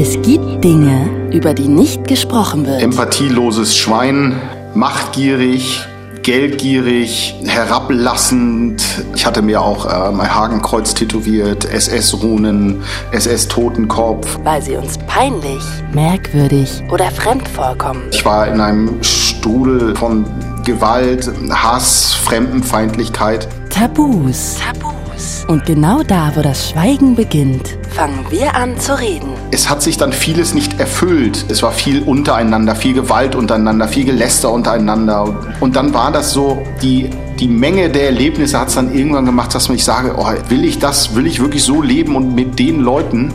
Es 0.00 0.12
gibt 0.22 0.62
Dinge, 0.62 1.10
über 1.32 1.54
die 1.54 1.66
nicht 1.66 2.06
gesprochen 2.06 2.64
wird. 2.64 2.80
Empathieloses 2.80 3.76
Schwein, 3.76 4.40
machtgierig, 4.72 5.80
geldgierig, 6.22 7.34
herablassend. 7.44 8.80
Ich 9.16 9.26
hatte 9.26 9.42
mir 9.42 9.60
auch 9.60 9.86
äh, 9.86 10.12
mein 10.12 10.32
Hakenkreuz 10.32 10.94
tätowiert, 10.94 11.64
SS-Runen, 11.64 12.80
SS-Totenkopf. 13.10 14.38
Weil 14.44 14.62
sie 14.62 14.76
uns 14.76 14.98
peinlich, 15.08 15.64
merkwürdig 15.92 16.80
oder 16.92 17.10
fremd 17.10 17.48
vorkommen. 17.48 18.02
Ich 18.12 18.24
war 18.24 18.46
in 18.46 18.60
einem 18.60 19.02
Strudel 19.02 19.96
von 19.96 20.24
Gewalt, 20.64 21.28
Hass, 21.50 22.14
Fremdenfeindlichkeit. 22.14 23.48
Tabus. 23.68 24.58
Tabus. 24.64 25.44
Und 25.48 25.66
genau 25.66 26.04
da, 26.04 26.30
wo 26.36 26.42
das 26.42 26.70
Schweigen 26.70 27.16
beginnt, 27.16 27.76
fangen 27.98 28.24
wir 28.30 28.54
an 28.54 28.78
zu 28.78 28.96
reden. 28.96 29.28
Es 29.50 29.68
hat 29.68 29.82
sich 29.82 29.96
dann 29.96 30.12
vieles 30.12 30.54
nicht 30.54 30.78
erfüllt. 30.78 31.46
Es 31.48 31.64
war 31.64 31.72
viel 31.72 32.04
untereinander, 32.04 32.76
viel 32.76 32.94
Gewalt 32.94 33.34
untereinander, 33.34 33.88
viel 33.88 34.04
Geläster 34.04 34.52
untereinander. 34.52 35.36
Und 35.58 35.74
dann 35.74 35.92
war 35.92 36.12
das 36.12 36.30
so, 36.30 36.62
die, 36.80 37.10
die 37.40 37.48
Menge 37.48 37.90
der 37.90 38.04
Erlebnisse 38.04 38.60
hat 38.60 38.68
es 38.68 38.76
dann 38.76 38.94
irgendwann 38.94 39.26
gemacht, 39.26 39.52
dass 39.52 39.68
ich 39.68 39.84
sage, 39.84 40.14
oh, 40.16 40.30
will 40.48 40.64
ich 40.64 40.78
das, 40.78 41.16
will 41.16 41.26
ich 41.26 41.40
wirklich 41.40 41.64
so 41.64 41.82
leben 41.82 42.14
und 42.14 42.36
mit 42.36 42.56
den 42.60 42.82
Leuten? 42.82 43.34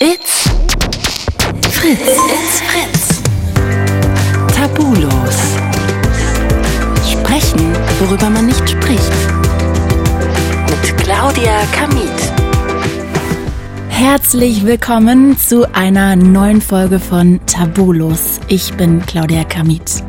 It's 0.00 0.50
Fritz. 1.70 2.33
Herzlich 14.06 14.66
willkommen 14.66 15.38
zu 15.38 15.64
einer 15.74 16.14
neuen 16.14 16.60
Folge 16.60 17.00
von 17.00 17.40
Tabulos. 17.46 18.38
Ich 18.48 18.74
bin 18.74 19.00
Claudia 19.06 19.44
Kamit. 19.44 20.04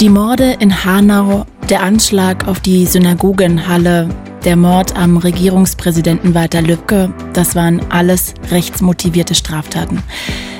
Die 0.00 0.08
Morde 0.08 0.52
in 0.60 0.84
Hanau, 0.84 1.44
der 1.68 1.82
Anschlag 1.82 2.46
auf 2.46 2.60
die 2.60 2.86
Synagogenhalle, 2.86 4.08
der 4.44 4.54
Mord 4.54 4.96
am 4.96 5.16
Regierungspräsidenten 5.16 6.36
Walter 6.36 6.62
Lübcke, 6.62 7.12
das 7.32 7.56
waren 7.56 7.80
alles 7.90 8.32
rechtsmotivierte 8.52 9.34
Straftaten. 9.34 10.00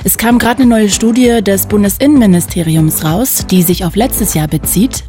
Es 0.04 0.18
kam 0.18 0.40
gerade 0.40 0.62
eine 0.62 0.70
neue 0.70 0.90
Studie 0.90 1.42
des 1.42 1.66
Bundesinnenministeriums 1.66 3.04
raus, 3.04 3.46
die 3.48 3.62
sich 3.62 3.84
auf 3.84 3.94
letztes 3.94 4.34
Jahr 4.34 4.48
bezieht. 4.48 5.04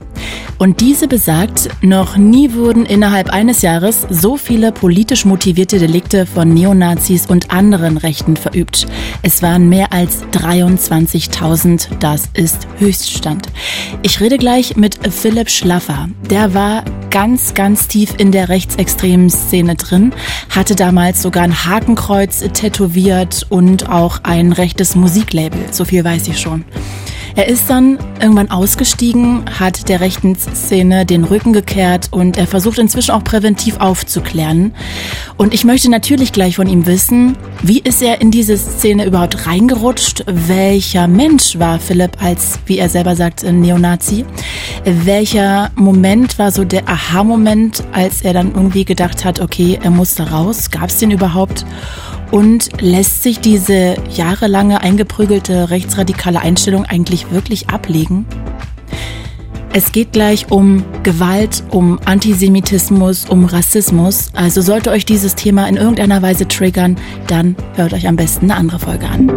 Und 0.60 0.82
diese 0.82 1.08
besagt, 1.08 1.70
noch 1.82 2.16
nie 2.16 2.54
wurden 2.54 2.86
innerhalb 2.86 3.30
eines 3.32 3.64
Jahres 3.64 4.06
so 4.10 4.38
viele 4.38 4.72
politisch 4.72 5.26
motivierte 5.26 5.80
Delikte 5.80 6.26
von 6.26 6.54
Neonazis 6.54 7.26
und 7.26 7.52
anderen 7.52 7.98
Rechten 7.98 8.38
verübt. 8.38 8.88
Es 9.24 9.42
waren 9.42 9.68
mehr 9.68 9.92
als 9.92 10.24
23.000. 10.32 11.88
Das 12.00 12.30
ist 12.34 12.68
Höchststand. 12.78 13.48
Ich 14.04 14.22
rede 14.22 14.38
gleich 14.38 14.78
mit 14.78 15.00
Philipp 15.12 15.50
Schlaffer. 15.50 16.08
Der 16.30 16.54
war 16.54 16.84
ganz, 17.10 17.54
ganz 17.54 17.88
tief 17.88 18.14
in 18.18 18.32
der 18.32 18.50
rechtsextremen 18.50 19.30
Szene 19.30 19.76
drin, 19.76 20.14
hatte 20.50 20.76
damals 20.76 21.22
sogar 21.22 21.44
ein 21.44 21.66
Hakenkreuz 21.66 22.40
tätowiert 22.54 23.46
und 23.50 23.90
auch 23.90 24.22
ein 24.24 24.52
rechtes 24.52 24.83
Musiklabel. 24.96 25.60
So 25.72 25.86
viel 25.86 26.04
weiß 26.04 26.28
ich 26.28 26.40
schon. 26.40 26.64
Er 27.36 27.48
ist 27.48 27.68
dann 27.68 27.98
irgendwann 28.22 28.52
ausgestiegen, 28.52 29.46
hat 29.60 29.90
der 29.90 30.02
rechten 30.02 30.36
Szene 30.36 31.04
den 31.04 31.24
Rücken 31.24 31.52
gekehrt 31.52 32.10
und 32.12 32.38
er 32.38 32.46
versucht 32.46 32.78
inzwischen 32.78 33.10
auch 33.10 33.24
präventiv 33.24 33.78
aufzuklären. 33.78 34.76
Und 35.36 35.52
ich 35.52 35.66
möchte 35.66 35.90
natürlich 35.90 36.32
gleich 36.32 36.58
von 36.58 36.68
ihm 36.68 36.86
wissen, 36.86 37.36
wie 37.64 37.80
ist 37.80 38.04
er 38.04 38.22
in 38.22 38.30
diese 38.30 38.56
Szene 38.56 39.06
überhaupt 39.06 39.48
reingerutscht? 39.48 40.24
Welcher 40.28 41.08
Mensch 41.08 41.58
war 41.58 41.80
Philipp 41.80 42.22
als, 42.22 42.60
wie 42.68 42.78
er 42.78 42.90
selber 42.90 43.16
sagt, 43.16 43.44
Neonazi? 43.44 44.26
Welcher 44.86 45.72
Moment 45.74 46.38
war 46.38 46.52
so 46.52 46.64
der 46.64 46.88
Aha-Moment, 46.88 47.84
als 47.94 48.22
er 48.22 48.34
dann 48.34 48.54
irgendwie 48.54 48.86
gedacht 48.86 49.26
hat, 49.26 49.40
okay, 49.40 49.80
er 49.82 49.90
muss 49.90 50.14
da 50.14 50.26
raus? 50.26 50.70
Gab 50.70 50.90
es 50.90 50.98
den 50.98 51.10
überhaupt? 51.10 51.66
Und 52.34 52.82
lässt 52.82 53.22
sich 53.22 53.42
diese 53.42 53.96
jahrelange 54.10 54.82
eingeprügelte 54.82 55.70
rechtsradikale 55.70 56.42
Einstellung 56.42 56.84
eigentlich 56.84 57.30
wirklich 57.30 57.70
ablegen? 57.70 58.26
Es 59.72 59.92
geht 59.92 60.14
gleich 60.14 60.50
um 60.50 60.84
Gewalt, 61.04 61.64
um 61.70 62.00
Antisemitismus, 62.06 63.26
um 63.30 63.46
Rassismus. 63.46 64.32
Also 64.34 64.62
sollte 64.62 64.90
euch 64.90 65.06
dieses 65.06 65.36
Thema 65.36 65.68
in 65.68 65.78
irgendeiner 65.78 66.24
Weise 66.24 66.48
triggern, 66.48 66.98
dann 67.28 67.56
hört 67.76 67.94
euch 67.94 68.08
am 68.08 68.16
besten 68.16 68.46
eine 68.46 68.56
andere 68.60 68.80
Folge 68.80 69.06
an. 69.06 69.32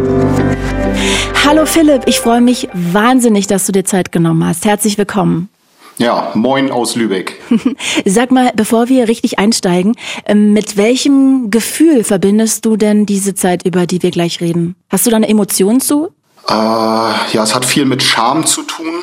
Hallo 1.45 1.67
Philipp, 1.67 2.01
ich 2.07 2.19
freue 2.19 2.41
mich 2.41 2.67
wahnsinnig, 2.73 3.45
dass 3.45 3.67
du 3.67 3.73
dir 3.73 3.85
Zeit 3.85 4.11
genommen 4.11 4.43
hast. 4.43 4.65
Herzlich 4.65 4.97
willkommen. 4.97 5.49
Ja, 5.97 6.31
moin 6.35 6.71
aus 6.71 6.95
Lübeck. 6.95 7.41
Sag 8.05 8.31
mal, 8.31 8.51
bevor 8.55 8.87
wir 8.87 9.07
richtig 9.07 9.39
einsteigen, 9.39 9.95
ähm, 10.25 10.53
mit 10.53 10.77
welchem 10.77 11.49
Gefühl 11.49 12.03
verbindest 12.03 12.65
du 12.65 12.77
denn 12.77 13.05
diese 13.05 13.33
Zeit, 13.33 13.65
über 13.65 13.87
die 13.87 14.03
wir 14.03 14.11
gleich 14.11 14.39
reden? 14.39 14.75
Hast 14.89 15.05
du 15.05 15.09
da 15.09 15.15
eine 15.15 15.27
Emotion 15.27 15.79
zu? 15.79 16.09
Äh, 16.47 16.53
ja, 16.53 17.43
es 17.43 17.55
hat 17.55 17.65
viel 17.65 17.85
mit 17.85 18.03
Scham 18.03 18.45
zu 18.45 18.61
tun. 18.61 18.93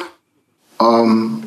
Ähm, 0.80 1.42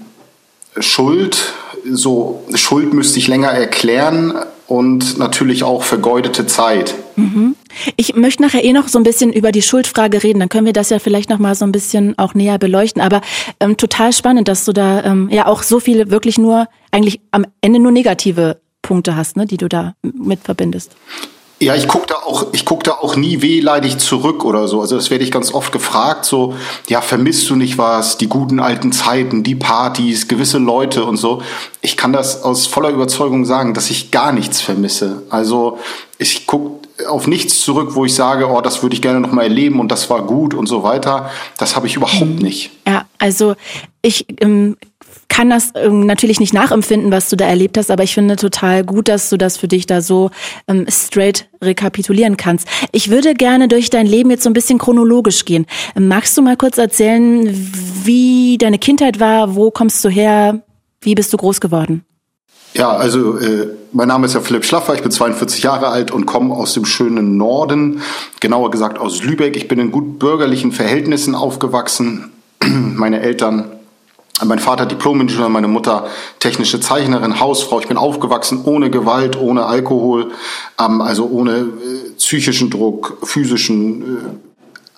Schuld, 0.79 1.53
so 1.89 2.43
Schuld 2.53 2.93
müsste 2.93 3.19
ich 3.19 3.27
länger 3.27 3.49
erklären 3.49 4.33
und 4.67 5.17
natürlich 5.17 5.63
auch 5.63 5.83
vergeudete 5.83 6.45
Zeit. 6.45 6.93
Mhm. 7.15 7.55
Ich 7.95 8.15
möchte 8.15 8.41
nachher 8.41 8.63
eh 8.63 8.73
noch 8.73 8.87
so 8.87 8.99
ein 8.99 9.03
bisschen 9.03 9.31
über 9.33 9.51
die 9.51 9.61
Schuldfrage 9.61 10.23
reden, 10.23 10.39
dann 10.39 10.49
können 10.49 10.65
wir 10.65 10.73
das 10.73 10.89
ja 10.89 10.99
vielleicht 10.99 11.29
noch 11.29 11.39
mal 11.39 11.55
so 11.55 11.65
ein 11.65 11.71
bisschen 11.71 12.17
auch 12.17 12.33
näher 12.33 12.57
beleuchten. 12.57 13.01
Aber 13.01 13.21
ähm, 13.59 13.77
total 13.77 14.13
spannend, 14.13 14.47
dass 14.47 14.65
du 14.65 14.73
da 14.73 15.03
ähm, 15.03 15.29
ja 15.31 15.47
auch 15.47 15.63
so 15.63 15.79
viele 15.79 16.11
wirklich 16.11 16.37
nur 16.37 16.67
eigentlich 16.91 17.21
am 17.31 17.45
Ende 17.61 17.79
nur 17.79 17.91
negative 17.91 18.59
Punkte 18.81 19.15
hast, 19.15 19.35
ne, 19.35 19.45
die 19.45 19.57
du 19.57 19.67
da 19.67 19.95
mit 20.01 20.39
verbindest. 20.41 20.95
Ja, 21.59 21.73
ich 21.73 21.87
gucke 21.87 22.05
da 22.05 22.15
auch, 22.15 22.53
ich 22.53 22.65
guck 22.65 22.83
da 22.83 22.91
auch 22.91 23.15
nie 23.15 23.41
wehleidig 23.41 23.97
zurück 23.97 24.45
oder 24.45 24.67
so. 24.67 24.79
Also 24.79 24.95
das 24.95 25.09
werde 25.09 25.23
ich 25.23 25.31
ganz 25.31 25.51
oft 25.51 25.71
gefragt, 25.71 26.23
so, 26.23 26.53
ja, 26.87 27.01
vermisst 27.01 27.49
du 27.49 27.55
nicht 27.55 27.79
was, 27.79 28.19
die 28.19 28.27
guten 28.27 28.59
alten 28.59 28.91
Zeiten, 28.91 29.41
die 29.41 29.55
Partys, 29.55 30.27
gewisse 30.27 30.59
Leute 30.59 31.03
und 31.03 31.17
so. 31.17 31.41
Ich 31.81 31.97
kann 31.97 32.13
das 32.13 32.43
aus 32.43 32.67
voller 32.67 32.89
Überzeugung 32.89 33.43
sagen, 33.43 33.73
dass 33.73 33.89
ich 33.89 34.11
gar 34.11 34.33
nichts 34.33 34.61
vermisse. 34.61 35.23
Also 35.31 35.79
ich 36.19 36.45
gucke 36.45 36.86
auf 37.07 37.27
nichts 37.27 37.61
zurück, 37.61 37.89
wo 37.93 38.05
ich 38.05 38.15
sage, 38.15 38.49
oh, 38.49 38.61
das 38.61 38.81
würde 38.81 38.95
ich 38.95 39.01
gerne 39.01 39.19
noch 39.19 39.31
mal 39.31 39.43
erleben 39.43 39.79
und 39.79 39.89
das 39.89 40.09
war 40.09 40.25
gut 40.25 40.53
und 40.53 40.67
so 40.67 40.83
weiter. 40.83 41.29
Das 41.57 41.75
habe 41.75 41.87
ich 41.87 41.95
überhaupt 41.95 42.25
mhm. 42.25 42.37
nicht. 42.37 42.71
Ja, 42.87 43.05
also 43.19 43.55
ich 44.01 44.25
ähm, 44.41 44.77
kann 45.27 45.49
das 45.49 45.71
ähm, 45.75 46.05
natürlich 46.05 46.39
nicht 46.39 46.53
nachempfinden, 46.53 47.11
was 47.11 47.29
du 47.29 47.35
da 47.35 47.45
erlebt 47.45 47.77
hast, 47.77 47.91
aber 47.91 48.03
ich 48.03 48.13
finde 48.13 48.35
total 48.37 48.83
gut, 48.83 49.07
dass 49.07 49.29
du 49.29 49.37
das 49.37 49.57
für 49.57 49.67
dich 49.67 49.85
da 49.85 50.01
so 50.01 50.31
ähm, 50.67 50.85
straight 50.89 51.47
rekapitulieren 51.61 52.37
kannst. 52.37 52.67
Ich 52.91 53.09
würde 53.09 53.33
gerne 53.35 53.67
durch 53.67 53.89
dein 53.89 54.07
Leben 54.07 54.31
jetzt 54.31 54.43
so 54.43 54.49
ein 54.49 54.53
bisschen 54.53 54.79
chronologisch 54.79 55.45
gehen. 55.45 55.65
Magst 55.99 56.37
du 56.37 56.41
mal 56.41 56.57
kurz 56.57 56.77
erzählen, 56.77 57.47
wie 58.03 58.57
deine 58.57 58.79
Kindheit 58.79 59.19
war? 59.19 59.55
Wo 59.55 59.69
kommst 59.69 60.03
du 60.03 60.09
her? 60.09 60.63
Wie 61.01 61.15
bist 61.15 61.31
du 61.33 61.37
groß 61.37 61.61
geworden? 61.61 62.03
Ja, 62.77 62.95
also 62.95 63.39
äh, 63.39 63.69
mein 63.91 64.07
Name 64.07 64.27
ist 64.27 64.35
ja 64.35 64.39
Philipp 64.39 64.63
Schlaffer, 64.63 64.93
ich 64.93 65.01
bin 65.01 65.09
42 65.09 65.63
Jahre 65.63 65.87
alt 65.87 66.11
und 66.11 66.27
komme 66.27 66.53
aus 66.53 66.73
dem 66.75 66.85
schönen 66.85 67.35
Norden, 67.35 68.03
genauer 68.39 68.69
gesagt 68.69 68.99
aus 68.99 69.23
Lübeck. 69.23 69.55
Ich 69.55 69.67
bin 69.67 69.79
in 69.79 69.91
gut 69.91 70.19
bürgerlichen 70.19 70.71
Verhältnissen 70.71 71.33
aufgewachsen. 71.33 72.31
Meine 72.63 73.21
Eltern 73.21 73.71
mein 74.45 74.59
Vater 74.59 74.85
Diplom-Ingenieur, 74.85 75.49
meine 75.49 75.67
Mutter 75.67 76.05
technische 76.37 76.79
Zeichnerin, 76.79 77.39
Hausfrau. 77.39 77.79
Ich 77.79 77.87
bin 77.87 77.97
aufgewachsen 77.97 78.61
ohne 78.65 78.91
Gewalt, 78.91 79.35
ohne 79.35 79.65
Alkohol, 79.65 80.31
ähm, 80.79 81.01
also 81.01 81.25
ohne 81.25 81.53
äh, 81.53 82.11
psychischen 82.17 82.69
Druck, 82.69 83.17
physischen, 83.23 84.01
äh, 84.03 84.05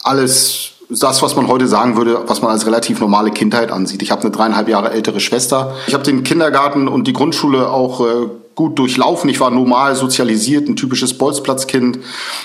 alles 0.04 0.79
das, 0.90 1.22
was 1.22 1.36
man 1.36 1.48
heute 1.48 1.68
sagen 1.68 1.98
würde, 1.98 2.24
was 2.26 2.42
man 2.42 2.52
als 2.52 2.66
relativ 2.66 3.00
normale 3.00 3.30
Kindheit 3.30 3.72
ansieht. 3.72 4.02
Ich 4.02 4.10
habe 4.10 4.22
eine 4.24 4.32
dreieinhalb 4.32 4.68
Jahre 4.68 4.92
ältere 4.92 5.20
Schwester. 5.20 5.76
Ich 5.88 5.94
habe 5.94 6.04
den 6.04 6.24
Kindergarten 6.24 6.88
und 6.88 7.08
die 7.08 7.14
Grundschule 7.14 7.70
auch 7.70 8.02
äh, 8.02 8.28
gut 8.56 8.80
durchlaufen. 8.80 9.30
Ich 9.30 9.40
war 9.40 9.52
normal 9.52 9.96
sozialisiert, 9.96 10.68
ein 10.68 10.76
typisches 10.76 11.16
Bolzplatzkind. 11.18 12.00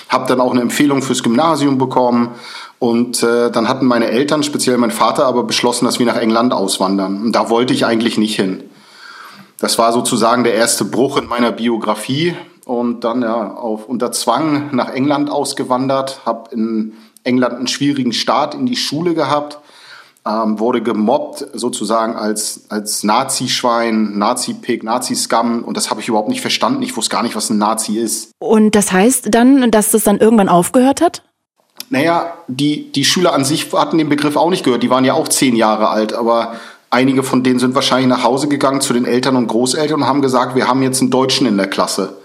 Habe 0.09 0.27
dann 0.27 0.39
auch 0.39 0.51
eine 0.51 0.61
Empfehlung 0.61 1.01
fürs 1.01 1.23
Gymnasium 1.23 1.79
bekommen 1.79 2.29
und 2.77 3.23
äh, 3.23 3.49
dann 3.49 3.67
hatten 3.67 3.87
meine 3.87 4.09
Eltern, 4.09 4.43
speziell 4.43 4.77
mein 4.77 4.91
Vater, 4.91 5.25
aber 5.25 5.43
beschlossen, 5.43 5.85
dass 5.85 5.97
wir 5.97 6.05
nach 6.05 6.17
England 6.17 6.53
auswandern. 6.53 7.23
Und 7.23 7.31
da 7.31 7.49
wollte 7.49 7.73
ich 7.73 7.85
eigentlich 7.85 8.17
nicht 8.19 8.35
hin. 8.35 8.63
Das 9.59 9.79
war 9.79 9.91
sozusagen 9.91 10.43
der 10.43 10.53
erste 10.53 10.85
Bruch 10.85 11.17
in 11.17 11.27
meiner 11.27 11.51
Biografie. 11.51 12.35
Und 12.65 13.03
dann 13.03 13.21
ja 13.21 13.53
auf 13.55 13.87
unter 13.87 14.11
Zwang 14.11 14.69
nach 14.75 14.89
England 14.89 15.29
ausgewandert, 15.29 16.21
habe 16.25 16.49
in 16.53 16.93
England 17.25 17.55
einen 17.55 17.67
schwierigen 17.67 18.13
Start 18.13 18.55
in 18.55 18.65
die 18.65 18.75
Schule 18.75 19.13
gehabt. 19.13 19.59
ähm, 20.27 20.59
wurde 20.59 20.81
gemobbt 20.81 21.45
sozusagen 21.53 22.15
als, 22.15 22.65
als 22.69 23.03
Nazi-Schwein, 23.03 24.17
Nazi-Pig, 24.17 24.83
Nazi-Scum 24.83 25.63
und 25.63 25.77
das 25.77 25.91
habe 25.91 26.01
ich 26.01 26.07
überhaupt 26.07 26.29
nicht 26.29 26.41
verstanden. 26.41 26.81
Ich 26.81 26.97
wusste 26.97 27.11
gar 27.11 27.21
nicht, 27.21 27.35
was 27.35 27.49
ein 27.51 27.59
Nazi 27.59 27.99
ist. 27.99 28.31
Und 28.39 28.75
das 28.75 28.91
heißt 28.91 29.27
dann, 29.29 29.69
dass 29.69 29.91
das 29.91 30.03
dann 30.03 30.17
irgendwann 30.17 30.49
aufgehört 30.49 31.01
hat? 31.01 31.21
Naja, 31.89 32.33
die, 32.47 32.91
die 32.91 33.05
Schüler 33.05 33.33
an 33.33 33.45
sich 33.45 33.71
hatten 33.73 33.99
den 33.99 34.09
Begriff 34.09 34.35
auch 34.35 34.49
nicht 34.49 34.63
gehört. 34.63 34.81
Die 34.81 34.89
waren 34.89 35.05
ja 35.05 35.13
auch 35.13 35.27
zehn 35.27 35.55
Jahre 35.55 35.89
alt, 35.89 36.13
aber 36.13 36.55
einige 36.89 37.21
von 37.21 37.43
denen 37.43 37.59
sind 37.59 37.75
wahrscheinlich 37.75 38.07
nach 38.07 38.23
Hause 38.23 38.47
gegangen 38.47 38.81
zu 38.81 38.93
den 38.93 39.05
Eltern 39.05 39.35
und 39.35 39.47
Großeltern 39.47 40.01
und 40.01 40.07
haben 40.07 40.23
gesagt, 40.23 40.55
wir 40.55 40.67
haben 40.67 40.81
jetzt 40.81 41.01
einen 41.01 41.11
Deutschen 41.11 41.45
in 41.45 41.57
der 41.57 41.67
Klasse. 41.67 42.17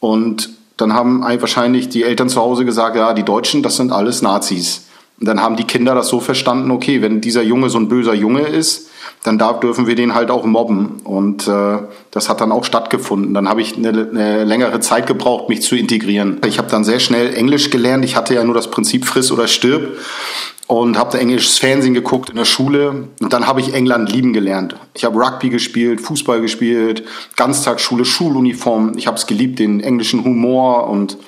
Und 0.00 0.50
dann 0.80 0.94
haben 0.94 1.22
wahrscheinlich 1.22 1.88
die 1.88 2.02
Eltern 2.02 2.28
zu 2.28 2.40
Hause 2.40 2.64
gesagt, 2.64 2.96
ja, 2.96 3.14
die 3.14 3.22
Deutschen, 3.22 3.62
das 3.62 3.76
sind 3.76 3.92
alles 3.92 4.22
Nazis. 4.22 4.86
Und 5.18 5.26
dann 5.26 5.40
haben 5.42 5.56
die 5.56 5.64
Kinder 5.64 5.94
das 5.94 6.08
so 6.08 6.20
verstanden, 6.20 6.70
okay, 6.70 7.02
wenn 7.02 7.20
dieser 7.20 7.42
Junge 7.42 7.70
so 7.70 7.78
ein 7.78 7.88
böser 7.88 8.14
Junge 8.14 8.42
ist, 8.42 8.89
dann 9.22 9.38
darf, 9.38 9.60
dürfen 9.60 9.86
wir 9.86 9.94
den 9.94 10.14
halt 10.14 10.30
auch 10.30 10.44
mobben. 10.44 11.00
Und 11.04 11.46
äh, 11.46 11.78
das 12.10 12.28
hat 12.28 12.40
dann 12.40 12.52
auch 12.52 12.64
stattgefunden. 12.64 13.34
Dann 13.34 13.48
habe 13.48 13.60
ich 13.60 13.76
eine, 13.76 13.88
eine 13.88 14.44
längere 14.44 14.80
Zeit 14.80 15.06
gebraucht, 15.06 15.48
mich 15.48 15.62
zu 15.62 15.76
integrieren. 15.76 16.40
Ich 16.46 16.58
habe 16.58 16.70
dann 16.70 16.84
sehr 16.84 17.00
schnell 17.00 17.34
Englisch 17.34 17.70
gelernt. 17.70 18.04
Ich 18.04 18.16
hatte 18.16 18.34
ja 18.34 18.44
nur 18.44 18.54
das 18.54 18.70
Prinzip 18.70 19.04
friss 19.04 19.30
oder 19.30 19.46
stirb 19.46 19.98
und 20.66 20.96
habe 20.96 21.10
da 21.12 21.18
englisches 21.18 21.58
Fernsehen 21.58 21.94
geguckt 21.94 22.30
in 22.30 22.36
der 22.36 22.44
Schule. 22.44 23.08
Und 23.20 23.32
dann 23.32 23.46
habe 23.46 23.60
ich 23.60 23.74
England 23.74 24.10
lieben 24.10 24.32
gelernt. 24.32 24.76
Ich 24.94 25.04
habe 25.04 25.18
Rugby 25.18 25.50
gespielt, 25.50 26.00
Fußball 26.00 26.40
gespielt, 26.40 27.04
Ganztagsschule, 27.36 28.04
Schuluniform. 28.04 28.92
Ich 28.96 29.06
habe 29.06 29.16
es 29.16 29.26
geliebt, 29.26 29.58
den 29.58 29.80
englischen 29.80 30.24
Humor 30.24 30.88
und 30.88 31.18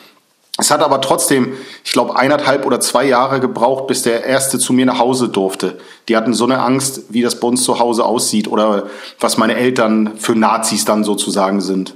es 0.63 0.71
hat 0.71 0.81
aber 0.81 1.01
trotzdem, 1.01 1.55
ich 1.85 1.91
glaube, 1.91 2.17
eineinhalb 2.17 2.65
oder 2.65 2.79
zwei 2.79 3.05
Jahre 3.05 3.41
gebraucht, 3.41 3.89
bis 3.89 4.03
der 4.03 4.25
Erste 4.25 4.61
zu 4.61 4.73
mir 4.73 4.87
nach 4.87 5.01
Hause 5.01 5.29
durfte. 5.29 5.79
Die 6.09 6.17
hatten 6.17 6.35
so 6.35 6.45
eine 6.45 6.61
Angst, 6.61 7.03
wie 7.09 7.21
das 7.21 7.41
bei 7.41 7.49
uns 7.49 7.65
zu 7.65 7.81
Hause 7.81 8.05
aussieht 8.05 8.47
oder 8.47 8.85
was 9.19 9.39
meine 9.39 9.57
Eltern 9.57 10.13
für 10.19 10.37
Nazis 10.37 10.85
dann 10.85 11.03
sozusagen 11.03 11.61
sind. 11.61 11.95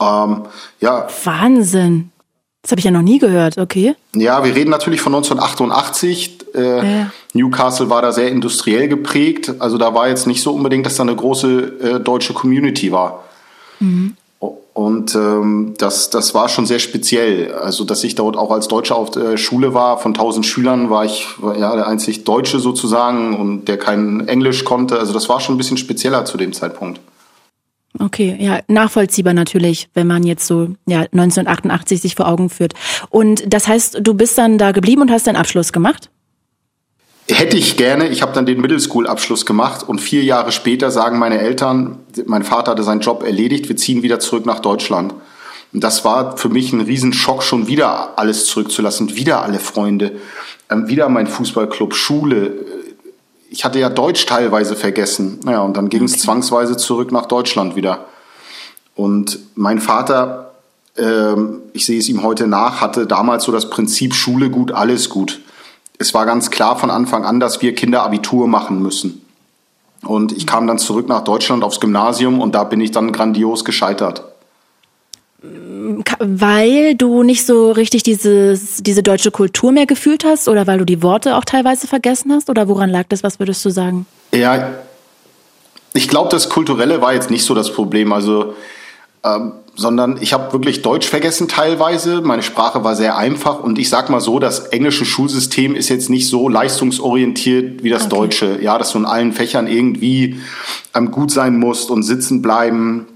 Ähm, 0.00 0.46
ja. 0.80 1.06
Wahnsinn. 1.22 2.10
Das 2.62 2.72
habe 2.72 2.80
ich 2.80 2.84
ja 2.84 2.90
noch 2.90 3.02
nie 3.02 3.20
gehört, 3.20 3.58
okay. 3.58 3.94
Ja, 4.16 4.42
wir 4.42 4.56
reden 4.56 4.70
natürlich 4.70 5.00
von 5.00 5.14
1988. 5.14 6.38
Äh, 6.56 6.98
ja. 7.00 7.10
Newcastle 7.32 7.90
war 7.90 8.02
da 8.02 8.10
sehr 8.10 8.28
industriell 8.28 8.88
geprägt. 8.88 9.54
Also 9.60 9.78
da 9.78 9.94
war 9.94 10.08
jetzt 10.08 10.26
nicht 10.26 10.42
so 10.42 10.52
unbedingt, 10.52 10.84
dass 10.84 10.96
da 10.96 11.04
eine 11.04 11.14
große 11.14 11.60
äh, 11.80 12.00
deutsche 12.00 12.34
Community 12.34 12.90
war. 12.90 13.22
Mhm. 13.78 14.16
Und 14.78 15.16
ähm, 15.16 15.74
das, 15.76 16.08
das 16.08 16.34
war 16.34 16.48
schon 16.48 16.64
sehr 16.64 16.78
speziell. 16.78 17.52
Also, 17.52 17.82
dass 17.82 18.04
ich 18.04 18.14
dort 18.14 18.36
auch 18.36 18.52
als 18.52 18.68
Deutscher 18.68 18.94
auf 18.94 19.10
der 19.10 19.36
Schule 19.36 19.74
war, 19.74 19.98
von 19.98 20.12
1000 20.12 20.46
Schülern 20.46 20.88
war 20.88 21.04
ich 21.04 21.26
war, 21.38 21.58
ja 21.58 21.74
der 21.74 21.88
einzig 21.88 22.22
Deutsche 22.22 22.60
sozusagen 22.60 23.34
und 23.34 23.64
der 23.66 23.76
kein 23.76 24.28
Englisch 24.28 24.62
konnte. 24.62 25.00
Also, 25.00 25.12
das 25.12 25.28
war 25.28 25.40
schon 25.40 25.56
ein 25.56 25.58
bisschen 25.58 25.78
spezieller 25.78 26.24
zu 26.26 26.38
dem 26.38 26.52
Zeitpunkt. 26.52 27.00
Okay, 27.98 28.36
ja, 28.38 28.60
nachvollziehbar 28.68 29.34
natürlich, 29.34 29.88
wenn 29.94 30.06
man 30.06 30.22
jetzt 30.22 30.46
so 30.46 30.68
ja 30.86 31.00
1988 31.00 32.00
sich 32.00 32.14
vor 32.14 32.28
Augen 32.28 32.48
führt. 32.48 32.74
Und 33.10 33.52
das 33.52 33.66
heißt, 33.66 33.98
du 34.00 34.14
bist 34.14 34.38
dann 34.38 34.58
da 34.58 34.70
geblieben 34.70 35.02
und 35.02 35.10
hast 35.10 35.26
deinen 35.26 35.34
Abschluss 35.34 35.72
gemacht? 35.72 36.08
Hätte 37.30 37.58
ich 37.58 37.76
gerne. 37.76 38.08
Ich 38.08 38.22
habe 38.22 38.32
dann 38.32 38.46
den 38.46 38.60
Middle 38.60 38.80
School 38.80 39.06
Abschluss 39.06 39.44
gemacht 39.44 39.86
und 39.86 40.00
vier 40.00 40.24
Jahre 40.24 40.50
später 40.50 40.90
sagen 40.90 41.18
meine 41.18 41.38
Eltern, 41.38 41.98
mein 42.26 42.42
Vater 42.42 42.70
hatte 42.70 42.82
seinen 42.82 43.00
Job 43.00 43.22
erledigt, 43.22 43.68
wir 43.68 43.76
ziehen 43.76 44.02
wieder 44.02 44.18
zurück 44.18 44.46
nach 44.46 44.60
Deutschland. 44.60 45.12
Und 45.72 45.84
das 45.84 46.06
war 46.06 46.38
für 46.38 46.48
mich 46.48 46.72
ein 46.72 46.80
Riesenschock, 46.80 47.42
schon 47.42 47.66
wieder 47.66 48.18
alles 48.18 48.46
zurückzulassen, 48.46 49.14
wieder 49.14 49.42
alle 49.42 49.58
Freunde, 49.58 50.12
ähm, 50.70 50.88
wieder 50.88 51.10
mein 51.10 51.26
Fußballclub, 51.26 51.94
Schule. 51.94 52.64
Ich 53.50 53.62
hatte 53.66 53.78
ja 53.78 53.90
Deutsch 53.90 54.24
teilweise 54.24 54.74
vergessen. 54.74 55.40
Naja, 55.44 55.60
und 55.60 55.76
dann 55.76 55.90
ging 55.90 56.04
es 56.04 56.12
okay. 56.12 56.22
zwangsweise 56.22 56.78
zurück 56.78 57.12
nach 57.12 57.26
Deutschland 57.26 57.76
wieder. 57.76 58.06
Und 58.94 59.38
mein 59.54 59.80
Vater, 59.80 60.52
ähm, 60.96 61.60
ich 61.74 61.84
sehe 61.84 61.98
es 61.98 62.08
ihm 62.08 62.22
heute 62.22 62.46
nach, 62.46 62.80
hatte 62.80 63.06
damals 63.06 63.44
so 63.44 63.52
das 63.52 63.68
Prinzip 63.68 64.14
Schule 64.14 64.48
gut, 64.48 64.72
alles 64.72 65.10
gut 65.10 65.40
es 65.98 66.14
war 66.14 66.26
ganz 66.26 66.50
klar 66.50 66.78
von 66.78 66.90
Anfang 66.90 67.24
an, 67.24 67.40
dass 67.40 67.60
wir 67.60 67.74
Kinder 67.74 68.02
Abitur 68.02 68.46
machen 68.46 68.80
müssen. 68.82 69.24
Und 70.04 70.32
ich 70.32 70.46
kam 70.46 70.66
dann 70.66 70.78
zurück 70.78 71.08
nach 71.08 71.24
Deutschland 71.24 71.64
aufs 71.64 71.80
Gymnasium 71.80 72.40
und 72.40 72.54
da 72.54 72.64
bin 72.64 72.80
ich 72.80 72.92
dann 72.92 73.12
grandios 73.12 73.64
gescheitert. 73.64 74.22
Weil 76.18 76.94
du 76.94 77.22
nicht 77.22 77.46
so 77.46 77.72
richtig 77.72 78.04
dieses, 78.04 78.82
diese 78.82 79.02
deutsche 79.02 79.30
Kultur 79.30 79.72
mehr 79.72 79.86
gefühlt 79.86 80.24
hast 80.24 80.48
oder 80.48 80.66
weil 80.66 80.78
du 80.78 80.84
die 80.84 81.02
Worte 81.02 81.36
auch 81.36 81.44
teilweise 81.44 81.86
vergessen 81.86 82.32
hast? 82.32 82.48
Oder 82.50 82.68
woran 82.68 82.90
lag 82.90 83.04
das? 83.08 83.22
Was 83.22 83.38
würdest 83.38 83.64
du 83.64 83.70
sagen? 83.70 84.06
Ja, 84.32 84.70
ich 85.94 86.08
glaube, 86.08 86.28
das 86.30 86.48
Kulturelle 86.48 87.00
war 87.00 87.14
jetzt 87.14 87.30
nicht 87.30 87.44
so 87.44 87.54
das 87.54 87.72
Problem. 87.72 88.12
Also 88.12 88.54
ähm, 89.24 89.52
sondern 89.78 90.18
ich 90.20 90.32
habe 90.32 90.52
wirklich 90.52 90.82
Deutsch 90.82 91.06
vergessen 91.06 91.46
teilweise. 91.46 92.20
Meine 92.20 92.42
Sprache 92.42 92.82
war 92.82 92.96
sehr 92.96 93.16
einfach 93.16 93.60
und 93.62 93.78
ich 93.78 93.88
sag 93.88 94.10
mal 94.10 94.20
so, 94.20 94.40
das 94.40 94.66
englische 94.66 95.04
Schulsystem 95.04 95.76
ist 95.76 95.88
jetzt 95.88 96.10
nicht 96.10 96.26
so 96.26 96.48
leistungsorientiert 96.48 97.84
wie 97.84 97.88
das 97.88 98.06
okay. 98.06 98.16
deutsche. 98.16 98.58
Ja, 98.60 98.76
dass 98.76 98.90
du 98.90 98.98
in 98.98 99.04
allen 99.04 99.32
Fächern 99.32 99.68
irgendwie 99.68 100.40
ähm, 100.96 101.12
gut 101.12 101.30
sein 101.30 101.58
musst 101.58 101.92
und 101.92 102.02
sitzen 102.02 102.42
bleiben. 102.42 103.06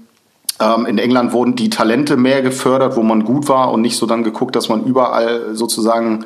Ähm, 0.61 0.85
in 0.85 0.99
England 0.99 1.33
wurden 1.33 1.57
die 1.57 1.69
Talente 1.69 2.15
mehr 2.15 2.41
gefördert, 2.41 2.95
wo 2.95 3.03
man 3.03 3.25
gut 3.25 3.49
war 3.49 3.73
und 3.73 3.81
nicht 3.81 3.97
so 3.97 4.05
dann 4.05 4.23
geguckt, 4.23 4.55
dass 4.55 4.69
man 4.69 4.85
überall 4.85 5.55
sozusagen 5.55 6.23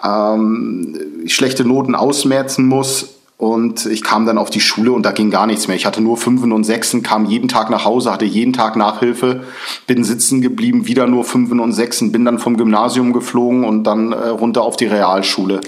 ähm, 0.00 0.96
schlechte 1.26 1.64
Noten 1.64 1.96
ausmerzen 1.96 2.66
muss. 2.66 3.15
Und 3.38 3.84
ich 3.84 4.02
kam 4.02 4.24
dann 4.24 4.38
auf 4.38 4.48
die 4.48 4.60
Schule 4.60 4.92
und 4.92 5.02
da 5.02 5.12
ging 5.12 5.30
gar 5.30 5.46
nichts 5.46 5.68
mehr. 5.68 5.76
Ich 5.76 5.84
hatte 5.84 6.00
nur 6.00 6.16
Fünfen 6.16 6.52
und 6.52 6.64
Sechsen, 6.64 7.02
kam 7.02 7.26
jeden 7.26 7.48
Tag 7.48 7.68
nach 7.68 7.84
Hause, 7.84 8.10
hatte 8.10 8.24
jeden 8.24 8.54
Tag 8.54 8.76
Nachhilfe, 8.76 9.44
bin 9.86 10.04
sitzen 10.04 10.40
geblieben, 10.40 10.86
wieder 10.86 11.06
nur 11.06 11.22
Fünfen 11.24 11.60
und 11.60 11.74
Sechsen, 11.74 12.12
bin 12.12 12.24
dann 12.24 12.38
vom 12.38 12.56
Gymnasium 12.56 13.12
geflogen 13.12 13.64
und 13.64 13.84
dann 13.84 14.12
äh, 14.12 14.28
runter 14.28 14.62
auf 14.62 14.78
die 14.78 14.86
Realschule. 14.86 15.60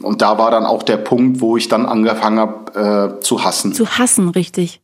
Und 0.00 0.22
da 0.22 0.38
war 0.38 0.50
dann 0.50 0.64
auch 0.64 0.82
der 0.82 0.96
Punkt, 0.96 1.42
wo 1.42 1.58
ich 1.58 1.68
dann 1.68 1.84
angefangen 1.84 2.38
habe 2.38 3.18
äh, 3.18 3.20
zu 3.20 3.44
hassen. 3.44 3.74
Zu 3.74 3.98
hassen, 3.98 4.30
richtig. 4.30 4.80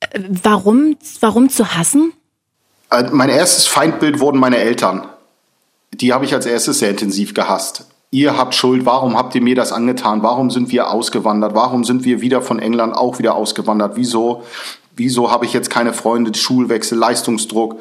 Äh, 0.00 0.20
warum, 0.42 0.96
warum 1.20 1.48
zu 1.48 1.74
hassen? 1.74 2.12
Äh, 2.90 3.04
mein 3.10 3.30
erstes 3.30 3.66
Feindbild 3.66 4.20
wurden 4.20 4.38
meine 4.38 4.58
Eltern. 4.58 5.06
Die 5.94 6.12
habe 6.12 6.26
ich 6.26 6.34
als 6.34 6.44
erstes 6.44 6.80
sehr 6.80 6.90
intensiv 6.90 7.32
gehasst 7.32 7.86
ihr 8.10 8.36
habt 8.36 8.54
Schuld, 8.54 8.86
warum 8.86 9.16
habt 9.16 9.34
ihr 9.34 9.42
mir 9.42 9.54
das 9.54 9.72
angetan, 9.72 10.22
warum 10.22 10.50
sind 10.50 10.70
wir 10.72 10.90
ausgewandert, 10.90 11.54
warum 11.54 11.84
sind 11.84 12.04
wir 12.04 12.20
wieder 12.20 12.42
von 12.42 12.58
England 12.58 12.94
auch 12.94 13.18
wieder 13.18 13.34
ausgewandert, 13.34 13.92
wieso, 13.96 14.42
wieso 14.96 15.30
habe 15.30 15.44
ich 15.44 15.52
jetzt 15.52 15.70
keine 15.70 15.92
Freunde, 15.92 16.36
Schulwechsel, 16.36 16.98
Leistungsdruck. 16.98 17.80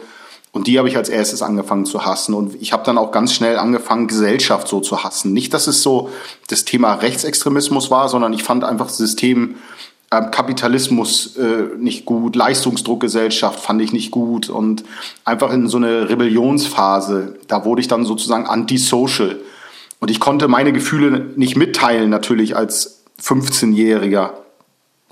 Und 0.52 0.66
die 0.66 0.80
habe 0.80 0.88
ich 0.88 0.98
als 0.98 1.10
erstes 1.10 1.44
angefangen 1.44 1.86
zu 1.86 2.06
hassen. 2.06 2.34
Und 2.34 2.60
ich 2.60 2.74
habe 2.74 2.84
dann 2.84 2.98
auch 2.98 3.12
ganz 3.12 3.34
schnell 3.34 3.60
angefangen, 3.60 4.08
Gesellschaft 4.08 4.68
so 4.68 4.80
zu 4.80 5.04
hassen. 5.04 5.31
Nicht, 5.31 5.54
dass 5.54 5.68
es 5.68 5.83
so 5.83 6.09
das 6.48 6.66
Thema 6.66 6.95
Rechtsextremismus 6.95 7.92
war, 7.92 8.09
sondern 8.09 8.33
ich 8.33 8.42
fand 8.42 8.64
einfach 8.64 8.90
System 8.90 9.57
äh, 10.09 10.24
Kapitalismus 10.31 11.38
äh, 11.38 11.78
nicht 11.78 12.06
gut, 12.06 12.36
Leistungsdruckgesellschaft 12.36 13.59
fand 13.59 13.80
ich 13.81 13.94
nicht 13.94 14.09
gut 14.09 14.50
und 14.50 14.83
einfach 15.24 15.54
in 15.54 15.68
so 15.68 15.78
eine 15.78 16.09
Rebellionsphase, 16.09 17.36
da 17.48 17.64
wurde 17.64 17.81
ich 17.81 17.88
dann 17.88 18.06
sozusagen 18.06 18.48
antisocial. 18.48 19.40
Und 19.99 20.09
ich 20.09 20.19
konnte 20.19 20.47
meine 20.47 20.73
Gefühle 20.73 21.31
nicht 21.35 21.57
mitteilen, 21.57 22.09
natürlich 22.09 22.56
als 22.56 23.03
15-Jähriger. 23.21 24.31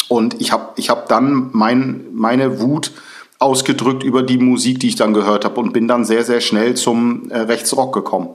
Und 0.08 0.40
ich 0.40 0.52
habe 0.52 0.74
ich 0.78 0.90
hab 0.90 1.10
dann 1.10 1.50
mein, 1.52 2.06
meine 2.14 2.60
Wut 2.62 2.94
ausgedrückt 3.40 4.04
über 4.04 4.24
die 4.24 4.38
Musik, 4.38 4.80
die 4.80 4.88
ich 4.88 4.96
dann 4.96 5.14
gehört 5.14 5.46
habe 5.46 5.60
und 5.60 5.74
bin 5.74 5.88
dann 5.88 6.06
sehr, 6.06 6.24
sehr 6.24 6.42
schnell 6.42 6.76
zum 6.76 7.30
äh, 7.30 7.40
Rechtsrock 7.40 7.94
gekommen. 7.94 8.30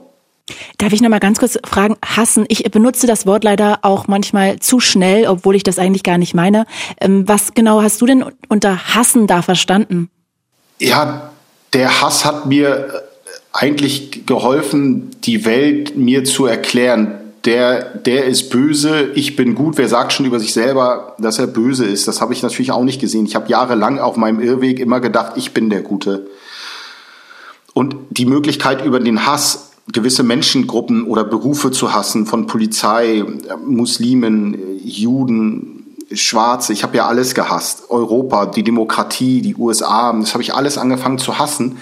Darf 0.77 0.91
ich 0.91 1.01
noch 1.01 1.09
mal 1.09 1.19
ganz 1.19 1.39
kurz 1.39 1.57
fragen, 1.65 1.95
hassen? 2.05 2.45
Ich 2.49 2.63
benutze 2.69 3.07
das 3.07 3.25
Wort 3.25 3.43
leider 3.43 3.79
auch 3.81 4.07
manchmal 4.07 4.59
zu 4.59 4.79
schnell, 4.79 5.27
obwohl 5.27 5.55
ich 5.55 5.63
das 5.63 5.79
eigentlich 5.79 6.03
gar 6.03 6.17
nicht 6.17 6.33
meine. 6.33 6.65
Ähm, 6.99 7.27
was 7.27 7.53
genau 7.53 7.81
hast 7.81 8.01
du 8.01 8.05
denn 8.05 8.25
unter 8.49 8.93
Hassen 8.93 9.25
da 9.25 9.41
verstanden? 9.41 10.09
Ja, 10.79 11.31
der 11.71 12.01
Hass 12.01 12.25
hat 12.25 12.45
mir 12.45 13.03
eigentlich 13.53 14.25
geholfen, 14.25 15.11
die 15.23 15.45
Welt 15.45 15.95
mir 15.95 16.25
zu 16.25 16.45
erklären. 16.45 17.19
Der, 17.45 17.97
der 17.97 18.25
ist 18.25 18.49
böse, 18.49 19.11
ich 19.13 19.35
bin 19.35 19.53
gut. 19.53 19.77
Wer 19.77 19.87
sagt 19.87 20.13
schon 20.13 20.25
über 20.25 20.39
sich 20.39 20.53
selber, 20.53 21.15
dass 21.19 21.39
er 21.39 21.47
böse 21.47 21.85
ist? 21.85 22.07
Das 22.07 22.19
habe 22.19 22.33
ich 22.33 22.41
natürlich 22.41 22.71
auch 22.71 22.83
nicht 22.83 22.99
gesehen. 22.99 23.25
Ich 23.25 23.35
habe 23.35 23.49
jahrelang 23.49 23.99
auf 23.99 24.17
meinem 24.17 24.39
Irrweg 24.41 24.79
immer 24.79 24.99
gedacht, 24.99 25.33
ich 25.35 25.53
bin 25.53 25.69
der 25.69 25.81
Gute. 25.81 26.27
Und 27.73 27.95
die 28.09 28.25
Möglichkeit 28.25 28.83
über 28.83 28.99
den 28.99 29.25
Hass 29.25 29.71
gewisse 29.91 30.23
Menschengruppen 30.23 31.03
oder 31.03 31.25
Berufe 31.25 31.69
zu 31.69 31.93
hassen, 31.93 32.25
von 32.25 32.47
Polizei, 32.47 33.23
Muslimen, 33.65 34.57
Juden, 34.81 35.97
Schwarze, 36.13 36.71
ich 36.71 36.83
habe 36.83 36.95
ja 36.95 37.07
alles 37.07 37.35
gehasst. 37.35 37.89
Europa, 37.89 38.45
die 38.45 38.63
Demokratie, 38.63 39.41
die 39.41 39.55
USA, 39.55 40.13
das 40.13 40.33
habe 40.33 40.43
ich 40.43 40.53
alles 40.53 40.77
angefangen 40.77 41.17
zu 41.17 41.37
hassen 41.37 41.77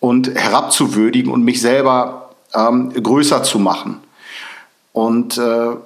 und 0.00 0.34
herabzuwürdigen 0.34 1.32
und 1.32 1.42
mich 1.42 1.60
selber 1.60 2.30
ähm, 2.54 2.92
größer 2.92 3.42
zu 3.42 3.58
machen. 3.58 4.00
Und 4.92 5.38
äh, 5.38 5.76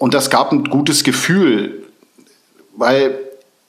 und 0.00 0.14
das 0.14 0.30
gab 0.30 0.50
ein 0.50 0.64
gutes 0.64 1.04
Gefühl, 1.04 1.86
weil 2.74 3.18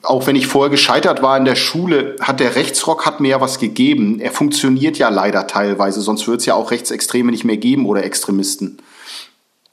auch 0.02 0.26
wenn 0.26 0.34
ich 0.34 0.46
vorher 0.46 0.70
gescheitert 0.70 1.22
war 1.22 1.36
in 1.36 1.44
der 1.44 1.56
Schule, 1.56 2.16
hat 2.22 2.40
der 2.40 2.56
Rechtsrock 2.56 3.04
hat 3.04 3.20
mir 3.20 3.28
ja 3.28 3.40
was 3.42 3.58
gegeben. 3.58 4.18
Er 4.18 4.32
funktioniert 4.32 4.96
ja 4.96 5.10
leider 5.10 5.46
teilweise, 5.46 6.00
sonst 6.00 6.26
würde 6.26 6.38
es 6.38 6.46
ja 6.46 6.54
auch 6.54 6.70
Rechtsextreme 6.70 7.30
nicht 7.30 7.44
mehr 7.44 7.58
geben 7.58 7.84
oder 7.84 8.02
Extremisten. 8.02 8.78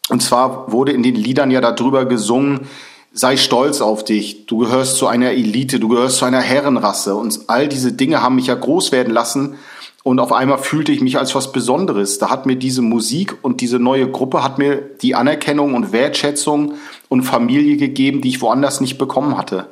Und 0.10 0.22
zwar 0.22 0.70
wurde 0.70 0.92
in 0.92 1.02
den 1.02 1.16
Liedern 1.16 1.50
ja 1.50 1.62
darüber 1.62 2.04
gesungen, 2.04 2.68
sei 3.14 3.38
stolz 3.38 3.80
auf 3.80 4.04
dich, 4.04 4.46
du 4.46 4.58
gehörst 4.58 4.98
zu 4.98 5.08
einer 5.08 5.32
Elite, 5.32 5.80
du 5.80 5.88
gehörst 5.88 6.18
zu 6.18 6.26
einer 6.26 6.42
Herrenrasse. 6.42 7.16
Und 7.16 7.40
all 7.48 7.70
diese 7.70 7.94
Dinge 7.94 8.22
haben 8.22 8.36
mich 8.36 8.48
ja 8.48 8.56
groß 8.56 8.92
werden 8.92 9.14
lassen. 9.14 9.56
Und 10.04 10.20
auf 10.20 10.32
einmal 10.32 10.58
fühlte 10.58 10.92
ich 10.92 11.02
mich 11.02 11.18
als 11.18 11.36
was 11.36 11.52
Besonderes. 11.52 12.20
Da 12.20 12.30
hat 12.30 12.46
mir 12.46 12.56
diese 12.56 12.82
Musik 12.82 13.38
und 13.42 13.62
diese 13.62 13.80
neue 13.80 14.10
Gruppe 14.10 14.44
hat 14.44 14.58
mir 14.58 14.78
die 14.78 15.14
Anerkennung 15.14 15.74
und 15.74 15.92
Wertschätzung 15.92 16.76
und 17.10 17.24
Familie 17.24 17.78
gegeben, 17.78 18.22
die 18.22 18.30
ich 18.30 18.42
woanders 18.42 18.80
nicht 18.80 18.98
bekommen 18.98 19.38
hatte. 19.38 19.68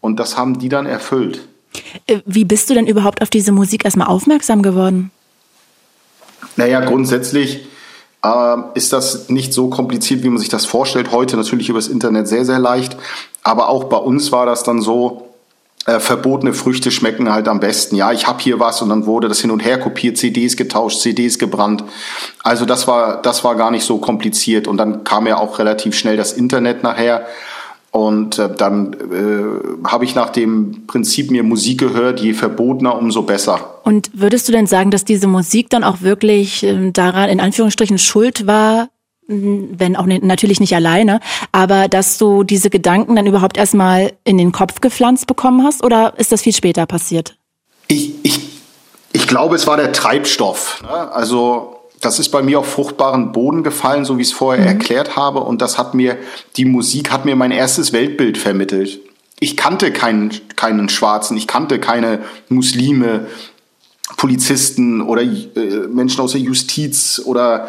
Und 0.00 0.20
das 0.20 0.36
haben 0.36 0.58
die 0.58 0.68
dann 0.68 0.86
erfüllt. 0.86 1.40
Äh, 2.06 2.20
wie 2.24 2.44
bist 2.44 2.70
du 2.70 2.74
denn 2.74 2.86
überhaupt 2.86 3.22
auf 3.22 3.30
diese 3.30 3.52
Musik 3.52 3.84
erstmal 3.84 4.06
aufmerksam 4.06 4.62
geworden? 4.62 5.10
Naja, 6.56 6.80
grundsätzlich 6.80 7.66
äh, 8.24 8.56
ist 8.74 8.92
das 8.92 9.28
nicht 9.28 9.52
so 9.52 9.68
kompliziert, 9.68 10.22
wie 10.22 10.28
man 10.28 10.38
sich 10.38 10.48
das 10.48 10.64
vorstellt. 10.64 11.10
Heute 11.10 11.36
natürlich 11.36 11.68
übers 11.68 11.88
Internet 11.88 12.28
sehr, 12.28 12.44
sehr 12.44 12.58
leicht. 12.58 12.96
Aber 13.42 13.68
auch 13.68 13.84
bei 13.84 13.98
uns 13.98 14.32
war 14.32 14.46
das 14.46 14.62
dann 14.62 14.80
so, 14.80 15.25
äh, 15.86 16.00
verbotene 16.00 16.52
Früchte 16.52 16.90
schmecken 16.90 17.32
halt 17.32 17.46
am 17.48 17.60
besten. 17.60 17.94
Ja, 17.94 18.12
ich 18.12 18.26
habe 18.26 18.42
hier 18.42 18.58
was 18.58 18.82
und 18.82 18.88
dann 18.88 19.06
wurde 19.06 19.28
das 19.28 19.40
hin 19.40 19.52
und 19.52 19.64
her 19.64 19.78
kopiert, 19.78 20.18
CDs 20.18 20.56
getauscht, 20.56 21.00
CDs 21.00 21.38
gebrannt. 21.38 21.84
Also 22.42 22.64
das 22.64 22.88
war, 22.88 23.22
das 23.22 23.44
war 23.44 23.54
gar 23.54 23.70
nicht 23.70 23.84
so 23.84 23.98
kompliziert. 23.98 24.66
Und 24.66 24.78
dann 24.78 25.04
kam 25.04 25.26
ja 25.26 25.38
auch 25.38 25.58
relativ 25.60 25.96
schnell 25.96 26.16
das 26.16 26.32
Internet 26.32 26.82
nachher. 26.82 27.26
Und 27.92 28.38
äh, 28.38 28.52
dann 28.54 28.92
äh, 28.94 29.88
habe 29.88 30.04
ich 30.04 30.14
nach 30.14 30.30
dem 30.30 30.86
Prinzip 30.86 31.30
mir 31.30 31.42
Musik 31.42 31.78
gehört, 31.78 32.20
je 32.20 32.34
verbotener, 32.34 32.98
umso 32.98 33.22
besser. 33.22 33.80
Und 33.84 34.10
würdest 34.12 34.48
du 34.48 34.52
denn 34.52 34.66
sagen, 34.66 34.90
dass 34.90 35.04
diese 35.04 35.28
Musik 35.28 35.70
dann 35.70 35.84
auch 35.84 36.02
wirklich 36.02 36.64
äh, 36.64 36.90
daran 36.90 37.30
in 37.30 37.40
Anführungsstrichen 37.40 37.98
schuld 37.98 38.46
war, 38.46 38.88
wenn 39.28 39.96
auch 39.96 40.06
ne, 40.06 40.20
natürlich 40.22 40.60
nicht 40.60 40.74
alleine, 40.74 41.20
aber 41.52 41.88
dass 41.88 42.18
du 42.18 42.44
diese 42.44 42.70
Gedanken 42.70 43.16
dann 43.16 43.26
überhaupt 43.26 43.56
erstmal 43.56 44.12
in 44.24 44.38
den 44.38 44.52
Kopf 44.52 44.80
gepflanzt 44.80 45.26
bekommen 45.26 45.64
hast 45.64 45.84
oder 45.84 46.14
ist 46.18 46.32
das 46.32 46.42
viel 46.42 46.54
später 46.54 46.86
passiert? 46.86 47.36
Ich, 47.88 48.12
ich, 48.22 48.40
ich 49.12 49.26
glaube, 49.26 49.56
es 49.56 49.66
war 49.66 49.76
der 49.76 49.92
Treibstoff. 49.92 50.82
Ne? 50.82 51.12
Also 51.12 51.76
das 52.00 52.18
ist 52.18 52.28
bei 52.28 52.42
mir 52.42 52.60
auf 52.60 52.70
fruchtbaren 52.70 53.32
Boden 53.32 53.62
gefallen, 53.62 54.04
so 54.04 54.18
wie 54.18 54.22
ich 54.22 54.28
es 54.28 54.34
vorher 54.34 54.62
mhm. 54.62 54.68
erklärt 54.68 55.16
habe. 55.16 55.40
Und 55.40 55.62
das 55.62 55.78
hat 55.78 55.94
mir, 55.94 56.18
die 56.56 56.64
Musik 56.64 57.10
hat 57.10 57.24
mir 57.24 57.36
mein 57.36 57.50
erstes 57.50 57.92
Weltbild 57.92 58.38
vermittelt. 58.38 59.00
Ich 59.40 59.56
kannte 59.56 59.92
keinen, 59.92 60.30
keinen 60.56 60.88
Schwarzen, 60.88 61.36
ich 61.36 61.46
kannte 61.46 61.78
keine 61.78 62.20
Muslime, 62.48 63.26
Polizisten 64.16 65.02
oder 65.02 65.22
äh, 65.22 65.88
Menschen 65.90 66.20
aus 66.20 66.32
der 66.32 66.40
Justiz 66.40 67.20
oder 67.24 67.68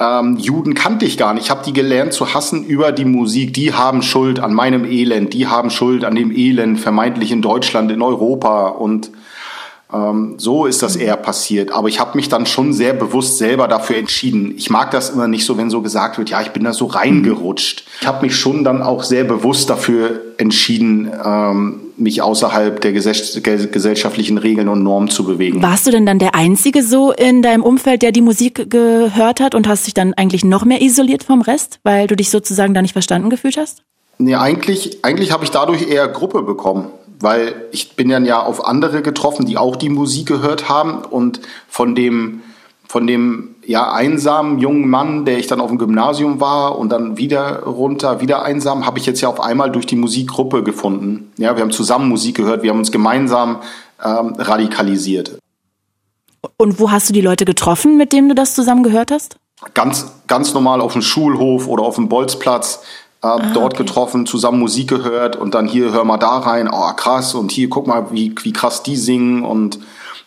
ähm, 0.00 0.38
Juden 0.38 0.74
kannte 0.74 1.04
ich 1.04 1.18
gar 1.18 1.34
nicht. 1.34 1.44
Ich 1.44 1.50
habe 1.50 1.62
die 1.64 1.74
gelernt 1.74 2.14
zu 2.14 2.32
hassen 2.32 2.64
über 2.64 2.90
die 2.90 3.04
Musik. 3.04 3.52
Die 3.52 3.74
haben 3.74 4.02
Schuld 4.02 4.40
an 4.40 4.54
meinem 4.54 4.84
Elend, 4.86 5.34
die 5.34 5.46
haben 5.46 5.70
Schuld 5.70 6.04
an 6.04 6.14
dem 6.14 6.34
Elend, 6.34 6.80
vermeintlich 6.80 7.30
in 7.30 7.42
Deutschland, 7.42 7.92
in 7.92 8.00
Europa 8.00 8.68
und 8.68 9.10
ähm, 9.92 10.34
so 10.38 10.66
ist 10.66 10.82
das 10.82 10.96
eher 10.96 11.16
passiert. 11.16 11.72
Aber 11.72 11.88
ich 11.88 12.00
habe 12.00 12.16
mich 12.16 12.28
dann 12.28 12.46
schon 12.46 12.72
sehr 12.72 12.94
bewusst 12.94 13.38
selber 13.38 13.68
dafür 13.68 13.96
entschieden. 13.96 14.54
Ich 14.56 14.70
mag 14.70 14.90
das 14.90 15.10
immer 15.10 15.28
nicht 15.28 15.44
so, 15.44 15.58
wenn 15.58 15.68
so 15.68 15.82
gesagt 15.82 16.16
wird, 16.16 16.30
ja, 16.30 16.40
ich 16.40 16.50
bin 16.50 16.64
da 16.64 16.72
so 16.72 16.86
reingerutscht. 16.86 17.84
Ich 18.00 18.06
habe 18.06 18.24
mich 18.24 18.36
schon 18.36 18.64
dann 18.64 18.82
auch 18.82 19.02
sehr 19.02 19.24
bewusst 19.24 19.68
dafür 19.68 20.20
entschieden, 20.38 21.10
ähm, 21.24 21.80
mich 22.00 22.22
außerhalb 22.22 22.80
der 22.80 22.92
gesellschaftlichen 22.92 24.38
Regeln 24.38 24.68
und 24.68 24.82
Normen 24.82 25.08
zu 25.08 25.24
bewegen. 25.24 25.62
Warst 25.62 25.86
du 25.86 25.90
denn 25.90 26.06
dann 26.06 26.18
der 26.18 26.34
Einzige 26.34 26.82
so 26.82 27.12
in 27.12 27.42
deinem 27.42 27.62
Umfeld, 27.62 28.02
der 28.02 28.12
die 28.12 28.22
Musik 28.22 28.70
gehört 28.70 29.40
hat 29.40 29.54
und 29.54 29.68
hast 29.68 29.86
dich 29.86 29.94
dann 29.94 30.14
eigentlich 30.14 30.44
noch 30.44 30.64
mehr 30.64 30.80
isoliert 30.82 31.24
vom 31.24 31.42
Rest, 31.42 31.80
weil 31.82 32.06
du 32.06 32.16
dich 32.16 32.30
sozusagen 32.30 32.74
da 32.74 32.82
nicht 32.82 32.92
verstanden 32.92 33.30
gefühlt 33.30 33.56
hast? 33.56 33.82
Nee, 34.18 34.34
eigentlich, 34.34 35.04
eigentlich 35.04 35.32
habe 35.32 35.44
ich 35.44 35.50
dadurch 35.50 35.88
eher 35.88 36.08
Gruppe 36.08 36.42
bekommen 36.42 36.88
weil 37.22 37.66
ich 37.70 37.96
bin 37.96 38.08
dann 38.08 38.24
ja 38.24 38.42
auf 38.42 38.64
andere 38.64 39.02
getroffen, 39.02 39.44
die 39.44 39.58
auch 39.58 39.76
die 39.76 39.90
Musik 39.90 40.26
gehört 40.26 40.68
haben 40.68 41.04
und 41.04 41.40
von 41.68 41.94
dem 41.94 42.40
von 42.88 43.06
dem 43.06 43.49
ja 43.70 43.92
einsamen 43.92 44.58
jungen 44.58 44.90
Mann, 44.90 45.24
der 45.24 45.38
ich 45.38 45.46
dann 45.46 45.60
auf 45.60 45.68
dem 45.68 45.78
Gymnasium 45.78 46.40
war 46.40 46.76
und 46.76 46.90
dann 46.90 47.18
wieder 47.18 47.62
runter, 47.62 48.20
wieder 48.20 48.42
einsam, 48.42 48.84
habe 48.84 48.98
ich 48.98 49.06
jetzt 49.06 49.20
ja 49.20 49.28
auf 49.28 49.40
einmal 49.40 49.70
durch 49.70 49.86
die 49.86 49.94
Musikgruppe 49.94 50.64
gefunden. 50.64 51.30
Ja, 51.36 51.54
wir 51.54 51.62
haben 51.62 51.70
zusammen 51.70 52.08
Musik 52.08 52.36
gehört, 52.36 52.64
wir 52.64 52.70
haben 52.70 52.80
uns 52.80 52.90
gemeinsam 52.90 53.60
ähm, 54.04 54.34
radikalisiert. 54.36 55.38
Und 56.56 56.80
wo 56.80 56.90
hast 56.90 57.10
du 57.10 57.12
die 57.12 57.20
Leute 57.20 57.44
getroffen, 57.44 57.96
mit 57.96 58.12
denen 58.12 58.28
du 58.28 58.34
das 58.34 58.54
zusammen 58.54 58.82
gehört 58.82 59.12
hast? 59.12 59.36
Ganz, 59.74 60.14
ganz 60.26 60.52
normal 60.52 60.80
auf 60.80 60.94
dem 60.94 61.02
Schulhof 61.02 61.68
oder 61.68 61.84
auf 61.84 61.94
dem 61.94 62.08
Bolzplatz 62.08 62.82
äh, 63.22 63.26
ah, 63.28 63.52
dort 63.54 63.74
okay. 63.74 63.84
getroffen, 63.84 64.26
zusammen 64.26 64.58
Musik 64.58 64.88
gehört 64.88 65.36
und 65.36 65.54
dann 65.54 65.68
hier 65.68 65.92
hör 65.92 66.02
mal 66.02 66.18
da 66.18 66.38
rein, 66.38 66.68
oh 66.68 66.92
krass 66.96 67.36
und 67.36 67.52
hier 67.52 67.68
guck 67.68 67.86
mal, 67.86 68.10
wie, 68.10 68.34
wie 68.42 68.52
krass 68.52 68.82
die 68.82 68.96
singen 68.96 69.44
und 69.44 69.78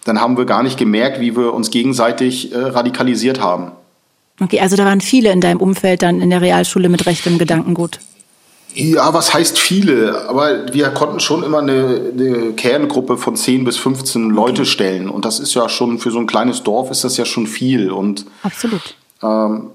dann 0.06 0.20
haben 0.20 0.38
wir 0.38 0.46
gar 0.46 0.64
nicht 0.64 0.78
gemerkt, 0.78 1.20
wie 1.20 1.36
wir 1.36 1.54
uns 1.54 1.72
gegenseitig 1.72 2.54
äh, 2.54 2.58
radikalisiert 2.58 3.42
haben. 3.42 3.72
Okay, 4.42 4.60
also 4.60 4.76
da 4.76 4.86
waren 4.86 5.02
viele 5.02 5.32
in 5.32 5.42
deinem 5.42 5.62
Umfeld 5.62 6.02
dann 6.02 6.22
in 6.22 6.30
der 6.30 6.42
Realschule 6.42 6.90
mit 6.90 7.06
rechtem 7.06 7.38
Gedankengut. 7.38 8.00
Ja, 8.76 9.14
was 9.14 9.34
heißt 9.34 9.60
viele? 9.60 10.28
Aber 10.28 10.74
wir 10.74 10.90
konnten 10.90 11.20
schon 11.20 11.44
immer 11.44 11.60
eine, 11.60 12.12
eine 12.12 12.54
Kerngruppe 12.54 13.18
von 13.18 13.36
10 13.36 13.66
bis 13.66 13.78
15 13.78 14.32
Leute 14.32 14.62
okay. 14.62 14.66
stellen. 14.66 15.10
Und 15.10 15.26
das 15.26 15.40
ist 15.40 15.54
ja 15.54 15.70
schon, 15.70 16.00
für 16.00 16.10
so 16.10 16.18
ein 16.18 16.26
kleines 16.26 16.64
Dorf 16.64 16.90
ist 16.90 17.04
das 17.04 17.18
ja 17.18 17.26
schon 17.26 17.46
viel. 17.46 17.92
Und, 17.92 18.26
Absolut. 18.42 18.96
Ähm, 19.22 19.70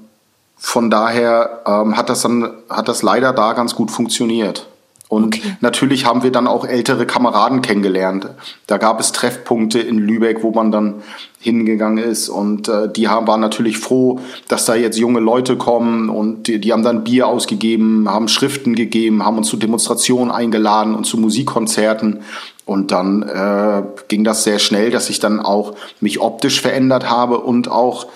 von 0.57 0.91
daher 0.91 1.63
ähm, 1.67 1.97
hat 1.97 2.09
das 2.09 2.23
dann 2.23 2.51
hat 2.69 2.89
das 2.89 3.03
leider 3.03 3.33
da 3.33 3.53
ganz 3.53 3.77
gut 3.77 3.93
funktioniert. 3.93 4.67
Und 5.09 5.37
okay. 5.37 5.57
natürlich 5.61 6.05
haben 6.05 6.23
wir 6.23 6.31
dann 6.31 6.47
auch 6.47 6.67
ältere 6.67 7.07
Kameraden 7.07 7.63
kennengelernt. 7.63 8.29
Da 8.67 8.77
gab 8.77 9.01
es 9.01 9.13
Treffpunkte 9.13 9.79
in 9.79 9.99
Lübeck, 9.99 10.43
wo 10.43 10.51
man 10.51 10.71
dann 10.71 10.97
hingegangen 11.41 12.03
ist. 12.03 12.29
Und 12.29 12.69
äh, 12.69 12.93
die 12.93 13.09
haben, 13.09 13.27
waren 13.27 13.41
natürlich 13.41 13.79
froh, 13.79 14.21
dass 14.49 14.67
da 14.67 14.75
jetzt 14.75 14.99
junge 14.99 15.21
Leute 15.21 15.57
kommen. 15.57 16.11
Und 16.11 16.47
die, 16.47 16.61
die 16.61 16.73
haben 16.75 16.83
dann 16.83 17.05
Bier 17.05 17.27
ausgegeben, 17.27 18.07
haben 18.07 18.29
Schriften 18.29 18.75
gegeben, 18.75 19.25
haben 19.25 19.39
uns 19.39 19.49
zu 19.49 19.57
Demonstrationen 19.57 20.31
eingeladen 20.31 20.95
und 20.95 21.05
zu 21.05 21.17
Musikkonzerten. 21.17 22.21
Und 22.67 22.91
dann 22.91 23.23
äh, 23.23 23.83
ging 24.09 24.25
das 24.25 24.45
sehr 24.45 24.59
schnell, 24.59 24.91
dass 24.91 25.09
ich 25.09 25.21
dann 25.21 25.41
auch 25.41 25.75
mich 26.01 26.21
optisch 26.21 26.61
verändert 26.61 27.09
habe 27.09 27.39
und 27.39 27.71
auch 27.71 28.09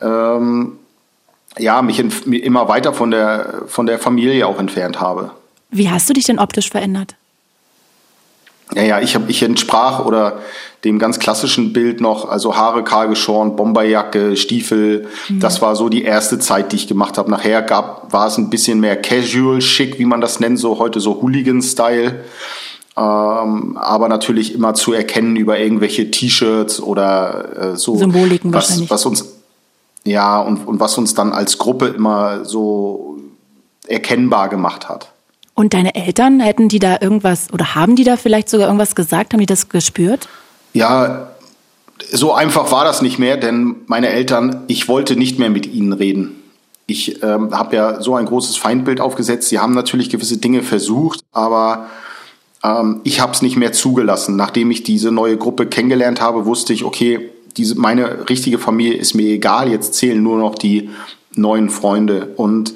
ähm, 0.00 0.78
ja, 1.58 1.82
mich 1.82 2.00
in, 2.00 2.10
immer 2.32 2.68
weiter 2.68 2.94
von 2.94 3.10
der, 3.10 3.64
von 3.66 3.84
der 3.84 3.98
Familie 3.98 4.46
auch 4.46 4.58
entfernt 4.58 4.98
habe. 4.98 5.32
Wie 5.72 5.90
hast 5.90 6.08
du 6.08 6.12
dich 6.12 6.24
denn 6.24 6.38
optisch 6.38 6.70
verändert? 6.70 7.16
Ja, 8.74 8.82
ja, 8.82 9.00
ich, 9.00 9.14
hab, 9.14 9.28
ich 9.28 9.42
entsprach 9.42 10.04
oder 10.04 10.38
dem 10.84 10.98
ganz 10.98 11.18
klassischen 11.18 11.72
Bild 11.72 12.00
noch, 12.00 12.28
also 12.28 12.56
Haare 12.56 12.84
kahl 12.84 13.08
geschoren, 13.08 13.56
Bomberjacke, 13.56 14.36
Stiefel. 14.36 15.08
Mhm. 15.28 15.40
Das 15.40 15.60
war 15.60 15.76
so 15.76 15.88
die 15.88 16.04
erste 16.04 16.38
Zeit, 16.38 16.72
die 16.72 16.76
ich 16.76 16.88
gemacht 16.88 17.18
habe. 17.18 17.30
Nachher 17.30 17.62
gab, 17.62 18.12
war 18.12 18.28
es 18.28 18.38
ein 18.38 18.50
bisschen 18.50 18.80
mehr 18.80 18.96
casual, 18.96 19.60
schick, 19.60 19.98
wie 19.98 20.04
man 20.04 20.20
das 20.20 20.40
nennt, 20.40 20.58
so 20.58 20.78
heute 20.78 21.00
so 21.00 21.20
Hooligan-Style. 21.20 22.24
Ähm, 22.96 23.76
aber 23.76 24.08
natürlich 24.08 24.54
immer 24.54 24.74
zu 24.74 24.92
erkennen 24.92 25.36
über 25.36 25.58
irgendwelche 25.58 26.10
T-Shirts 26.10 26.80
oder 26.80 27.72
äh, 27.72 27.76
so. 27.76 27.96
Symboliken 27.96 28.52
was, 28.52 28.68
wahrscheinlich. 28.68 28.90
Was 28.90 29.06
uns 29.06 29.24
ja, 30.04 30.40
und, 30.40 30.66
und 30.66 30.80
was 30.80 30.98
uns 30.98 31.14
dann 31.14 31.32
als 31.32 31.58
Gruppe 31.58 31.88
immer 31.88 32.44
so 32.44 33.18
erkennbar 33.86 34.48
gemacht 34.48 34.88
hat. 34.88 35.11
Und 35.54 35.74
deine 35.74 35.94
Eltern, 35.94 36.40
hätten 36.40 36.68
die 36.68 36.78
da 36.78 36.98
irgendwas 37.00 37.52
oder 37.52 37.74
haben 37.74 37.96
die 37.96 38.04
da 38.04 38.16
vielleicht 38.16 38.48
sogar 38.48 38.66
irgendwas 38.68 38.94
gesagt? 38.94 39.32
Haben 39.32 39.40
die 39.40 39.46
das 39.46 39.68
gespürt? 39.68 40.28
Ja, 40.72 41.28
so 42.10 42.32
einfach 42.32 42.70
war 42.72 42.84
das 42.84 43.02
nicht 43.02 43.18
mehr, 43.18 43.36
denn 43.36 43.76
meine 43.86 44.08
Eltern, 44.08 44.62
ich 44.66 44.88
wollte 44.88 45.16
nicht 45.16 45.38
mehr 45.38 45.50
mit 45.50 45.66
ihnen 45.66 45.92
reden. 45.92 46.42
Ich 46.86 47.22
ähm, 47.22 47.56
habe 47.56 47.76
ja 47.76 48.02
so 48.02 48.16
ein 48.16 48.26
großes 48.26 48.56
Feindbild 48.56 49.00
aufgesetzt. 49.00 49.48
Sie 49.48 49.58
haben 49.58 49.74
natürlich 49.74 50.10
gewisse 50.10 50.38
Dinge 50.38 50.62
versucht, 50.62 51.20
aber 51.32 51.86
ähm, 52.64 53.00
ich 53.04 53.20
habe 53.20 53.32
es 53.32 53.42
nicht 53.42 53.56
mehr 53.56 53.72
zugelassen. 53.72 54.36
Nachdem 54.36 54.70
ich 54.70 54.82
diese 54.82 55.10
neue 55.10 55.36
Gruppe 55.36 55.66
kennengelernt 55.66 56.20
habe, 56.20 56.44
wusste 56.44 56.72
ich, 56.72 56.84
okay, 56.84 57.30
diese, 57.56 57.78
meine 57.78 58.28
richtige 58.28 58.58
Familie 58.58 58.94
ist 58.94 59.14
mir 59.14 59.28
egal, 59.28 59.70
jetzt 59.70 59.94
zählen 59.94 60.22
nur 60.22 60.38
noch 60.38 60.54
die 60.54 60.90
neuen 61.34 61.70
Freunde. 61.70 62.32
Und 62.36 62.74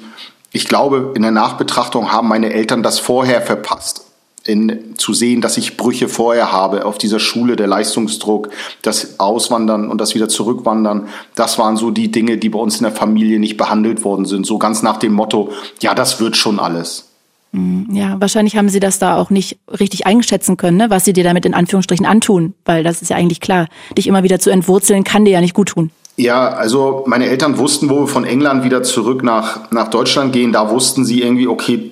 ich 0.51 0.67
glaube, 0.67 1.13
in 1.15 1.21
der 1.21 1.31
Nachbetrachtung 1.31 2.11
haben 2.11 2.27
meine 2.27 2.53
Eltern 2.53 2.83
das 2.83 2.99
vorher 2.99 3.41
verpasst. 3.41 4.03
in, 4.45 4.95
zu 4.97 5.13
sehen, 5.13 5.41
dass 5.41 5.57
ich 5.57 5.75
Brüche 5.75 6.07
vorher 6.07 6.53
habe 6.53 6.85
auf 6.85 6.97
dieser 6.97 7.19
Schule, 7.19 7.57
der 7.57 7.67
Leistungsdruck, 7.67 8.49
das 8.81 9.19
Auswandern 9.19 9.89
und 9.89 9.99
das 9.99 10.15
wieder 10.15 10.29
Zurückwandern, 10.29 11.09
das 11.35 11.59
waren 11.59 11.75
so 11.75 11.91
die 11.91 12.11
Dinge, 12.11 12.37
die 12.37 12.47
bei 12.49 12.59
uns 12.59 12.77
in 12.77 12.83
der 12.83 12.93
Familie 12.93 13.39
nicht 13.39 13.57
behandelt 13.57 14.05
worden 14.05 14.25
sind. 14.25 14.45
So 14.45 14.57
ganz 14.57 14.83
nach 14.83 14.97
dem 14.97 15.11
Motto, 15.11 15.51
ja, 15.81 15.93
das 15.93 16.21
wird 16.21 16.37
schon 16.37 16.59
alles. 16.59 17.07
Mhm. 17.51 17.87
Ja, 17.91 18.15
wahrscheinlich 18.19 18.55
haben 18.55 18.69
sie 18.69 18.79
das 18.79 18.99
da 18.99 19.17
auch 19.17 19.29
nicht 19.29 19.57
richtig 19.79 20.05
einschätzen 20.05 20.57
können, 20.57 20.77
ne, 20.77 20.89
was 20.89 21.05
sie 21.05 21.13
dir 21.13 21.23
damit 21.23 21.45
in 21.45 21.53
Anführungsstrichen 21.53 22.05
antun, 22.05 22.53
weil 22.65 22.83
das 22.83 23.01
ist 23.01 23.09
ja 23.09 23.17
eigentlich 23.17 23.41
klar. 23.41 23.67
Dich 23.97 24.07
immer 24.07 24.23
wieder 24.23 24.39
zu 24.39 24.49
entwurzeln, 24.49 25.03
kann 25.03 25.25
dir 25.25 25.31
ja 25.31 25.41
nicht 25.41 25.53
gut 25.53 25.69
tun. 25.69 25.91
Ja, 26.17 26.49
also 26.49 27.03
meine 27.05 27.27
Eltern 27.27 27.59
wussten, 27.59 27.89
wo 27.89 28.01
wir 28.01 28.07
von 28.07 28.25
England 28.25 28.63
wieder 28.63 28.81
zurück 28.81 29.23
nach, 29.23 29.71
nach 29.71 29.89
Deutschland 29.89 30.33
gehen, 30.33 30.51
da 30.51 30.71
wussten 30.71 31.05
sie 31.05 31.21
irgendwie, 31.21 31.47
okay, 31.47 31.91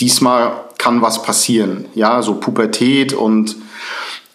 diesmal 0.00 0.52
kann 0.76 1.02
was 1.02 1.22
passieren. 1.22 1.84
Ja, 1.94 2.20
so 2.22 2.34
Pubertät 2.34 3.12
und 3.12 3.56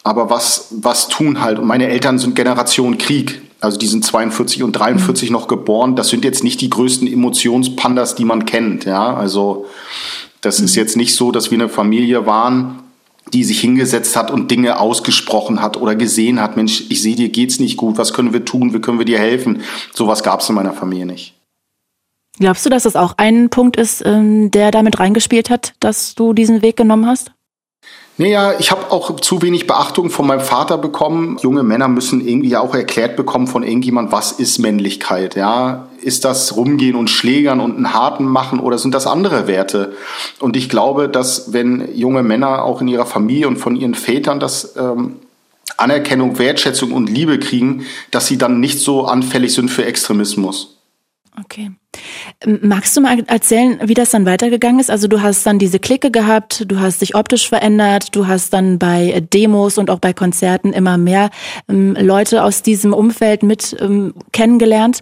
aber 0.04 0.30
was, 0.30 0.68
was 0.70 1.10
tun 1.10 1.42
halt? 1.42 1.60
Und 1.60 1.65
meine 1.65 1.89
Eltern 1.89 2.20
sind 2.20 2.36
Generation 2.36 2.98
Krieg. 2.98 3.42
Also 3.60 3.77
die 3.80 3.88
sind 3.88 4.06
42 4.06 4.62
und 4.62 4.74
43 4.74 5.30
mhm. 5.30 5.34
noch 5.34 5.48
geboren. 5.48 5.96
Das 5.96 6.10
sind 6.10 6.24
jetzt 6.24 6.44
nicht 6.44 6.62
die 6.62 6.70
größten 6.70 7.12
Emotionspandas, 7.12 8.15
die 8.15 8.24
man 8.24 8.46
kennt. 8.46 8.86
Ja, 8.86 9.15
also 9.15 9.65
das 10.42 10.60
ist 10.60 10.75
jetzt 10.75 10.96
nicht 10.96 11.15
so, 11.15 11.32
dass 11.32 11.50
wir 11.50 11.58
eine 11.58 11.70
Familie 11.70 12.27
waren, 12.27 12.80
die 13.34 13.44
sich 13.44 13.60
hingesetzt 13.60 14.15
hat 14.15 14.32
und 14.32 14.51
Dinge 14.51 14.79
ausgesprochen 14.79 15.62
hat 15.62 15.77
oder 15.77 15.96
gesehen 15.96 16.41
hat, 16.41 16.55
Mensch, 16.55 16.86
ich 16.89 17.01
sehe 17.01 17.15
dir 17.15 17.29
geht's 17.29 17.60
nicht 17.60 17.77
gut, 17.77 17.98
was 17.98 18.13
können 18.13 18.34
wir 18.34 18.46
tun, 18.46 18.74
wie 18.74 18.79
können 18.79 19.00
wir 19.00 19.05
dir 19.05 19.20
helfen? 19.20 19.63
Sowas 19.94 20.24
gab 20.24 20.41
es 20.41 20.50
in 20.50 20.55
meiner 20.55 20.74
Familie 20.74 21.05
nicht. 21.05 21.34
Glaubst 22.39 22.65
du, 22.65 22.70
dass 22.70 22.84
das 22.84 22.96
auch 22.96 23.13
ein 23.17 23.50
Punkt 23.50 23.77
ist, 23.77 24.03
ähm, 24.05 24.51
der 24.51 24.72
damit 24.72 25.00
reingespielt 25.00 25.50
hat, 25.50 25.74
dass 25.79 26.15
du 26.15 26.34
diesen 26.34 26.62
Weg 26.62 26.75
genommen 26.75 27.08
hast? 27.08 27.32
Naja, 28.17 28.53
ich 28.60 28.72
habe 28.72 28.91
auch 28.91 29.20
zu 29.20 29.41
wenig 29.41 29.67
Beachtung 29.67 30.10
von 30.10 30.25
meinem 30.25 30.39
Vater 30.39 30.77
bekommen. 30.77 31.38
Junge 31.41 31.63
Männer 31.63 31.89
müssen 31.89 32.25
irgendwie 32.25 32.55
auch 32.55 32.74
erklärt 32.74 33.17
bekommen 33.17 33.48
von 33.48 33.63
irgendjemand, 33.63 34.12
was 34.12 34.32
ist 34.34 34.60
Männlichkeit, 34.60 35.36
ja? 35.36 35.88
Ist 36.05 36.24
das 36.24 36.55
rumgehen 36.55 36.95
und 36.95 37.09
schlägern 37.09 37.59
und 37.59 37.77
einen 37.77 37.93
harten 37.93 38.25
machen 38.25 38.59
oder 38.59 38.77
sind 38.77 38.93
das 38.93 39.07
andere 39.07 39.47
Werte? 39.47 39.93
Und 40.39 40.55
ich 40.55 40.69
glaube, 40.69 41.09
dass 41.09 41.51
wenn 41.51 41.97
junge 41.97 42.21
Männer 42.21 42.63
auch 42.63 42.79
in 42.79 42.88
ihrer 42.88 43.07
Familie 43.07 43.47
und 43.47 43.57
von 43.57 43.75
ihren 43.75 43.95
Vätern 43.95 44.39
das 44.39 44.75
ähm, 44.77 45.15
Anerkennung, 45.77 46.38
Wertschätzung 46.38 46.91
und 46.91 47.09
Liebe 47.09 47.39
kriegen, 47.39 47.88
dass 48.12 48.27
sie 48.27 48.38
dann 48.38 48.59
nicht 48.59 48.79
so 48.79 49.05
anfällig 49.05 49.55
sind 49.55 49.69
für 49.71 49.83
Extremismus. 49.83 50.75
Okay. 51.39 51.72
Magst 52.62 52.96
du 52.96 53.01
mal 53.01 53.24
erzählen, 53.27 53.80
wie 53.86 53.94
das 53.94 54.10
dann 54.10 54.25
weitergegangen 54.25 54.80
ist? 54.80 54.92
Also 54.92 55.08
du 55.08 55.22
hast 55.22 55.46
dann 55.46 55.60
diese 55.60 55.80
Clique 55.80 56.12
gehabt, 56.12 56.65
du 56.68 56.80
hast 56.80 57.01
dich 57.01 57.15
optisch 57.15 57.48
verändert, 57.48 58.15
du 58.15 58.27
hast 58.27 58.54
dann 58.54 58.80
bei 58.80 59.24
Demos 59.34 59.77
und 59.77 59.89
auch 59.89 60.00
bei 60.00 60.13
Konzerten 60.13 60.74
immer 60.74 60.98
mehr 60.98 61.30
ähm, 61.70 61.96
Leute 62.00 62.44
aus 62.44 62.62
diesem 62.62 62.94
Umfeld 62.94 63.44
mit 63.44 63.75
ähm, 63.80 64.13
kennengelernt. 64.34 65.01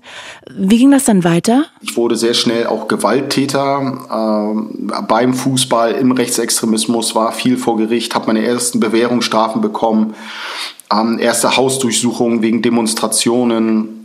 Wie 0.55 0.77
ging 0.77 0.91
das 0.91 1.05
dann 1.05 1.23
weiter? 1.23 1.65
Ich 1.81 1.97
wurde 1.97 2.15
sehr 2.15 2.33
schnell 2.33 2.67
auch 2.67 2.87
Gewalttäter 2.87 4.51
ähm, 4.53 4.91
beim 5.07 5.33
Fußball, 5.33 5.93
im 5.93 6.11
Rechtsextremismus, 6.11 7.15
war 7.15 7.31
viel 7.31 7.57
vor 7.57 7.77
Gericht, 7.77 8.15
habe 8.15 8.27
meine 8.27 8.45
ersten 8.45 8.79
Bewährungsstrafen 8.79 9.61
bekommen, 9.61 10.13
ähm, 10.91 11.19
erste 11.19 11.57
Hausdurchsuchungen 11.57 12.41
wegen 12.41 12.61
Demonstrationen 12.61 14.02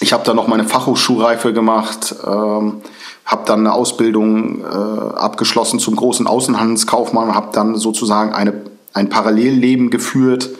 ich 0.00 0.12
habe 0.12 0.24
dann 0.24 0.36
noch 0.36 0.46
meine 0.46 0.64
Fachhochschulreife 0.64 1.52
gemacht, 1.52 2.14
ähm, 2.24 2.82
habe 3.24 3.42
dann 3.46 3.60
eine 3.60 3.72
Ausbildung 3.72 4.62
äh, 4.62 4.66
abgeschlossen 4.66 5.78
zum 5.78 5.96
großen 5.96 6.26
Außenhandelskaufmann, 6.26 7.34
habe 7.34 7.48
dann 7.52 7.76
sozusagen 7.76 8.32
eine, 8.32 8.52
ein 8.92 9.08
Parallelleben 9.08 9.90
geführt, 9.90 10.50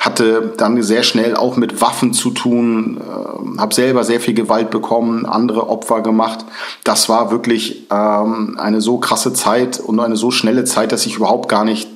hatte 0.00 0.54
dann 0.56 0.82
sehr 0.82 1.02
schnell 1.02 1.36
auch 1.36 1.56
mit 1.56 1.80
Waffen 1.80 2.12
zu 2.14 2.30
tun, 2.30 2.98
äh, 2.98 3.60
habe 3.60 3.74
selber 3.74 4.04
sehr 4.04 4.20
viel 4.20 4.34
Gewalt 4.34 4.70
bekommen, 4.70 5.26
andere 5.26 5.68
Opfer 5.68 6.00
gemacht. 6.00 6.46
Das 6.82 7.08
war 7.08 7.30
wirklich 7.30 7.86
ähm, 7.90 8.56
eine 8.58 8.80
so 8.80 8.98
krasse 8.98 9.34
Zeit 9.34 9.78
und 9.80 10.00
eine 10.00 10.16
so 10.16 10.30
schnelle 10.30 10.64
Zeit, 10.64 10.92
dass 10.92 11.04
ich 11.04 11.16
überhaupt 11.16 11.48
gar 11.48 11.64
nicht 11.64 11.88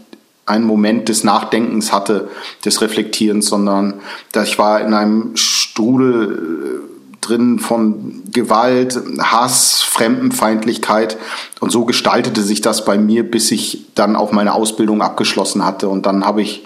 einen 0.46 0.64
Moment 0.64 1.08
des 1.08 1.24
Nachdenkens 1.24 1.92
hatte, 1.92 2.28
des 2.64 2.80
Reflektierens, 2.80 3.46
sondern 3.46 3.94
dass 4.32 4.48
ich 4.48 4.58
war 4.58 4.80
in 4.80 4.94
einem 4.94 5.36
Strudel 5.36 6.82
äh, 6.82 6.92
drin 7.20 7.58
von 7.58 8.22
Gewalt, 8.32 9.00
Hass, 9.20 9.82
Fremdenfeindlichkeit. 9.82 11.16
Und 11.60 11.70
so 11.70 11.84
gestaltete 11.84 12.42
sich 12.42 12.60
das 12.60 12.84
bei 12.84 12.98
mir, 12.98 13.28
bis 13.28 13.50
ich 13.50 13.86
dann 13.94 14.16
auch 14.16 14.32
meine 14.32 14.54
Ausbildung 14.54 15.00
abgeschlossen 15.00 15.64
hatte. 15.64 15.88
Und 15.88 16.04
dann 16.04 16.26
habe 16.26 16.42
ich 16.42 16.64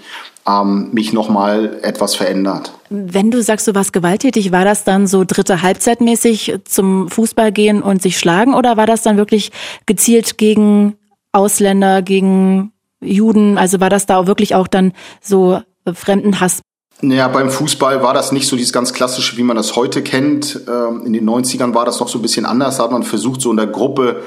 ähm, 0.49 0.89
mich 0.93 1.13
nochmal 1.13 1.79
etwas 1.83 2.15
verändert. 2.15 2.73
Wenn 2.89 3.31
du 3.31 3.43
sagst, 3.43 3.69
du 3.69 3.75
warst 3.75 3.93
gewalttätig, 3.93 4.53
war 4.53 4.65
das 4.65 4.85
dann 4.85 5.07
so 5.07 5.25
dritte 5.25 5.63
Halbzeitmäßig 5.63 6.61
zum 6.65 7.09
Fußball 7.11 7.53
gehen 7.53 7.83
und 7.83 8.01
sich 8.01 8.19
schlagen? 8.19 8.55
Oder 8.55 8.77
war 8.77 8.87
das 8.87 9.03
dann 9.03 9.17
wirklich 9.17 9.53
gezielt 9.87 10.39
gegen 10.39 10.97
Ausländer, 11.33 12.01
gegen 12.01 12.73
Juden? 13.01 13.59
Also 13.59 13.81
war 13.81 13.91
das 13.91 14.07
da 14.07 14.27
wirklich 14.27 14.55
auch 14.55 14.69
dann 14.69 14.93
so 15.21 15.61
äh, 15.85 15.93
Fremdenhass? 15.93 16.63
Naja, 17.03 17.29
beim 17.29 17.51
Fußball 17.51 18.03
war 18.03 18.15
das 18.15 18.33
nicht 18.33 18.49
so 18.49 18.57
dieses 18.57 18.73
ganz 18.73 18.95
klassische, 18.95 19.37
wie 19.37 19.43
man 19.43 19.57
das 19.57 19.77
heute 19.77 20.03
kennt. 20.03 20.61
Ähm, 20.67 21.03
in 21.05 21.13
den 21.13 21.29
90ern 21.29 21.75
war 21.75 21.85
das 21.85 22.01
noch 22.01 22.09
so 22.09 22.19
ein 22.19 22.23
bisschen 22.23 22.47
anders. 22.47 22.79
Da 22.79 22.85
hat 22.85 22.91
man 22.91 23.03
versucht, 23.03 23.43
so 23.43 23.51
in 23.51 23.59
der 23.59 23.67
Gruppe 23.67 24.23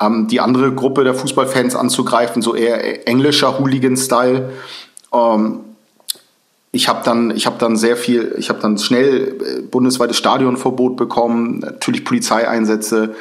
ähm, 0.00 0.28
die 0.28 0.40
andere 0.40 0.72
Gruppe 0.72 1.04
der 1.04 1.14
Fußballfans 1.14 1.74
anzugreifen, 1.74 2.42
so 2.42 2.54
eher 2.54 3.06
englischer 3.06 3.58
Hooligan-Style. 3.58 4.50
Ähm, 5.12 5.60
ich 6.70 6.88
habe 6.88 7.00
dann, 7.04 7.30
ich 7.30 7.46
habe 7.46 7.56
dann 7.58 7.76
sehr 7.76 7.96
viel, 7.96 8.34
ich 8.38 8.50
habe 8.50 8.60
dann 8.60 8.78
schnell 8.78 9.36
äh, 9.40 9.62
bundesweites 9.62 10.16
Stadionverbot 10.16 10.96
bekommen, 10.96 11.58
natürlich 11.60 12.04
Polizeieinsätze. 12.04 13.14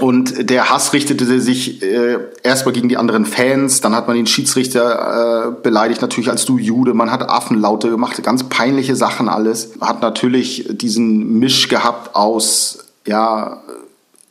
Und 0.00 0.50
der 0.50 0.70
Hass 0.70 0.92
richtete 0.92 1.40
sich 1.40 1.82
äh, 1.82 2.18
erstmal 2.42 2.72
gegen 2.72 2.88
die 2.88 2.96
anderen 2.96 3.26
Fans, 3.26 3.80
dann 3.80 3.94
hat 3.94 4.06
man 4.06 4.16
den 4.16 4.26
Schiedsrichter 4.26 5.48
äh, 5.48 5.62
beleidigt, 5.62 6.00
natürlich 6.00 6.30
als 6.30 6.44
du 6.44 6.58
Jude, 6.58 6.94
man 6.94 7.10
hat 7.10 7.28
Affenlaute 7.28 7.90
gemacht, 7.90 8.22
ganz 8.22 8.44
peinliche 8.44 8.96
Sachen 8.96 9.28
alles. 9.28 9.72
Hat 9.80 10.02
natürlich 10.02 10.66
diesen 10.70 11.38
Misch 11.38 11.68
gehabt 11.68 12.14
aus, 12.14 12.84
ja, 13.06 13.60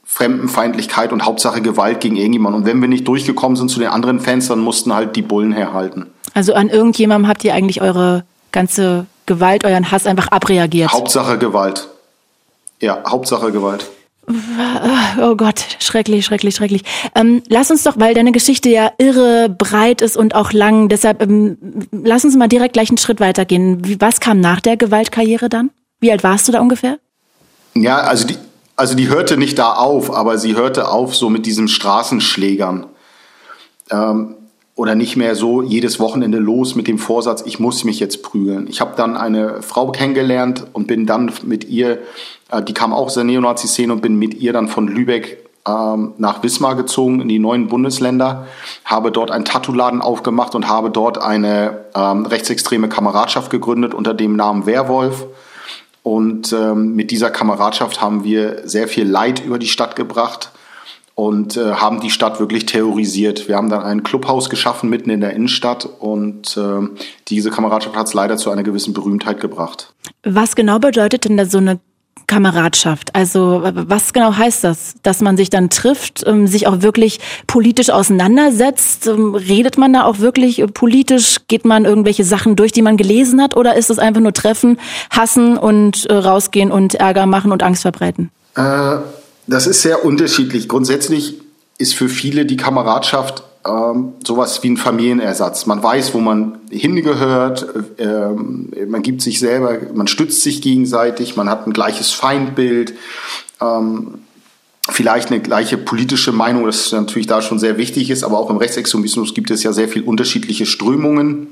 Fremdenfeindlichkeit 0.05 1.13
und 1.13 1.25
Hauptsache 1.25 1.61
Gewalt 1.61 2.01
gegen 2.01 2.15
irgendjemand. 2.15 2.55
Und 2.55 2.65
wenn 2.65 2.81
wir 2.81 2.87
nicht 2.87 3.07
durchgekommen 3.07 3.55
sind 3.55 3.69
zu 3.69 3.79
den 3.79 3.89
anderen 3.89 4.19
Fans, 4.19 4.47
dann 4.47 4.59
mussten 4.59 4.93
halt 4.93 5.15
die 5.15 5.21
Bullen 5.21 5.51
herhalten. 5.51 6.07
Also 6.33 6.55
an 6.55 6.69
irgendjemandem 6.69 7.29
habt 7.29 7.43
ihr 7.43 7.53
eigentlich 7.53 7.81
eure 7.81 8.23
ganze 8.51 9.05
Gewalt, 9.27 9.63
euren 9.65 9.91
Hass 9.91 10.07
einfach 10.07 10.29
abreagiert? 10.29 10.91
Hauptsache 10.91 11.37
Gewalt. 11.37 11.87
Ja, 12.81 13.03
Hauptsache 13.07 13.51
Gewalt. 13.51 13.85
Oh 15.21 15.35
Gott, 15.35 15.65
schrecklich, 15.79 16.25
schrecklich, 16.25 16.55
schrecklich. 16.55 16.83
Ähm, 17.15 17.41
lass 17.49 17.71
uns 17.71 17.83
doch, 17.83 17.95
weil 17.97 18.13
deine 18.13 18.31
Geschichte 18.31 18.69
ja 18.69 18.91
irre 18.99 19.49
breit 19.49 20.01
ist 20.01 20.15
und 20.17 20.35
auch 20.35 20.53
lang, 20.53 20.87
deshalb 20.87 21.21
ähm, 21.23 21.57
lass 21.91 22.25
uns 22.25 22.35
mal 22.35 22.47
direkt 22.47 22.73
gleich 22.73 22.89
einen 22.89 22.99
Schritt 22.99 23.19
weitergehen. 23.19 23.97
Was 23.99 24.19
kam 24.19 24.39
nach 24.39 24.59
der 24.59 24.77
Gewaltkarriere 24.77 25.49
dann? 25.49 25.71
Wie 25.99 26.11
alt 26.11 26.23
warst 26.23 26.47
du 26.47 26.51
da 26.51 26.61
ungefähr? 26.61 26.99
Ja, 27.73 27.97
also 28.01 28.27
die, 28.27 28.37
also 28.75 28.95
die 28.95 29.09
hörte 29.09 29.35
nicht 29.35 29.57
da 29.57 29.73
auf, 29.73 30.13
aber 30.13 30.37
sie 30.37 30.55
hörte 30.55 30.89
auf 30.89 31.15
so 31.15 31.29
mit 31.29 31.45
diesen 31.45 31.67
Straßenschlägern. 31.67 32.85
Ähm, 33.89 34.35
oder 34.75 34.95
nicht 34.95 35.17
mehr 35.17 35.35
so 35.35 35.61
jedes 35.61 35.99
Wochenende 35.99 36.37
los 36.37 36.75
mit 36.75 36.87
dem 36.87 36.99
Vorsatz, 36.99 37.43
ich 37.45 37.59
muss 37.59 37.83
mich 37.83 37.99
jetzt 37.99 38.23
prügeln. 38.23 38.67
Ich 38.69 38.79
habe 38.79 38.93
dann 38.95 39.17
eine 39.17 39.61
Frau 39.61 39.91
kennengelernt 39.91 40.67
und 40.71 40.87
bin 40.87 41.05
dann 41.05 41.33
mit 41.43 41.65
ihr, 41.65 41.99
äh, 42.51 42.61
die 42.61 42.73
kam 42.73 42.93
auch 42.93 43.05
aus 43.05 43.15
der 43.15 43.23
Neonazi-Szene 43.23 43.93
und 43.93 44.01
bin 44.01 44.17
mit 44.17 44.33
ihr 44.35 44.53
dann 44.53 44.67
von 44.67 44.87
Lübeck 44.87 45.49
ähm, 45.67 46.13
nach 46.17 46.43
Wismar 46.43 46.75
gezogen 46.75 47.21
in 47.21 47.27
die 47.27 47.39
neuen 47.39 47.67
Bundesländer, 47.67 48.47
habe 48.85 49.11
dort 49.11 49.31
einen 49.31 49.45
Tattoo-Laden 49.45 50.01
aufgemacht 50.01 50.55
und 50.55 50.67
habe 50.67 50.89
dort 50.89 51.21
eine 51.21 51.85
ähm, 51.95 52.25
rechtsextreme 52.25 52.89
Kameradschaft 52.89 53.49
gegründet 53.49 53.93
unter 53.93 54.13
dem 54.13 54.35
Namen 54.35 54.65
Werwolf. 54.65 55.25
Und 56.01 56.53
ähm, 56.53 56.95
mit 56.95 57.11
dieser 57.11 57.29
Kameradschaft 57.29 58.01
haben 58.01 58.23
wir 58.23 58.67
sehr 58.67 58.87
viel 58.87 59.07
Leid 59.07 59.43
über 59.43 59.59
die 59.59 59.67
Stadt 59.67 59.95
gebracht 59.95 60.51
und 61.13 61.57
äh, 61.57 61.73
haben 61.73 61.99
die 61.99 62.09
Stadt 62.09 62.39
wirklich 62.39 62.65
terrorisiert. 62.65 63.49
Wir 63.49 63.57
haben 63.57 63.69
dann 63.69 63.83
ein 63.83 64.03
Clubhaus 64.03 64.49
geschaffen 64.49 64.89
mitten 64.89 65.09
in 65.09 65.19
der 65.19 65.33
Innenstadt 65.33 65.85
und 65.99 66.55
äh, 66.55 66.87
diese 67.27 67.51
Kameradschaft 67.51 67.97
hat 67.97 68.07
es 68.07 68.13
leider 68.13 68.37
zu 68.37 68.49
einer 68.49 68.63
gewissen 68.63 68.93
Berühmtheit 68.93 69.41
gebracht. 69.41 69.93
Was 70.23 70.55
genau 70.55 70.79
bedeutet 70.79 71.25
denn 71.25 71.35
da 71.35 71.45
so 71.45 71.57
eine 71.57 71.79
Kameradschaft? 72.27 73.15
Also 73.15 73.61
was 73.63 74.13
genau 74.13 74.35
heißt 74.35 74.63
das? 74.63 74.95
Dass 75.03 75.21
man 75.21 75.37
sich 75.37 75.49
dann 75.49 75.69
trifft, 75.69 76.23
ähm, 76.25 76.47
sich 76.47 76.67
auch 76.67 76.81
wirklich 76.81 77.19
politisch 77.47 77.89
auseinandersetzt? 77.89 79.07
Ähm, 79.07 79.35
redet 79.35 79.77
man 79.77 79.93
da 79.93 80.03
auch 80.03 80.19
wirklich 80.19 80.63
politisch? 80.73 81.37
Geht 81.47 81.65
man 81.65 81.85
irgendwelche 81.85 82.23
Sachen 82.23 82.55
durch, 82.55 82.71
die 82.71 82.81
man 82.81 82.97
gelesen 82.97 83.41
hat? 83.41 83.55
Oder 83.55 83.75
ist 83.75 83.89
es 83.89 83.99
einfach 83.99 84.21
nur 84.21 84.33
Treffen, 84.33 84.79
hassen 85.09 85.57
und 85.57 86.05
äh, 86.09 86.13
rausgehen 86.13 86.71
und 86.71 86.95
Ärger 86.95 87.25
machen 87.25 87.51
und 87.51 87.63
Angst 87.63 87.81
verbreiten? 87.81 88.31
Äh 88.55 88.97
das 89.49 89.65
ist 89.65 89.81
sehr 89.81 90.05
unterschiedlich. 90.05 90.69
Grundsätzlich 90.69 91.41
ist 91.79 91.95
für 91.95 92.07
viele 92.07 92.45
die 92.45 92.57
Kameradschaft 92.57 93.43
ähm, 93.65 94.13
sowas 94.25 94.63
wie 94.63 94.69
ein 94.69 94.77
Familienersatz. 94.77 95.65
Man 95.65 95.83
weiß, 95.83 96.13
wo 96.13 96.19
man 96.19 96.59
hingehört, 96.69 97.67
ähm, 97.97 98.71
man 98.87 99.01
gibt 99.01 99.21
sich 99.21 99.39
selber, 99.39 99.77
man 99.93 100.07
stützt 100.07 100.43
sich 100.43 100.61
gegenseitig, 100.61 101.35
man 101.35 101.49
hat 101.49 101.67
ein 101.67 101.73
gleiches 101.73 102.11
Feindbild, 102.11 102.93
ähm, 103.61 104.19
vielleicht 104.89 105.29
eine 105.29 105.41
gleiche 105.41 105.77
politische 105.77 106.31
Meinung, 106.31 106.65
das 106.65 106.91
natürlich 106.91 107.27
da 107.27 107.41
schon 107.41 107.59
sehr 107.59 107.77
wichtig 107.77 108.09
ist, 108.09 108.23
aber 108.23 108.39
auch 108.39 108.49
im 108.49 108.57
Rechtsextremismus 108.57 109.33
gibt 109.33 109.51
es 109.51 109.63
ja 109.63 109.73
sehr 109.73 109.89
viel 109.89 110.03
unterschiedliche 110.03 110.65
Strömungen. 110.65 111.47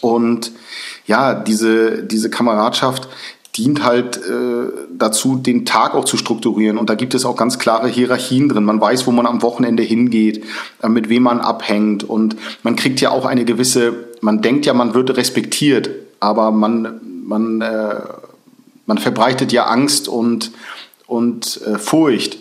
Und 0.00 0.52
ja, 1.06 1.34
diese, 1.34 2.02
diese 2.02 2.28
Kameradschaft, 2.28 3.08
dient 3.56 3.84
halt 3.84 4.16
äh, 4.16 4.72
dazu, 4.96 5.36
den 5.36 5.66
Tag 5.66 5.94
auch 5.94 6.06
zu 6.06 6.16
strukturieren. 6.16 6.78
Und 6.78 6.88
da 6.88 6.94
gibt 6.94 7.14
es 7.14 7.26
auch 7.26 7.36
ganz 7.36 7.58
klare 7.58 7.86
Hierarchien 7.88 8.48
drin. 8.48 8.64
Man 8.64 8.80
weiß, 8.80 9.06
wo 9.06 9.10
man 9.10 9.26
am 9.26 9.42
Wochenende 9.42 9.82
hingeht, 9.82 10.44
äh, 10.82 10.88
mit 10.88 11.10
wem 11.10 11.24
man 11.24 11.40
abhängt. 11.40 12.02
Und 12.02 12.36
man 12.62 12.76
kriegt 12.76 13.00
ja 13.02 13.10
auch 13.10 13.26
eine 13.26 13.44
gewisse, 13.44 13.94
man 14.22 14.40
denkt 14.40 14.64
ja, 14.64 14.72
man 14.72 14.94
wird 14.94 15.16
respektiert, 15.16 15.90
aber 16.18 16.50
man, 16.50 17.00
man, 17.24 17.60
äh, 17.60 17.96
man 18.86 18.98
verbreitet 18.98 19.52
ja 19.52 19.66
Angst 19.66 20.08
und, 20.08 20.52
und 21.06 21.60
äh, 21.66 21.78
Furcht. 21.78 22.38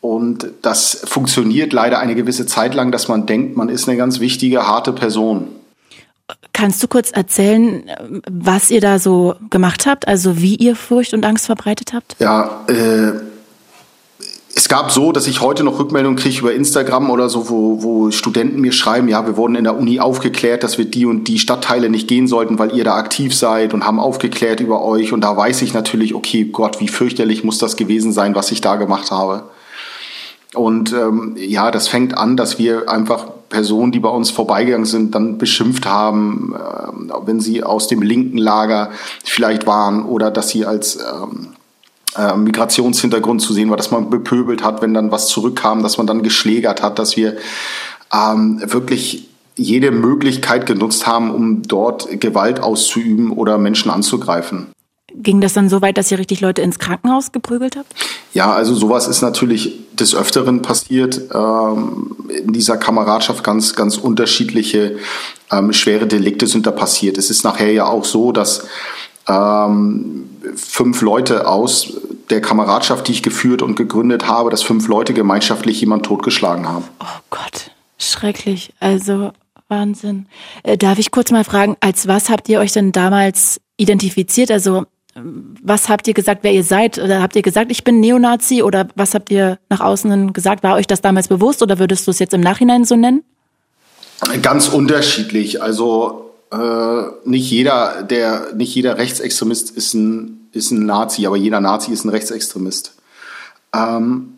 Und 0.00 0.46
das 0.62 1.02
funktioniert 1.06 1.72
leider 1.72 1.98
eine 1.98 2.14
gewisse 2.14 2.46
Zeit 2.46 2.74
lang, 2.74 2.92
dass 2.92 3.08
man 3.08 3.26
denkt, 3.26 3.56
man 3.56 3.68
ist 3.68 3.88
eine 3.88 3.98
ganz 3.98 4.20
wichtige, 4.20 4.66
harte 4.66 4.92
Person. 4.92 5.48
Kannst 6.52 6.82
du 6.82 6.88
kurz 6.88 7.10
erzählen, 7.10 7.84
was 8.30 8.70
ihr 8.70 8.80
da 8.80 8.98
so 8.98 9.34
gemacht 9.50 9.86
habt, 9.86 10.08
also 10.08 10.40
wie 10.40 10.56
ihr 10.56 10.76
Furcht 10.76 11.14
und 11.14 11.24
Angst 11.24 11.46
verbreitet 11.46 11.92
habt? 11.92 12.16
Ja, 12.18 12.64
äh, 12.68 13.12
es 14.54 14.68
gab 14.68 14.90
so, 14.90 15.12
dass 15.12 15.26
ich 15.26 15.40
heute 15.40 15.64
noch 15.64 15.78
Rückmeldungen 15.78 16.18
kriege 16.18 16.40
über 16.40 16.52
Instagram 16.52 17.08
oder 17.10 17.28
so, 17.28 17.48
wo, 17.48 17.82
wo 17.82 18.10
Studenten 18.10 18.60
mir 18.60 18.72
schreiben, 18.72 19.08
ja, 19.08 19.24
wir 19.26 19.36
wurden 19.36 19.54
in 19.54 19.64
der 19.64 19.78
Uni 19.78 20.00
aufgeklärt, 20.00 20.64
dass 20.64 20.76
wir 20.76 20.84
die 20.84 21.06
und 21.06 21.28
die 21.28 21.38
Stadtteile 21.38 21.88
nicht 21.88 22.08
gehen 22.08 22.26
sollten, 22.26 22.58
weil 22.58 22.76
ihr 22.76 22.84
da 22.84 22.96
aktiv 22.96 23.34
seid 23.34 23.72
und 23.72 23.86
haben 23.86 24.00
aufgeklärt 24.00 24.60
über 24.60 24.82
euch. 24.82 25.12
Und 25.12 25.22
da 25.22 25.36
weiß 25.36 25.62
ich 25.62 25.72
natürlich, 25.72 26.14
okay, 26.14 26.44
Gott, 26.44 26.80
wie 26.80 26.88
fürchterlich 26.88 27.44
muss 27.44 27.58
das 27.58 27.76
gewesen 27.76 28.12
sein, 28.12 28.34
was 28.34 28.50
ich 28.50 28.60
da 28.60 28.76
gemacht 28.76 29.10
habe. 29.10 29.44
Und 30.54 30.92
ähm, 30.92 31.34
ja, 31.36 31.70
das 31.70 31.88
fängt 31.88 32.16
an, 32.16 32.36
dass 32.36 32.58
wir 32.58 32.88
einfach 32.88 33.26
Personen, 33.48 33.92
die 33.92 34.00
bei 34.00 34.08
uns 34.08 34.30
vorbeigegangen 34.30 34.86
sind, 34.86 35.14
dann 35.14 35.38
beschimpft 35.38 35.86
haben, 35.86 36.54
äh, 36.54 37.12
wenn 37.24 37.40
sie 37.40 37.62
aus 37.62 37.88
dem 37.88 38.02
linken 38.02 38.38
Lager 38.38 38.90
vielleicht 39.24 39.66
waren 39.66 40.04
oder 40.04 40.30
dass 40.30 40.48
sie 40.48 40.66
als 40.66 40.96
ähm, 40.96 41.48
äh, 42.16 42.36
Migrationshintergrund 42.36 43.40
zu 43.42 43.52
sehen 43.52 43.70
war, 43.70 43.76
dass 43.76 43.90
man 43.90 44.10
bepöbelt 44.10 44.64
hat, 44.64 44.82
wenn 44.82 44.94
dann 44.94 45.12
was 45.12 45.28
zurückkam, 45.28 45.82
dass 45.82 45.98
man 45.98 46.06
dann 46.06 46.22
geschlägert 46.22 46.82
hat, 46.82 46.98
dass 46.98 47.16
wir 47.16 47.36
ähm, 48.12 48.60
wirklich 48.64 49.28
jede 49.56 49.90
Möglichkeit 49.90 50.66
genutzt 50.66 51.06
haben, 51.06 51.30
um 51.32 51.62
dort 51.62 52.20
Gewalt 52.20 52.60
auszuüben 52.60 53.30
oder 53.30 53.58
Menschen 53.58 53.90
anzugreifen. 53.90 54.68
Ging 55.14 55.40
das 55.40 55.52
dann 55.52 55.68
so 55.68 55.82
weit, 55.82 55.98
dass 55.98 56.10
ihr 56.10 56.18
richtig 56.18 56.40
Leute 56.40 56.62
ins 56.62 56.78
Krankenhaus 56.78 57.32
geprügelt 57.32 57.76
habt? 57.76 57.94
Ja, 58.32 58.52
also 58.52 58.74
sowas 58.74 59.08
ist 59.08 59.22
natürlich 59.22 59.78
des 59.92 60.14
Öfteren 60.14 60.62
passiert. 60.62 61.20
Ähm, 61.32 62.16
in 62.28 62.52
dieser 62.52 62.76
Kameradschaft 62.76 63.44
ganz, 63.44 63.74
ganz 63.74 63.96
unterschiedliche 63.96 64.98
ähm, 65.50 65.72
schwere 65.72 66.06
Delikte 66.06 66.46
sind 66.46 66.66
da 66.66 66.70
passiert. 66.70 67.18
Es 67.18 67.30
ist 67.30 67.44
nachher 67.44 67.72
ja 67.72 67.86
auch 67.86 68.04
so, 68.04 68.32
dass 68.32 68.66
ähm, 69.28 70.28
fünf 70.54 71.02
Leute 71.02 71.46
aus 71.46 71.94
der 72.30 72.40
Kameradschaft, 72.40 73.08
die 73.08 73.12
ich 73.12 73.22
geführt 73.22 73.62
und 73.62 73.76
gegründet 73.76 74.26
habe, 74.26 74.50
dass 74.50 74.62
fünf 74.62 74.88
Leute 74.88 75.14
gemeinschaftlich 75.14 75.80
jemand 75.80 76.06
totgeschlagen 76.06 76.68
haben. 76.68 76.84
Oh 77.00 77.20
Gott, 77.30 77.70
schrecklich. 77.98 78.72
Also 78.80 79.32
Wahnsinn. 79.68 80.26
Äh, 80.62 80.76
darf 80.76 80.98
ich 80.98 81.10
kurz 81.10 81.30
mal 81.30 81.44
fragen, 81.44 81.76
als 81.80 82.08
was 82.08 82.28
habt 82.28 82.48
ihr 82.48 82.60
euch 82.60 82.72
denn 82.72 82.92
damals 82.92 83.60
identifiziert? 83.76 84.50
Also 84.50 84.84
was 85.14 85.88
habt 85.88 86.06
ihr 86.06 86.14
gesagt, 86.14 86.40
wer 86.42 86.52
ihr 86.52 86.64
seid? 86.64 86.98
Oder 86.98 87.20
habt 87.20 87.34
ihr 87.34 87.42
gesagt, 87.42 87.70
ich 87.70 87.84
bin 87.84 88.00
Neonazi? 88.00 88.62
Oder 88.62 88.88
was 88.94 89.14
habt 89.14 89.30
ihr 89.30 89.58
nach 89.68 89.80
außen 89.80 90.32
gesagt? 90.32 90.62
War 90.62 90.76
euch 90.76 90.86
das 90.86 91.00
damals 91.00 91.28
bewusst 91.28 91.62
oder 91.62 91.78
würdest 91.78 92.06
du 92.06 92.12
es 92.12 92.18
jetzt 92.18 92.34
im 92.34 92.40
Nachhinein 92.40 92.84
so 92.84 92.96
nennen? 92.96 93.24
Ganz 94.42 94.68
unterschiedlich. 94.68 95.62
Also 95.62 96.30
äh, 96.52 97.02
nicht 97.24 97.50
jeder, 97.50 98.02
der 98.02 98.52
nicht 98.54 98.74
jeder 98.74 98.98
Rechtsextremist 98.98 99.70
ist 99.70 99.94
ein 99.94 100.48
ist 100.52 100.72
ein 100.72 100.84
Nazi, 100.84 101.26
aber 101.26 101.36
jeder 101.36 101.60
Nazi 101.60 101.92
ist 101.92 102.04
ein 102.04 102.10
Rechtsextremist. 102.10 102.94
Ähm, 103.74 104.34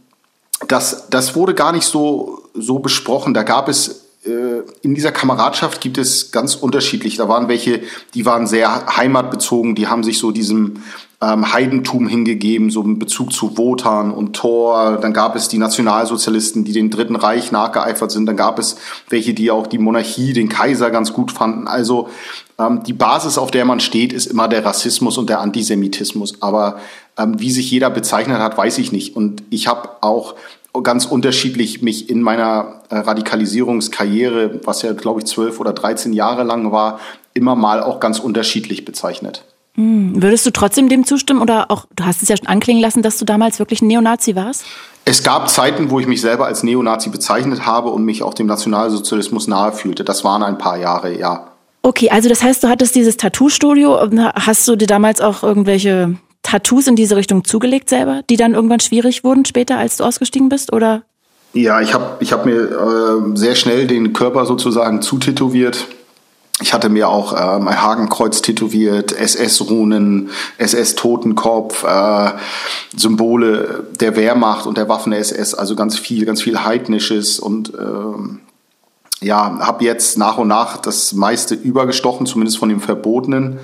das 0.68 1.08
das 1.10 1.34
wurde 1.34 1.54
gar 1.54 1.72
nicht 1.72 1.86
so 1.86 2.42
so 2.54 2.78
besprochen. 2.78 3.34
Da 3.34 3.42
gab 3.42 3.68
es 3.68 4.01
in 4.24 4.94
dieser 4.94 5.10
Kameradschaft 5.10 5.80
gibt 5.80 5.98
es 5.98 6.30
ganz 6.30 6.54
unterschiedlich. 6.54 7.16
Da 7.16 7.28
waren 7.28 7.48
welche, 7.48 7.80
die 8.14 8.24
waren 8.24 8.46
sehr 8.46 8.96
heimatbezogen, 8.96 9.74
die 9.74 9.88
haben 9.88 10.04
sich 10.04 10.18
so 10.18 10.30
diesem 10.30 10.82
ähm, 11.22 11.52
Heidentum 11.52 12.08
hingegeben, 12.08 12.70
so 12.70 12.82
im 12.82 12.98
Bezug 12.98 13.32
zu 13.32 13.56
Wotan 13.56 14.12
und 14.12 14.34
Thor. 14.34 14.98
Dann 15.00 15.12
gab 15.12 15.36
es 15.36 15.48
die 15.48 15.58
Nationalsozialisten, 15.58 16.64
die 16.64 16.72
dem 16.72 16.90
Dritten 16.90 17.16
Reich 17.16 17.52
nachgeeifert 17.52 18.10
sind. 18.10 18.26
Dann 18.26 18.36
gab 18.36 18.58
es 18.58 18.76
welche, 19.08 19.32
die 19.32 19.50
auch 19.50 19.66
die 19.66 19.78
Monarchie, 19.78 20.32
den 20.32 20.48
Kaiser 20.48 20.90
ganz 20.90 21.12
gut 21.12 21.30
fanden. 21.30 21.68
Also 21.68 22.08
ähm, 22.58 22.82
die 22.84 22.92
Basis, 22.92 23.38
auf 23.38 23.50
der 23.50 23.64
man 23.64 23.80
steht, 23.80 24.12
ist 24.12 24.26
immer 24.26 24.48
der 24.48 24.64
Rassismus 24.64 25.16
und 25.16 25.30
der 25.30 25.40
Antisemitismus. 25.40 26.42
Aber 26.42 26.78
ähm, 27.16 27.40
wie 27.40 27.50
sich 27.50 27.70
jeder 27.70 27.90
bezeichnet 27.90 28.38
hat, 28.38 28.58
weiß 28.58 28.78
ich 28.78 28.90
nicht. 28.90 29.14
Und 29.14 29.44
ich 29.50 29.68
habe 29.68 29.90
auch 30.00 30.34
ganz 30.82 31.04
unterschiedlich 31.04 31.82
mich 31.82 32.08
in 32.08 32.22
meiner 32.22 32.82
äh, 32.88 32.96
Radikalisierungskarriere, 32.96 34.60
was 34.64 34.82
ja, 34.82 34.92
glaube 34.92 35.20
ich, 35.20 35.26
zwölf 35.26 35.60
oder 35.60 35.72
dreizehn 35.72 36.12
Jahre 36.12 36.44
lang 36.44 36.72
war, 36.72 37.00
immer 37.34 37.54
mal 37.54 37.82
auch 37.82 38.00
ganz 38.00 38.18
unterschiedlich 38.18 38.84
bezeichnet. 38.84 39.44
Hm. 39.74 40.22
Würdest 40.22 40.44
du 40.46 40.50
trotzdem 40.50 40.88
dem 40.88 41.04
zustimmen 41.06 41.40
oder 41.40 41.70
auch, 41.70 41.86
du 41.96 42.04
hast 42.04 42.22
es 42.22 42.28
ja 42.28 42.36
schon 42.36 42.46
anklingen 42.46 42.82
lassen, 42.82 43.02
dass 43.02 43.18
du 43.18 43.24
damals 43.24 43.58
wirklich 43.58 43.82
ein 43.82 43.86
Neonazi 43.86 44.36
warst? 44.36 44.64
Es 45.04 45.22
gab 45.22 45.48
Zeiten, 45.50 45.90
wo 45.90 45.98
ich 45.98 46.06
mich 46.06 46.20
selber 46.20 46.46
als 46.46 46.62
Neonazi 46.62 47.10
bezeichnet 47.10 47.66
habe 47.66 47.90
und 47.90 48.04
mich 48.04 48.22
auch 48.22 48.34
dem 48.34 48.46
Nationalsozialismus 48.46 49.48
nahe 49.48 49.72
fühlte. 49.72 50.04
Das 50.04 50.24
waren 50.24 50.42
ein 50.42 50.58
paar 50.58 50.78
Jahre, 50.78 51.18
ja. 51.18 51.48
Okay, 51.82 52.10
also 52.10 52.28
das 52.28 52.42
heißt, 52.42 52.62
du 52.62 52.68
hattest 52.68 52.94
dieses 52.94 53.16
Tattoo-Studio. 53.16 53.98
Hast 54.34 54.68
du 54.68 54.76
dir 54.76 54.86
damals 54.86 55.20
auch 55.20 55.42
irgendwelche 55.42 56.14
Tattoos 56.42 56.86
in 56.86 56.96
diese 56.96 57.16
Richtung 57.16 57.44
zugelegt 57.44 57.88
selber, 57.88 58.22
die 58.28 58.36
dann 58.36 58.54
irgendwann 58.54 58.80
schwierig 58.80 59.24
wurden 59.24 59.44
später, 59.44 59.78
als 59.78 59.96
du 59.96 60.04
ausgestiegen 60.04 60.48
bist, 60.48 60.72
oder? 60.72 61.02
Ja, 61.54 61.80
ich 61.80 61.92
habe 61.94 62.16
ich 62.20 62.32
hab 62.32 62.46
mir 62.46 62.62
äh, 62.62 63.36
sehr 63.36 63.54
schnell 63.54 63.86
den 63.86 64.12
Körper 64.12 64.46
sozusagen 64.46 65.02
zutätowiert. 65.02 65.86
Ich 66.60 66.72
hatte 66.72 66.88
mir 66.88 67.08
auch 67.08 67.32
äh, 67.32 67.58
mein 67.58 67.82
Hakenkreuz 67.82 68.40
tätowiert, 68.40 69.12
SS-Runen, 69.12 70.30
SS-Totenkopf, 70.58 71.84
äh, 71.84 72.32
Symbole 72.96 73.86
der 74.00 74.16
Wehrmacht 74.16 74.66
und 74.66 74.78
der 74.78 74.88
Waffen-SS, 74.88 75.54
also 75.54 75.76
ganz 75.76 75.98
viel, 75.98 76.24
ganz 76.24 76.42
viel 76.42 76.62
Heidnisches 76.64 77.38
und 77.40 77.74
äh, 77.74 79.26
ja, 79.26 79.58
habe 79.60 79.84
jetzt 79.84 80.18
nach 80.18 80.38
und 80.38 80.48
nach 80.48 80.76
das 80.78 81.12
meiste 81.12 81.54
übergestochen, 81.54 82.26
zumindest 82.26 82.58
von 82.58 82.68
dem 82.68 82.80
Verbotenen. 82.80 83.58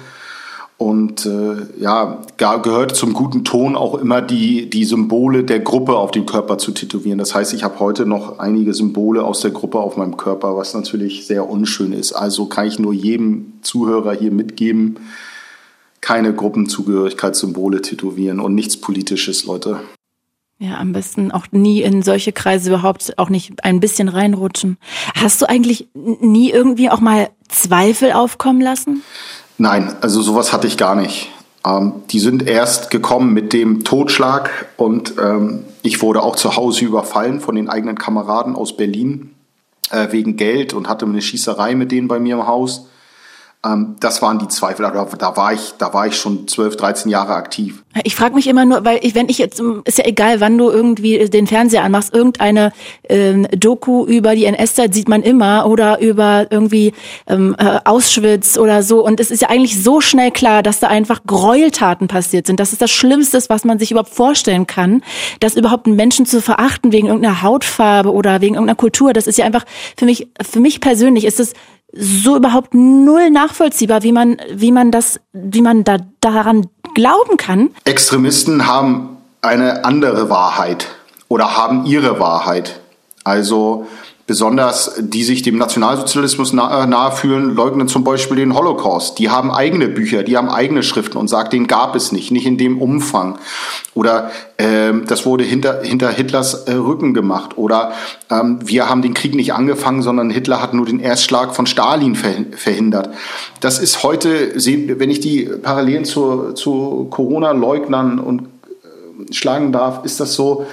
Und 0.79 1.27
äh, 1.27 1.57
ja, 1.81 2.23
gehört 2.37 2.95
zum 2.95 3.13
guten 3.13 3.45
Ton 3.45 3.75
auch 3.75 3.97
immer 3.97 4.23
die, 4.23 4.71
die 4.71 4.85
Symbole 4.85 5.43
der 5.43 5.59
Gruppe 5.59 5.97
auf 5.97 6.13
dem 6.13 6.25
Körper 6.25 6.57
zu 6.57 6.71
tätowieren. 6.71 7.19
Das 7.19 7.35
heißt, 7.35 7.53
ich 7.53 7.65
habe 7.65 7.81
heute 7.81 8.07
noch 8.07 8.39
einige 8.39 8.73
Symbole 8.73 9.25
aus 9.25 9.41
der 9.41 9.51
Gruppe 9.51 9.81
auf 9.81 9.97
meinem 9.97 10.17
Körper, 10.17 10.57
was 10.57 10.75
natürlich 10.75 11.27
sehr 11.27 11.51
unschön 11.51 11.93
ist. 11.93 12.13
Also 12.13 12.47
kann 12.47 12.69
ich 12.69 12.79
nur 12.79 12.93
jedem 12.93 13.55
Zuhörer 13.63 14.13
hier 14.13 14.31
mitgeben, 14.31 15.01
keine 16.01 16.33
Gruppenzugehörigkeitssymbole 16.33 17.83
tätowieren 17.83 18.39
und 18.39 18.55
nichts 18.55 18.77
Politisches, 18.77 19.47
Leute. 19.47 19.81
Ja, 20.61 20.79
am 20.79 20.93
besten 20.93 21.33
auch 21.33 21.47
nie 21.51 21.83
in 21.83 22.03
solche 22.03 22.33
Kreise 22.33 22.71
überhaupt 22.71 23.19
auch 23.19 23.31
nicht 23.31 23.65
ein 23.65 23.81
bisschen 23.81 24.09
reinrutschen. 24.09 24.77
Hast 25.15 25.43
du 25.43 25.49
eigentlich 25.49 25.89
nie 25.95 26.51
irgendwie 26.51 26.89
auch 26.89 27.01
mal 27.01 27.31
Zweifel 27.49 28.13
aufkommen 28.13 28.61
lassen? 28.61 29.03
Nein, 29.59 29.93
also 30.01 30.23
sowas 30.23 30.53
hatte 30.53 30.69
ich 30.69 30.77
gar 30.77 30.95
nicht. 30.95 31.31
Ähm, 31.67 31.95
die 32.11 32.21
sind 32.21 32.49
erst 32.49 32.91
gekommen 32.91 33.35
mit 33.35 33.53
dem 33.53 33.85
Totschlag 33.85 34.69
und 34.77 35.15
ähm, 35.21 35.65
ich 35.83 36.01
wurde 36.01 36.23
auch 36.23 36.37
zu 36.37 36.57
Hause 36.57 36.85
überfallen 36.85 37.41
von 37.41 37.57
den 37.57 37.69
eigenen 37.69 37.99
Kameraden 37.99 38.55
aus 38.55 38.77
Berlin 38.77 39.35
äh, 39.91 40.13
wegen 40.13 40.37
Geld 40.37 40.75
und 40.75 40.89
hatte 40.89 41.07
eine 41.07 41.21
Schießerei 41.21 41.75
mit 41.75 41.91
denen 41.91 42.07
bei 42.09 42.21
mir 42.21 42.37
im 42.37 42.47
Haus. 42.47 42.87
Ähm, 43.65 43.97
das 43.99 44.23
waren 44.23 44.39
die 44.39 44.47
Zweifel. 44.47 44.83
Da, 44.83 45.05
da, 45.05 45.37
war 45.37 45.53
ich, 45.53 45.75
da 45.79 45.93
war 45.93 46.07
ich 46.07 46.17
schon 46.17 46.47
12, 46.47 46.77
13 46.77 47.11
Jahre 47.11 47.35
aktiv. 47.35 47.83
Ich 48.05 48.15
frage 48.15 48.37
mich 48.37 48.47
immer 48.47 48.65
nur, 48.65 48.85
weil 48.85 49.01
ich, 49.03 49.17
wenn 49.17 49.29
ich 49.29 49.39
jetzt, 49.39 49.61
ist 49.85 49.99
ja 49.99 50.05
egal, 50.05 50.41
wann 50.41 50.57
du 50.57 50.71
irgendwie 50.71 51.29
den 51.29 51.49
Fernseher 51.49 51.83
anmachst, 51.83 52.15
irgendeine 52.15 52.73
ähm, 53.09 53.49
Doku 53.51 54.05
über 54.07 54.37
die 54.37 54.45
NS-Zeit 54.45 54.95
sieht 54.95 55.09
man 55.09 55.23
immer 55.23 55.67
oder 55.67 55.99
über 56.01 56.47
irgendwie 56.51 56.93
ähm, 57.27 57.57
äh, 57.59 57.81
Auschwitz 57.85 58.57
oder 58.59 58.85
so. 58.85 59.05
Und 59.05 59.19
es 59.19 59.33
ist 59.33 59.43
ja 59.43 59.49
eigentlich 59.49 59.83
so 59.83 60.01
schnell 60.01 60.31
klar, 60.31 60.63
dass 60.63 60.79
da 60.79 60.87
einfach 60.87 61.23
Gräueltaten 61.27 62.07
passiert 62.07 62.47
sind. 62.47 62.61
Das 62.61 62.73
ist 62.73 62.81
das 62.81 62.93
Schlimmste, 62.93 63.43
was 63.49 63.65
man 63.65 63.81
sich 63.81 63.91
überhaupt 63.91 64.15
vorstellen 64.15 64.69
kann, 64.69 65.03
dass 65.41 65.57
überhaupt 65.57 65.87
einen 65.87 65.97
Menschen 65.97 66.27
zu 66.27 66.41
verachten 66.41 66.93
wegen 66.93 67.09
irgendeiner 67.09 67.43
Hautfarbe 67.43 68.13
oder 68.13 68.41
wegen 68.41 68.55
irgendeiner 68.55 68.77
Kultur. 68.77 69.13
Das 69.13 69.27
ist 69.27 69.39
ja 69.39 69.45
einfach 69.45 69.65
für 69.97 70.05
mich, 70.05 70.29
für 70.41 70.61
mich 70.61 70.81
persönlich 70.81 71.25
ist 71.25 71.41
es 71.41 71.55
so 71.93 72.37
überhaupt 72.37 72.75
null 72.75 73.31
nachvollziehbar, 73.31 74.03
wie 74.03 74.13
man, 74.13 74.37
wie 74.51 74.73
man 74.73 74.91
das, 74.91 75.21
wie 75.33 75.63
man 75.63 75.85
da 75.85 75.99
daran 76.21 76.67
glauben 76.95 77.37
kann. 77.37 77.71
Extremisten 77.85 78.67
haben 78.67 79.17
eine 79.41 79.85
andere 79.85 80.29
Wahrheit 80.29 80.89
oder 81.29 81.57
haben 81.57 81.87
ihre 81.87 82.21
Wahrheit. 82.21 82.81
Also 83.25 83.87
besonders 84.29 84.93
die 85.01 85.25
sich 85.25 85.41
dem 85.41 85.57
Nationalsozialismus 85.57 86.53
nahe, 86.53 86.87
nahe 86.87 87.13
fühlen, 87.13 87.57
leugnen 87.57 87.89
zum 87.89 88.05
Beispiel 88.05 88.37
den 88.37 88.55
Holocaust. 88.55 89.19
Die 89.19 89.31
haben 89.31 89.51
eigene 89.51 89.89
Bücher, 89.89 90.23
die 90.23 90.37
haben 90.37 90.51
eigene 90.51 90.83
Schriften 90.83 91.17
und 91.17 91.29
sagen, 91.29 91.49
den 91.49 91.67
gab 91.67 91.97
es 91.97 92.13
nicht, 92.13 92.31
nicht 92.31 92.45
in 92.45 92.59
dem 92.59 92.79
Umfang. 92.83 93.39
Oder 93.95 94.31
äh, 94.59 94.93
das 95.07 95.25
wurde 95.25 95.45
hinter, 95.45 95.81
hinter 95.83 96.11
Hitlers 96.11 96.65
äh, 96.65 96.75
Rücken 96.75 97.15
gemacht. 97.15 97.57
Oder 97.57 97.93
ähm, 98.31 98.59
wir 98.63 98.91
haben 98.91 99.01
den 99.01 99.15
Krieg 99.15 99.35
nicht 99.35 99.55
angefangen, 99.55 100.03
sondern 100.03 100.29
Hitler 100.29 100.61
hat 100.61 100.75
nur 100.75 100.85
den 100.85 101.01
Erstschlag 101.01 101.57
von 101.57 101.65
Stalin 101.65 102.15
verhindert. 102.15 103.09
Das 103.61 103.79
ist 103.79 104.03
heute, 104.03 104.53
wenn 104.55 105.11
ich 105.11 105.21
die 105.21 105.45
Parallelen 105.45 106.05
zu, 106.05 106.53
zu 106.53 107.07
Corona-Leugnern 107.09 108.19
und 108.19 108.43
äh, 108.43 109.33
schlagen 109.33 109.73
darf, 109.73 110.05
ist 110.05 110.21
das 110.21 110.35
so, 110.35 110.67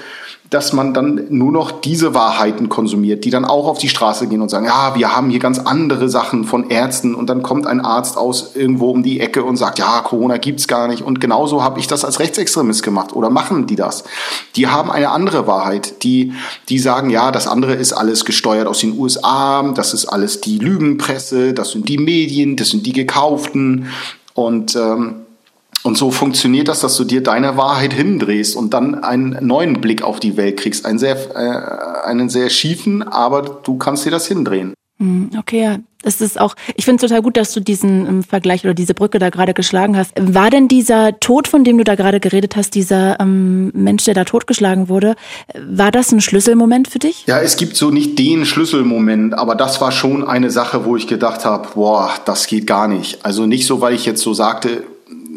dass 0.49 0.73
man 0.73 0.93
dann 0.93 1.25
nur 1.29 1.51
noch 1.51 1.71
diese 1.71 2.13
Wahrheiten 2.13 2.69
konsumiert, 2.69 3.25
die 3.25 3.31
dann 3.31 3.45
auch 3.45 3.67
auf 3.67 3.79
die 3.79 3.89
Straße 3.89 4.27
gehen 4.27 4.41
und 4.41 4.49
sagen, 4.49 4.65
ja, 4.65 4.93
wir 4.95 5.15
haben 5.15 5.29
hier 5.29 5.39
ganz 5.39 5.59
andere 5.59 6.07
Sachen 6.07 6.43
von 6.43 6.69
Ärzten 6.69 7.15
und 7.15 7.29
dann 7.29 7.41
kommt 7.41 7.65
ein 7.65 7.81
Arzt 7.81 8.15
aus 8.15 8.55
irgendwo 8.55 8.91
um 8.91 9.01
die 9.01 9.19
Ecke 9.19 9.43
und 9.43 9.57
sagt, 9.57 9.79
ja, 9.79 10.01
Corona 10.01 10.37
gibt's 10.37 10.67
gar 10.67 10.87
nicht. 10.87 11.01
Und 11.01 11.19
genauso 11.19 11.63
habe 11.63 11.79
ich 11.79 11.87
das 11.87 12.05
als 12.05 12.19
Rechtsextremist 12.19 12.83
gemacht. 12.83 13.13
Oder 13.13 13.29
machen 13.29 13.65
die 13.65 13.75
das? 13.75 14.03
Die 14.55 14.67
haben 14.67 14.91
eine 14.91 15.09
andere 15.09 15.47
Wahrheit, 15.47 16.03
die 16.03 16.33
die 16.69 16.79
sagen, 16.79 17.09
ja, 17.09 17.31
das 17.31 17.47
andere 17.47 17.73
ist 17.73 17.93
alles 17.93 18.23
gesteuert 18.23 18.67
aus 18.67 18.79
den 18.79 18.97
USA, 18.97 19.63
das 19.73 19.93
ist 19.93 20.05
alles 20.05 20.41
die 20.41 20.59
Lügenpresse, 20.59 21.53
das 21.53 21.71
sind 21.71 21.89
die 21.89 21.97
Medien, 21.97 22.55
das 22.55 22.69
sind 22.69 22.85
die 22.85 22.93
gekauften. 22.93 23.87
Und 24.33 24.75
ähm, 24.75 25.24
und 25.85 25.97
so 25.97 26.09
funktioniert 26.09 26.67
das, 26.67 26.79
dass 26.79 26.97
du 26.97 27.03
dir 27.03 27.21
deine 27.21 27.57
Wahrheit 27.57 27.93
hindrehst 27.93 28.55
und 28.55 28.73
dann 28.73 29.03
einen 29.03 29.37
neuen 29.45 29.81
Blick 29.81 30.01
auf 30.01 30.19
die 30.19 30.35
Welt 30.35 30.57
kriegst. 30.57 30.83
Einen 30.83 30.97
sehr, 30.97 31.15
äh, 31.35 32.07
einen 32.07 32.27
sehr 32.27 32.49
schiefen, 32.49 33.03
aber 33.03 33.43
du 33.43 33.77
kannst 33.77 34.03
dir 34.03 34.09
das 34.09 34.25
hindrehen. 34.25 34.73
Hm, 34.97 35.29
okay, 35.37 35.61
ja. 35.61 35.77
Es 36.07 36.21
ist 36.21 36.39
auch, 36.39 36.55
ich 36.75 36.85
finde 36.85 37.03
es 37.03 37.09
total 37.09 37.23
gut, 37.23 37.35
dass 37.35 37.51
du 37.51 37.59
diesen 37.59 38.07
ähm, 38.07 38.23
Vergleich 38.23 38.63
oder 38.63 38.73
diese 38.73 38.93
Brücke 38.93 39.19
da 39.19 39.29
gerade 39.29 39.53
geschlagen 39.53 39.97
hast. 39.97 40.11
War 40.19 40.49
denn 40.49 40.67
dieser 40.67 41.19
Tod, 41.19 41.47
von 41.47 41.63
dem 41.63 41.77
du 41.77 41.83
da 41.83 41.95
gerade 41.95 42.19
geredet 42.19 42.55
hast, 42.55 42.75
dieser 42.75 43.19
ähm, 43.19 43.71
Mensch, 43.73 44.05
der 44.05 44.13
da 44.13 44.23
totgeschlagen 44.23 44.87
wurde, 44.89 45.15
war 45.67 45.91
das 45.91 46.11
ein 46.11 46.21
Schlüsselmoment 46.21 46.87
für 46.87 46.99
dich? 46.99 47.25
Ja, 47.27 47.39
es 47.39 47.57
gibt 47.57 47.75
so 47.75 47.91
nicht 47.91 48.17
den 48.17 48.45
Schlüsselmoment, 48.45 49.35
aber 49.35 49.55
das 49.55 49.81
war 49.81 49.91
schon 49.91 50.27
eine 50.27 50.49
Sache, 50.49 50.85
wo 50.85 50.95
ich 50.95 51.07
gedacht 51.07 51.45
habe, 51.45 51.69
boah, 51.75 52.11
das 52.25 52.47
geht 52.47 52.65
gar 52.67 52.87
nicht. 52.87 53.25
Also 53.25 53.45
nicht 53.47 53.65
so, 53.65 53.81
weil 53.81 53.95
ich 53.95 54.05
jetzt 54.05 54.21
so 54.21 54.33
sagte, 54.33 54.83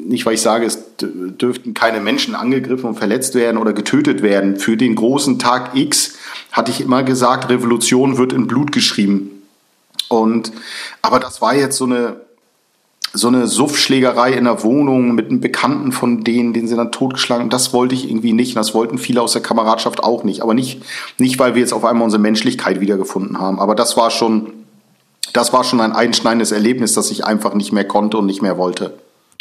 nicht 0.09 0.25
weil 0.25 0.35
ich 0.35 0.41
sage, 0.41 0.65
es 0.65 0.79
dürften 0.99 1.75
keine 1.75 2.01
Menschen 2.01 2.35
angegriffen 2.35 2.87
und 2.87 2.97
verletzt 2.97 3.35
werden 3.35 3.59
oder 3.59 3.75
getötet 3.75 4.23
werden. 4.23 4.57
Für 4.57 4.77
den 4.77 4.95
großen 4.95 5.39
Tag 5.39 5.77
X 5.77 6.15
hatte 6.51 6.71
ich 6.71 6.81
immer 6.81 7.03
gesagt, 7.03 7.51
Revolution 7.51 8.17
wird 8.17 8.33
in 8.33 8.47
Blut 8.47 8.73
geschrieben. 8.73 9.43
Und, 10.09 10.51
aber 11.03 11.21
das 11.21 11.43
war 11.43 11.55
jetzt 11.55 11.77
so 11.77 11.85
eine, 11.85 12.17
so 13.13 13.29
eine 13.29 13.47
Suffschlägerei 13.47 14.33
in 14.33 14.45
der 14.45 14.63
Wohnung 14.65 15.15
mit 15.15 15.29
einem 15.29 15.43
Bekannten 15.43 15.93
von 15.93 16.25
denen, 16.25 16.55
den 16.55 16.69
sie 16.69 16.77
dann 16.77 16.91
totgeschlagen. 16.91 17.51
Das 17.51 17.75
wollte 17.75 17.95
ich 17.95 18.09
irgendwie 18.09 18.33
nicht. 18.33 18.53
Und 18.53 18.61
das 18.61 18.73
wollten 18.73 18.97
viele 18.97 19.21
aus 19.21 19.33
der 19.33 19.43
Kameradschaft 19.43 20.03
auch 20.03 20.25
nicht. 20.25 20.41
Aber 20.41 20.55
nicht, 20.55 20.81
nicht, 21.19 21.39
weil 21.39 21.55
wir 21.55 21.61
jetzt 21.61 21.75
auf 21.75 21.85
einmal 21.85 22.05
unsere 22.05 22.23
Menschlichkeit 22.23 22.81
wiedergefunden 22.81 23.39
haben. 23.39 23.61
Aber 23.61 23.75
das 23.75 23.99
war 23.99 24.11
schon, 24.11 24.55
das 25.35 25.53
war 25.53 25.65
schon 25.65 25.83
ein 25.83 25.93
einschneidendes 25.93 26.51
Erlebnis, 26.51 26.95
das 26.95 27.11
ich 27.11 27.27
einfach 27.27 27.53
nicht 27.53 27.73
mehr 27.73 27.87
konnte 27.87 28.17
und 28.17 28.25
nicht 28.25 28.41
mehr 28.41 28.57
wollte. 28.57 28.95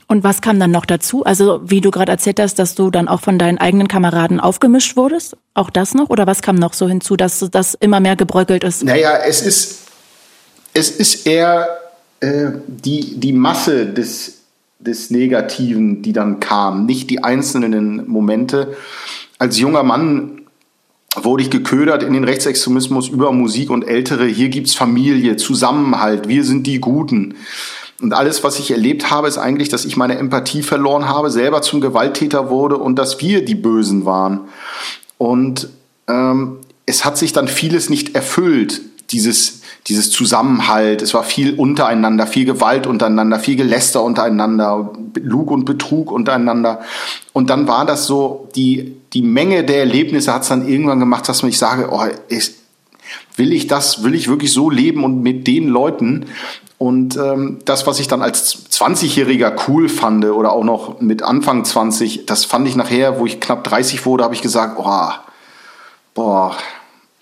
Und 0.07 0.23
was 0.23 0.39
kam 0.39 0.59
dann 0.59 0.71
noch 0.71 0.85
dazu? 0.85 1.25
Also 1.25 1.59
wie 1.65 1.81
du 1.81 1.91
gerade 1.91 2.11
erzählt 2.11 2.39
hast, 2.39 2.59
dass 2.59 2.75
du 2.75 2.89
dann 2.89 3.09
auch 3.09 3.19
von 3.19 3.37
deinen 3.37 3.57
eigenen 3.57 3.89
Kameraden 3.89 4.39
aufgemischt 4.39 4.95
wurdest? 4.95 5.35
Auch 5.53 5.69
das 5.69 5.93
noch? 5.93 6.09
Oder 6.09 6.25
was 6.25 6.41
kam 6.41 6.55
noch 6.55 6.73
so 6.73 6.87
hinzu, 6.87 7.17
dass 7.17 7.39
das 7.51 7.73
immer 7.73 7.99
mehr 7.99 8.15
gebröckelt 8.15 8.63
ist? 8.63 8.85
Naja, 8.85 9.17
es 9.25 9.41
ist, 9.41 9.79
es 10.73 10.89
ist 10.91 11.27
eher 11.27 11.67
äh, 12.21 12.51
die, 12.67 13.19
die 13.19 13.33
Masse 13.33 13.85
des, 13.85 14.43
des 14.79 15.11
Negativen, 15.11 16.01
die 16.01 16.13
dann 16.13 16.39
kam, 16.39 16.85
nicht 16.85 17.09
die 17.09 17.23
einzelnen 17.25 18.07
Momente. 18.07 18.77
Als 19.39 19.59
junger 19.59 19.83
Mann 19.83 20.41
wurde 21.15 21.43
ich 21.43 21.49
geködert 21.49 22.03
in 22.03 22.13
den 22.13 22.23
Rechtsextremismus 22.23 23.09
über 23.09 23.33
Musik 23.33 23.69
und 23.69 23.83
Ältere. 23.83 24.25
Hier 24.25 24.49
gibt's 24.49 24.73
Familie, 24.73 25.35
Zusammenhalt, 25.35 26.29
wir 26.29 26.45
sind 26.45 26.65
die 26.65 26.79
Guten. 26.79 27.35
Und 28.01 28.13
alles, 28.13 28.43
was 28.43 28.59
ich 28.59 28.69
erlebt 28.69 29.09
habe, 29.09 29.27
ist 29.27 29.37
eigentlich, 29.37 29.69
dass 29.69 29.85
ich 29.85 29.97
meine 29.97 30.17
Empathie 30.17 30.61
verloren 30.61 31.09
habe, 31.09 31.31
selber 31.31 31.61
zum 31.61 31.81
Gewalttäter 31.81 32.49
wurde 32.49 32.77
und 32.77 32.97
dass 32.97 33.21
wir 33.21 33.43
die 33.43 33.55
Bösen 33.55 34.05
waren. 34.05 34.41
Und 35.17 35.69
ähm, 36.07 36.59
es 36.85 37.05
hat 37.05 37.17
sich 37.17 37.33
dann 37.33 37.47
vieles 37.47 37.89
nicht 37.89 38.15
erfüllt, 38.15 38.81
dieses, 39.09 39.61
dieses 39.87 40.11
Zusammenhalt. 40.11 41.01
Es 41.01 41.13
war 41.13 41.23
viel 41.23 41.55
untereinander, 41.55 42.27
viel 42.27 42.45
Gewalt 42.45 42.85
untereinander, 42.87 43.39
viel 43.39 43.55
Geläster 43.55 44.03
untereinander, 44.03 44.93
Lug 45.15 45.49
und 45.49 45.65
Betrug 45.65 46.11
untereinander. 46.11 46.81
Und 47.33 47.49
dann 47.49 47.67
war 47.67 47.85
das 47.85 48.05
so, 48.05 48.49
die, 48.55 48.95
die 49.13 49.21
Menge 49.21 49.63
der 49.63 49.79
Erlebnisse 49.79 50.33
hat 50.33 50.43
es 50.43 50.49
dann 50.49 50.67
irgendwann 50.67 50.99
gemacht, 50.99 51.27
dass 51.27 51.41
ich 51.43 51.57
sage, 51.57 51.89
oh, 51.91 52.03
ist, 52.27 52.55
will 53.35 53.53
ich 53.53 53.67
das, 53.67 54.03
will 54.03 54.13
ich 54.13 54.27
wirklich 54.27 54.51
so 54.51 54.69
leben 54.69 55.03
und 55.03 55.21
mit 55.21 55.47
den 55.47 55.67
Leuten? 55.67 56.25
Und 56.77 57.17
ähm, 57.17 57.59
das, 57.65 57.87
was 57.87 57.99
ich 57.99 58.07
dann 58.07 58.21
als 58.21 58.69
20-Jähriger 58.71 59.53
cool 59.67 59.89
fand 59.89 60.25
oder 60.25 60.51
auch 60.51 60.63
noch 60.63 61.01
mit 61.01 61.23
Anfang 61.23 61.65
20, 61.65 62.27
das 62.27 62.45
fand 62.45 62.67
ich 62.67 62.75
nachher, 62.75 63.19
wo 63.19 63.25
ich 63.25 63.39
knapp 63.39 63.63
30 63.63 64.05
wurde, 64.05 64.23
habe 64.23 64.35
ich 64.35 64.43
gesagt, 64.43 64.77
oh, 64.79 65.09
boah, 66.13 66.55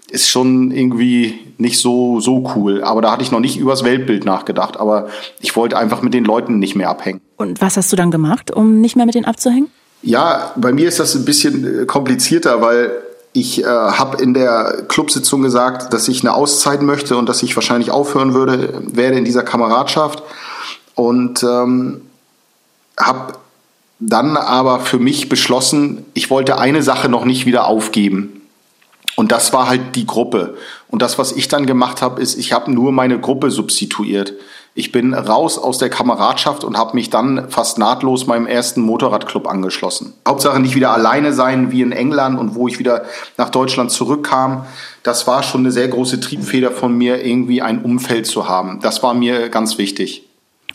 ist 0.09 0.29
schon 0.29 0.71
irgendwie 0.71 1.39
nicht 1.57 1.79
so, 1.79 2.19
so 2.19 2.51
cool. 2.55 2.83
Aber 2.83 3.01
da 3.01 3.11
hatte 3.11 3.23
ich 3.23 3.31
noch 3.31 3.39
nicht 3.39 3.57
übers 3.57 3.83
Weltbild 3.83 4.25
nachgedacht. 4.25 4.77
Aber 4.77 5.07
ich 5.39 5.55
wollte 5.55 5.77
einfach 5.77 6.01
mit 6.01 6.13
den 6.13 6.25
Leuten 6.25 6.59
nicht 6.59 6.75
mehr 6.75 6.89
abhängen. 6.89 7.21
Und 7.37 7.61
was 7.61 7.77
hast 7.77 7.91
du 7.91 7.95
dann 7.95 8.11
gemacht, 8.11 8.51
um 8.51 8.81
nicht 8.81 8.95
mehr 8.95 9.05
mit 9.05 9.15
denen 9.15 9.25
abzuhängen? 9.25 9.69
Ja, 10.01 10.51
bei 10.55 10.71
mir 10.71 10.87
ist 10.87 10.99
das 10.99 11.15
ein 11.15 11.25
bisschen 11.25 11.83
äh, 11.83 11.85
komplizierter, 11.85 12.61
weil 12.61 12.91
ich 13.35 13.61
äh, 13.61 13.65
habe 13.65 14.23
in 14.23 14.33
der 14.33 14.85
Clubsitzung 14.87 15.41
gesagt, 15.41 15.93
dass 15.93 16.07
ich 16.07 16.21
eine 16.21 16.33
Auszeit 16.33 16.81
möchte 16.81 17.17
und 17.17 17.27
dass 17.27 17.43
ich 17.43 17.53
wahrscheinlich 17.57 17.91
aufhören 17.91 18.33
würde, 18.33 18.81
werde 18.93 19.17
in 19.17 19.25
dieser 19.25 19.43
Kameradschaft. 19.43 20.23
Und 20.95 21.43
ähm, 21.43 22.01
habe 22.97 23.33
dann 23.99 24.37
aber 24.37 24.79
für 24.79 24.99
mich 24.99 25.27
beschlossen, 25.27 26.05
ich 26.13 26.29
wollte 26.29 26.57
eine 26.57 26.81
Sache 26.81 27.09
noch 27.09 27.25
nicht 27.25 27.45
wieder 27.45 27.67
aufgeben. 27.67 28.41
Und 29.17 29.33
das 29.33 29.51
war 29.51 29.67
halt 29.67 29.97
die 29.97 30.05
Gruppe. 30.05 30.55
Und 30.87 31.01
das, 31.01 31.17
was 31.17 31.33
ich 31.33 31.49
dann 31.49 31.65
gemacht 31.65 32.01
habe, 32.01 32.21
ist, 32.21 32.37
ich 32.37 32.53
habe 32.53 32.71
nur 32.71 32.93
meine 32.93 33.19
Gruppe 33.19 33.51
substituiert. 33.51 34.31
Ich 34.77 34.91
bin 34.91 35.13
raus 35.13 35.57
aus 35.57 35.77
der 35.77 35.89
Kameradschaft 35.89 36.65
und 36.65 36.77
habe 36.77 36.95
mich 36.95 37.09
dann 37.09 37.49
fast 37.49 37.77
nahtlos 37.77 38.27
meinem 38.27 38.45
ersten 38.45 38.81
Motorradclub 38.81 39.47
angeschlossen. 39.47 40.13
Hauptsache 40.27 40.59
nicht 40.59 40.75
wieder 40.75 40.91
alleine 40.91 41.31
sein 41.31 41.71
wie 41.71 41.81
in 41.81 41.93
England 41.93 42.37
und 42.37 42.55
wo 42.55 42.67
ich 42.67 42.77
wieder 42.77 43.05
nach 43.37 43.49
Deutschland 43.49 43.91
zurückkam. 43.91 44.65
Das 45.01 45.27
war 45.27 45.43
schon 45.43 45.61
eine 45.61 45.71
sehr 45.71 45.87
große 45.87 46.19
Triebfeder 46.19 46.71
von 46.71 46.93
mir, 46.93 47.25
irgendwie 47.25 47.61
ein 47.61 47.83
Umfeld 47.83 48.27
zu 48.27 48.49
haben. 48.49 48.81
Das 48.81 49.01
war 49.01 49.13
mir 49.13 49.47
ganz 49.47 49.77
wichtig. 49.77 50.27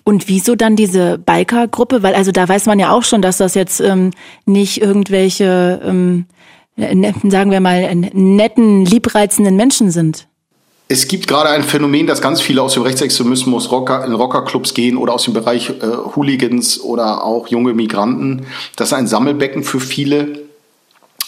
Und 0.03 0.29
wieso 0.29 0.57
dann 0.57 0.77
diese 0.77 1.19
Biker-Gruppe? 1.19 2.03
Weil 2.03 2.15
also 2.15 2.33
da 2.33 2.49
weiß 2.49 2.65
man 2.65 2.79
ja 2.79 2.93
auch 2.93 3.03
schon, 3.03 3.21
dass 3.21 3.37
das 3.37 3.55
jetzt 3.55 3.81
ähm, 3.81 4.13
nicht 4.47 4.81
irgendwelche, 4.81 5.79
ähm, 5.85 6.25
ne, 6.75 7.13
sagen 7.25 7.51
wir 7.51 7.61
mal, 7.61 7.95
netten, 7.95 8.87
liebreizenden 8.87 9.57
Menschen 9.57 9.91
sind 9.91 10.30
es 10.93 11.07
gibt 11.07 11.29
gerade 11.29 11.51
ein 11.51 11.63
Phänomen, 11.63 12.09
dass 12.09 12.21
ganz 12.21 12.41
viele 12.41 12.63
aus 12.63 12.75
dem 12.75 12.83
Rechtsextremismus 12.83 13.71
Rocker, 13.71 14.05
in 14.05 14.13
Rockerclubs 14.13 14.75
gehen 14.75 14.97
oder 14.97 15.13
aus 15.13 15.23
dem 15.23 15.35
Bereich 15.35 15.71
äh, 15.71 15.87
Hooligans 16.17 16.81
oder 16.81 17.23
auch 17.23 17.47
junge 17.47 17.75
Migranten. 17.75 18.45
Das 18.75 18.89
ist 18.89 18.95
ein 18.95 19.07
Sammelbecken 19.07 19.63
für 19.63 19.79
viele. 19.79 20.41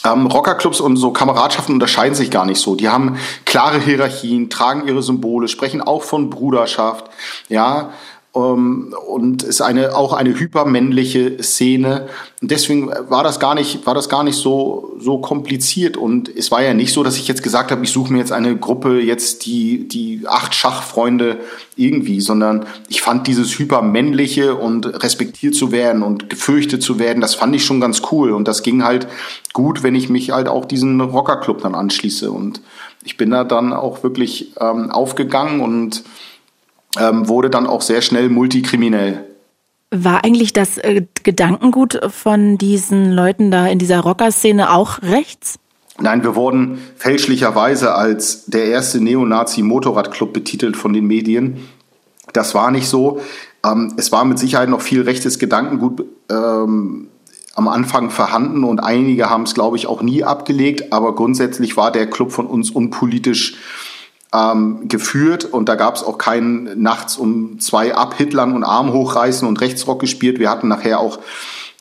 Ähm, 0.04 0.26
Rockerclubs 0.26 0.80
und 0.80 0.96
so 0.96 1.12
Kameradschaften 1.12 1.74
unterscheiden 1.74 2.16
sich 2.16 2.32
gar 2.32 2.44
nicht 2.44 2.60
so. 2.60 2.74
Die 2.74 2.88
haben 2.88 3.18
klare 3.44 3.78
Hierarchien, 3.78 4.50
tragen 4.50 4.88
ihre 4.88 5.00
Symbole, 5.00 5.46
sprechen 5.46 5.80
auch 5.80 6.02
von 6.02 6.28
Bruderschaft, 6.28 7.04
ja. 7.48 7.92
Ähm, 8.34 8.94
und 9.06 9.42
ist 9.42 9.60
eine 9.60 9.94
auch 9.94 10.12
eine 10.12 10.38
hypermännliche 10.38 11.42
Szene. 11.42 12.08
Und 12.40 12.50
deswegen 12.50 12.88
war 13.08 13.22
das 13.22 13.40
gar 13.40 13.54
nicht 13.54 13.86
war 13.86 13.94
das 13.94 14.08
gar 14.08 14.24
nicht 14.24 14.36
so 14.36 14.94
so 14.98 15.18
kompliziert. 15.18 15.96
Und 15.96 16.34
es 16.34 16.50
war 16.50 16.62
ja 16.62 16.74
nicht 16.74 16.92
so, 16.92 17.02
dass 17.02 17.16
ich 17.16 17.28
jetzt 17.28 17.42
gesagt 17.42 17.70
habe, 17.70 17.84
ich 17.84 17.90
suche 17.90 18.12
mir 18.12 18.20
jetzt 18.20 18.32
eine 18.32 18.56
Gruppe 18.56 19.00
jetzt 19.00 19.44
die 19.44 19.86
die 19.86 20.22
acht 20.26 20.54
Schachfreunde 20.54 21.40
irgendwie, 21.76 22.20
sondern 22.20 22.66
ich 22.88 23.02
fand 23.02 23.26
dieses 23.26 23.58
hypermännliche 23.58 24.54
und 24.54 25.02
respektiert 25.02 25.54
zu 25.54 25.72
werden 25.72 26.02
und 26.02 26.30
gefürchtet 26.30 26.82
zu 26.82 26.98
werden, 26.98 27.20
das 27.20 27.34
fand 27.34 27.54
ich 27.54 27.64
schon 27.64 27.80
ganz 27.80 28.02
cool. 28.10 28.32
Und 28.32 28.48
das 28.48 28.62
ging 28.62 28.84
halt 28.84 29.06
gut, 29.52 29.82
wenn 29.82 29.94
ich 29.94 30.08
mich 30.08 30.30
halt 30.30 30.48
auch 30.48 30.64
diesen 30.64 31.00
Rockerclub 31.00 31.62
dann 31.62 31.74
anschließe. 31.74 32.30
Und 32.30 32.62
ich 33.04 33.16
bin 33.16 33.30
da 33.30 33.44
dann 33.44 33.72
auch 33.72 34.02
wirklich 34.02 34.52
ähm, 34.60 34.90
aufgegangen 34.90 35.60
und 35.60 36.04
ähm, 36.98 37.28
wurde 37.28 37.50
dann 37.50 37.66
auch 37.66 37.82
sehr 37.82 38.02
schnell 38.02 38.28
multikriminell. 38.28 39.24
War 39.90 40.24
eigentlich 40.24 40.52
das 40.52 40.78
äh, 40.78 41.02
Gedankengut 41.22 42.00
von 42.08 42.56
diesen 42.56 43.12
Leuten 43.12 43.50
da 43.50 43.66
in 43.66 43.78
dieser 43.78 44.00
Rockerszene 44.00 44.70
auch 44.70 45.02
rechts? 45.02 45.58
Nein, 46.00 46.22
wir 46.22 46.34
wurden 46.34 46.78
fälschlicherweise 46.96 47.94
als 47.94 48.46
der 48.46 48.64
erste 48.66 49.00
Neonazi-Motorradclub 49.00 50.32
betitelt 50.32 50.76
von 50.76 50.92
den 50.92 51.06
Medien. 51.06 51.68
Das 52.32 52.54
war 52.54 52.70
nicht 52.70 52.88
so. 52.88 53.20
Ähm, 53.64 53.94
es 53.98 54.10
war 54.10 54.24
mit 54.24 54.38
Sicherheit 54.38 54.68
noch 54.68 54.80
viel 54.80 55.02
rechtes 55.02 55.38
Gedankengut 55.38 56.04
ähm, 56.30 57.08
am 57.54 57.68
Anfang 57.68 58.10
vorhanden 58.10 58.64
und 58.64 58.80
einige 58.80 59.28
haben 59.28 59.42
es, 59.42 59.54
glaube 59.54 59.76
ich, 59.76 59.86
auch 59.86 60.02
nie 60.02 60.24
abgelegt. 60.24 60.92
Aber 60.92 61.14
grundsätzlich 61.14 61.76
war 61.76 61.92
der 61.92 62.08
Club 62.08 62.32
von 62.32 62.46
uns 62.46 62.70
unpolitisch 62.70 63.56
ähm, 64.34 64.88
geführt 64.88 65.44
und 65.44 65.68
da 65.68 65.74
gab 65.74 65.96
es 65.96 66.02
auch 66.02 66.18
keinen 66.18 66.82
nachts 66.82 67.16
um 67.16 67.60
zwei 67.60 67.94
abhitlern 67.94 68.52
und 68.52 68.64
Arm 68.64 68.92
hochreißen 68.92 69.46
und 69.46 69.60
Rechtsrock 69.60 70.00
gespielt. 70.00 70.38
Wir 70.38 70.50
hatten 70.50 70.68
nachher 70.68 71.00
auch 71.00 71.18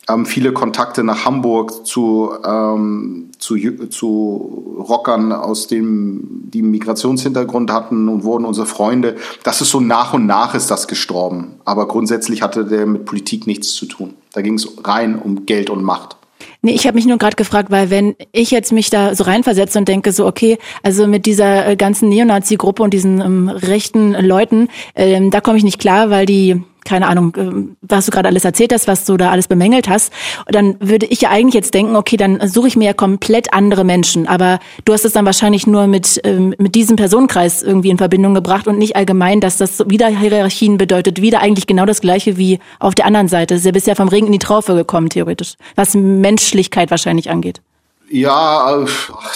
ähm, 0.10 0.26
viele 0.26 0.52
Kontakte 0.52 1.04
nach 1.04 1.26
Hamburg 1.26 1.86
zu, 1.86 2.32
ähm, 2.44 3.30
zu, 3.38 3.58
zu 3.90 4.76
Rockern 4.80 5.32
aus 5.32 5.68
dem, 5.68 6.44
die 6.46 6.62
Migrationshintergrund 6.62 7.72
hatten 7.72 8.10
und 8.10 8.24
wurden 8.24 8.46
unsere 8.46 8.66
Freunde. 8.66 9.16
Das 9.44 9.62
ist 9.62 9.70
so 9.70 9.80
nach 9.80 10.14
und 10.14 10.26
nach 10.26 10.56
ist 10.56 10.72
das 10.72 10.88
gestorben. 10.88 11.56
Aber 11.66 11.88
grundsätzlich 11.88 12.42
hatte 12.42 12.66
der 12.66 12.86
mit 12.86 13.06
Politik 13.06 13.48
nichts 13.48 13.74
zu 13.74 13.86
tun. 13.86 14.16
Da 14.34 14.42
ging 14.42 14.56
es 14.56 14.68
rein 14.84 15.20
um 15.20 15.46
Geld 15.46 15.70
und 15.70 15.84
Macht. 15.84 16.18
Nee, 16.64 16.74
ich 16.74 16.86
habe 16.86 16.94
mich 16.94 17.08
nur 17.08 17.18
gerade 17.18 17.36
gefragt, 17.36 17.72
weil 17.72 17.90
wenn 17.90 18.16
ich 18.32 18.52
jetzt 18.52 18.72
mich 18.72 18.92
da 18.92 19.16
so 19.16 19.24
reinversetze 19.24 19.80
und 19.80 19.88
denke 19.88 20.12
so, 20.12 20.28
okay, 20.28 20.60
also 20.84 21.08
mit 21.08 21.26
dieser 21.26 21.68
äh, 21.68 21.76
ganzen 21.76 22.10
Neonazi-Gruppe 22.10 22.84
und 22.84 22.94
diesen 22.94 23.20
ähm, 23.20 23.50
rechten 23.50 24.14
Leuten, 24.14 24.68
ähm, 24.96 25.32
da 25.32 25.42
komme 25.42 25.58
ich 25.58 25.64
nicht 25.64 25.80
klar, 25.80 26.12
weil 26.12 26.28
die 26.28 26.62
keine 26.86 27.08
Ahnung, 27.08 27.36
ähm, 27.38 27.78
was 27.82 28.06
du 28.06 28.12
gerade 28.12 28.28
alles 28.28 28.46
erzählt 28.46 28.74
hast, 28.74 28.88
was 28.88 29.06
du 29.06 29.18
da 29.18 29.32
alles 29.32 29.48
bemängelt 29.48 29.88
hast, 29.88 30.12
dann 30.48 30.76
würde 30.80 31.06
ich 31.06 31.22
ja 31.22 31.30
eigentlich 31.30 31.54
jetzt 31.54 31.74
denken, 31.74 31.96
okay, 31.96 32.18
dann 32.18 32.48
suche 32.48 32.68
ich 32.68 32.76
mir 32.76 32.86
ja 32.86 32.94
komplett 32.94 33.54
andere 33.54 33.84
Menschen. 33.84 34.28
Aber 34.28 34.60
du 34.86 34.94
hast 34.94 35.06
es 35.06 35.14
dann 35.14 35.26
wahrscheinlich 35.26 35.68
nur 35.68 35.88
mit, 35.88 36.20
ähm, 36.24 36.56
mit 36.58 36.76
diesem 36.76 36.96
Personenkreis 36.96 37.64
irgendwie 37.64 37.90
in 37.90 37.98
Verbindung 37.98 38.34
gebracht 38.34 38.68
und 38.68 38.78
nicht 38.78 38.96
allgemein, 38.96 39.42
dass 39.42 39.58
das 39.58 39.84
wieder 39.88 40.08
Hierarchien 40.08 40.78
bedeutet, 40.78 41.22
wieder 41.22 41.42
eigentlich 41.42 41.68
genau 41.68 41.86
das 41.86 42.02
Gleiche 42.02 42.38
wie 42.38 42.60
auf 42.80 42.96
der 42.96 43.06
anderen 43.06 43.28
Seite. 43.28 43.54
Das 43.54 43.62
ist 43.62 43.66
ja 43.66 43.72
bisher 43.72 43.96
vom 43.96 44.08
Regen 44.08 44.28
in 44.28 44.34
die 44.34 44.40
Traufe 44.40 44.76
gekommen, 44.76 45.10
theoretisch, 45.10 45.56
was 45.76 45.94
Menschlichkeit 45.94 46.92
wahrscheinlich 46.92 47.30
angeht. 47.30 47.62
Ja, 48.10 48.86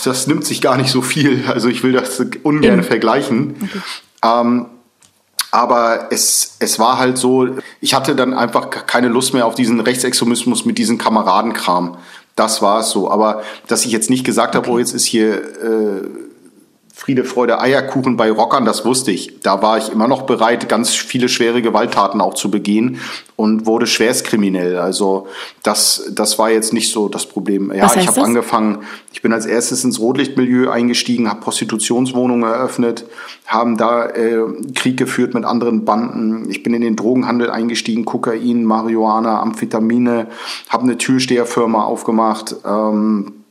das 0.04 0.28
nimmt 0.28 0.46
sich 0.46 0.62
gar 0.62 0.76
nicht 0.76 0.90
so 0.90 1.02
viel. 1.02 1.46
Also 1.48 1.70
ich 1.70 1.82
will 1.84 1.94
das 1.94 2.22
ungern 2.44 2.80
Eben. 2.80 2.84
vergleichen. 2.84 3.56
Okay. 3.62 3.80
Ähm, 4.42 4.66
aber 5.56 6.08
es, 6.12 6.58
es 6.60 6.80
war 6.80 7.00
halt 7.00 7.18
so, 7.18 7.48
ich 7.80 7.94
hatte 7.94 8.14
dann 8.14 8.34
einfach 8.34 8.70
keine 8.70 9.08
Lust 9.08 9.34
mehr 9.34 9.46
auf 9.46 9.56
diesen 9.56 9.80
Rechtsextremismus 9.80 10.66
mit 10.66 10.78
diesem 10.78 10.98
Kameradenkram. 10.98 11.98
Das 12.36 12.62
war 12.62 12.82
es 12.82 12.90
so. 12.90 13.10
Aber 13.10 13.42
dass 13.68 13.86
ich 13.86 13.94
jetzt 13.94 14.10
nicht 14.10 14.26
gesagt 14.26 14.54
okay. 14.54 14.66
habe, 14.66 14.76
oh, 14.76 14.80
jetzt 14.80 14.94
ist 14.94 15.06
hier 15.06 15.36
äh, 15.36 16.02
Friede, 16.98 17.26
Freude, 17.26 17.60
Eierkuchen 17.60 18.16
bei 18.16 18.32
Rockern, 18.32 18.64
das 18.64 18.86
wusste 18.86 19.12
ich. 19.12 19.42
Da 19.42 19.62
war 19.62 19.78
ich 19.78 19.92
immer 19.92 20.08
noch 20.08 20.22
bereit, 20.22 20.70
ganz 20.70 20.96
viele 20.96 21.28
schwere 21.28 21.62
Gewalttaten 21.62 22.22
auch 22.22 22.36
zu 22.36 22.50
begehen 22.50 23.02
und 23.36 23.66
wurde 23.66 23.86
schwerstkriminell. 23.86 24.78
Also 24.78 25.28
das, 25.62 26.10
das 26.16 26.40
war 26.40 26.50
jetzt 26.50 26.72
nicht 26.72 26.90
so 26.90 27.10
das 27.10 27.26
Problem. 27.26 27.72
Ja, 27.76 27.94
ich 27.94 28.08
habe 28.08 28.24
angefangen, 28.24 28.84
ich 29.12 29.22
bin 29.22 29.34
als 29.34 29.46
erstes 29.46 29.84
ins 29.84 30.00
Rotlichtmilieu 30.00 30.70
eingestiegen, 30.70 31.30
habe 31.30 31.42
Prostitutionswohnungen 31.42 32.50
eröffnet, 32.50 33.06
haben 33.46 33.76
da 33.76 34.06
äh, 34.06 34.46
Krieg 34.74 34.96
geführt 34.96 35.34
mit 35.34 35.44
anderen 35.44 35.84
Banden. 35.84 36.50
Ich 36.50 36.64
bin 36.64 36.74
in 36.74 36.82
den 36.82 36.96
Drogenhandel 36.96 37.52
eingestiegen, 37.52 38.06
Kokain, 38.06 38.64
Marihuana, 38.64 39.42
Amphetamine, 39.42 40.28
habe 40.70 40.84
eine 40.84 40.98
Türsteherfirma 40.98 41.84
aufgemacht. 41.84 42.56
Ähm, 42.66 43.45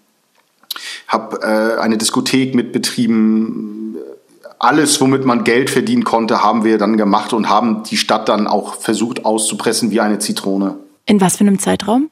habe 1.09 1.41
äh, 1.43 1.81
eine 1.81 1.99
Diskothek 1.99 2.55
mitbetrieben. 2.55 3.97
Alles, 4.59 5.01
womit 5.01 5.25
man 5.25 5.45
Geld 5.45 5.71
verdienen 5.71 6.05
konnte, 6.05 6.43
haben 6.43 6.65
wir 6.65 6.79
dann 6.79 6.97
gemacht 6.97 7.33
und 7.33 7.49
haben 7.49 7.83
die 7.85 7.97
Stadt 7.97 8.29
dann 8.29 8.47
auch 8.47 8.77
versucht 8.77 9.25
auszupressen 9.25 9.91
wie 9.91 10.01
eine 10.01 10.19
Zitrone. 10.19 10.77
In 11.07 11.21
was 11.21 11.37
für 11.37 11.43
einem 11.43 11.59
Zeitraum? 11.59 12.11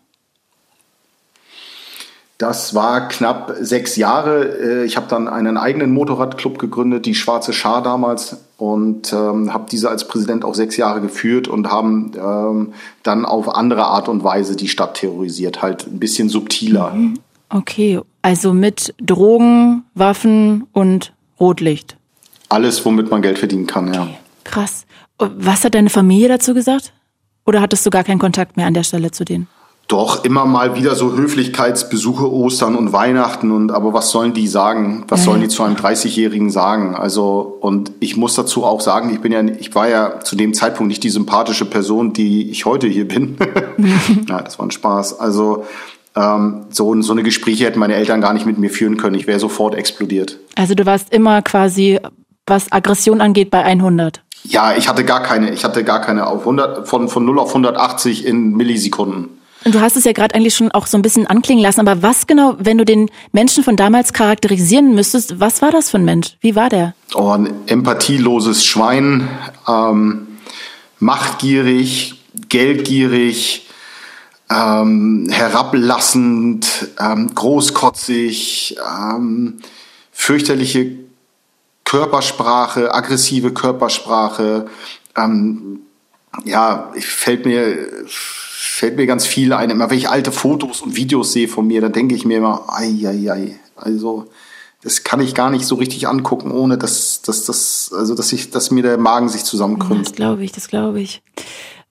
Das 2.43 2.75
war 2.75 3.07
knapp 3.07 3.55
sechs 3.61 3.95
Jahre. 3.95 4.83
Äh, 4.83 4.85
ich 4.85 4.97
habe 4.97 5.07
dann 5.09 5.29
einen 5.29 5.57
eigenen 5.57 5.93
Motorradclub 5.93 6.59
gegründet, 6.59 7.07
die 7.07 7.15
Schwarze 7.15 7.53
Schar 7.53 7.85
damals, 7.85 8.37
und 8.59 9.13
ähm, 9.13 9.55
habe 9.55 9.67
diese 9.71 9.89
als 9.89 10.09
Präsident 10.09 10.45
auch 10.45 10.57
sechs 10.57 10.77
Jahre 10.77 11.01
geführt 11.01 11.47
und 11.47 11.71
haben 11.71 12.11
ähm, 12.17 12.73
dann 13.05 13.25
auf 13.25 13.55
andere 13.55 13.85
Art 13.85 14.09
und 14.09 14.25
Weise 14.25 14.57
die 14.57 14.67
Stadt 14.67 14.95
terrorisiert, 14.95 15.63
halt 15.63 15.87
ein 15.87 16.01
bisschen 16.01 16.29
subtiler. 16.29 16.91
Mhm. 16.91 17.21
Okay, 17.53 18.01
also 18.23 18.55
mit 18.55 18.95
Drogen, 18.99 19.85
Waffen 19.95 20.67
und 20.73 21.13
Rotlicht. 21.39 21.97
Alles, 22.49 22.85
womit 22.85 23.11
man 23.11 23.21
Geld 23.21 23.39
verdienen 23.39 23.67
kann, 23.67 23.89
okay. 23.89 23.99
ja. 23.99 24.09
Krass. 24.45 24.87
Was 25.19 25.65
hat 25.65 25.75
deine 25.75 25.91
Familie 25.91 26.29
dazu 26.29 26.55
gesagt? 26.55 26.93
Oder 27.45 27.61
hattest 27.61 27.85
du 27.85 27.91
gar 27.91 28.05
keinen 28.05 28.19
Kontakt 28.19 28.57
mehr 28.57 28.67
an 28.67 28.75
der 28.75 28.85
Stelle 28.85 29.11
zu 29.11 29.25
denen? 29.25 29.49
Doch, 29.89 30.25
immer 30.25 30.47
mal 30.47 30.75
wieder 30.75 30.95
so 30.95 31.13
Höflichkeitsbesuche 31.13 32.33
Ostern 32.33 32.77
und 32.77 32.95
Weihnachten 32.95 33.51
und 33.51 33.73
aber 33.73 33.93
was 33.93 34.11
sollen 34.11 34.33
die 34.33 34.47
sagen? 34.47 35.05
Was 35.09 35.21
ja. 35.21 35.25
sollen 35.27 35.43
die 35.43 35.49
zu 35.49 35.63
einem 35.63 35.77
30-Jährigen 35.77 36.51
sagen? 36.51 36.95
Also, 36.95 37.59
und 37.61 37.93
ich 38.01 38.17
muss 38.17 38.35
dazu 38.35 38.65
auch 38.65 38.81
sagen, 38.81 39.13
ich 39.13 39.21
bin 39.21 39.33
ja, 39.33 39.43
ich 39.43 39.75
war 39.75 39.89
ja 39.89 40.21
zu 40.21 40.35
dem 40.35 40.55
Zeitpunkt 40.55 40.89
nicht 40.89 41.05
die 41.05 41.11
sympathische 41.11 41.67
Person, 41.67 42.15
die 42.15 42.51
ich 42.51 42.65
heute 42.65 42.87
hier 42.87 43.07
bin. 43.07 43.37
ja, 44.29 44.41
das 44.41 44.59
war 44.59 44.67
ein 44.67 44.71
Spaß. 44.71 45.21
Also, 45.21 45.65
ähm, 46.15 46.67
so, 46.71 47.01
so 47.03 47.13
eine 47.13 47.23
Gespräche 47.23 47.65
hätten 47.65 47.79
meine 47.79 47.95
Eltern 47.95 48.21
gar 48.21 48.33
nicht 48.33 48.47
mit 48.47 48.59
mir 48.59 48.71
führen 48.71 48.97
können. 48.97 49.17
Ich 49.17 49.27
wäre 49.27 49.41
sofort 49.41 49.75
explodiert. 49.75 50.39
Also 50.57 50.75
du 50.75 50.85
warst 50.87 51.13
immer 51.13 51.43
quasi, 51.43 51.99
was 52.47 52.71
Aggression 52.71 53.21
angeht, 53.21 53.51
bei 53.51 53.63
100. 53.63 54.23
Ja, 54.45 54.75
ich 54.77 54.89
hatte 54.89 55.05
gar 55.05 55.23
keine. 55.23 55.53
Ich 55.53 55.65
hatte 55.65 55.85
gar 55.85 56.01
keine 56.01 56.27
auf 56.27 56.41
100, 56.41 56.89
von, 56.89 57.09
von 57.09 57.25
0 57.25 57.39
auf 57.39 57.49
180 57.49 58.27
in 58.27 58.53
Millisekunden. 58.53 59.29
Und 59.65 59.75
du 59.75 59.81
hast 59.81 59.97
es 59.97 60.05
ja 60.05 60.13
gerade 60.13 60.35
eigentlich 60.35 60.57
schon 60.57 60.73
auch 60.73 60.87
so 60.87 60.99
ein 60.99 61.03
bisschen 61.03 61.27
anklingen 61.29 61.63
lassen, 61.63 61.87
aber 61.87 62.03
was 62.03 62.27
genau, 62.27 62.57
wenn 62.59 62.79
du 62.79 62.85
den 62.85 63.11
Menschen 63.31 63.63
von 63.63 63.77
damals 63.77 64.13
charakterisieren 64.13 64.95
müsstest, 64.95 65.39
was 65.39 65.63
war 65.63 65.71
das 65.71 65.91
für 65.91 65.99
ein 65.99 66.05
Mensch? 66.05 66.37
Wie 66.41 66.57
war 66.57 66.69
der? 66.69 66.95
Oh, 67.15 67.31
ein 67.31 67.53
empathieloses 67.67 68.65
Schwein, 68.65 69.29
ähm, 69.69 70.27
machtgierig, 70.99 72.15
geldgierig, 72.49 73.69
ähm, 74.53 75.29
herablassend, 75.31 76.89
ähm, 76.99 77.35
großkotzig, 77.35 78.77
ähm, 78.79 79.59
fürchterliche 80.11 80.99
Körpersprache, 81.85 82.95
aggressive 82.95 83.53
Körpersprache. 83.53 84.67
Ähm, 85.17 85.81
ja, 86.45 86.93
fällt 86.99 87.45
mir 87.45 87.89
fällt 88.07 88.97
mir 88.97 89.07
ganz 89.07 89.27
viel 89.27 89.53
ein. 89.53 89.71
Immer 89.71 89.91
wenn 89.91 89.99
ich 89.99 90.09
alte 90.09 90.33
Fotos 90.33 90.81
und 90.81 90.97
Videos 90.97 91.33
sehe 91.33 91.49
von 91.49 91.67
mir, 91.67 91.81
dann 91.81 91.93
denke 91.93 92.15
ich 92.15 92.25
mir 92.25 92.39
immer, 92.39 92.65
ei, 92.69 93.07
ei. 93.07 93.59
Also 93.77 94.29
das 94.83 95.05
kann 95.05 95.21
ich 95.21 95.35
gar 95.35 95.51
nicht 95.51 95.67
so 95.67 95.77
richtig 95.77 96.09
angucken, 96.09 96.51
ohne 96.51 96.79
dass, 96.79 97.23
dass, 97.23 97.45
dass, 97.45 97.93
also 97.97 98.15
dass 98.15 98.33
ich, 98.33 98.51
dass 98.51 98.71
mir 98.71 98.83
der 98.83 98.99
Magen 98.99 99.29
sich 99.29 99.45
zusammenkrümmt. 99.45 100.07
Das 100.07 100.15
glaube 100.15 100.43
ich, 100.43 100.53
das 100.53 100.69
glaube 100.69 101.01
ich. 101.01 101.23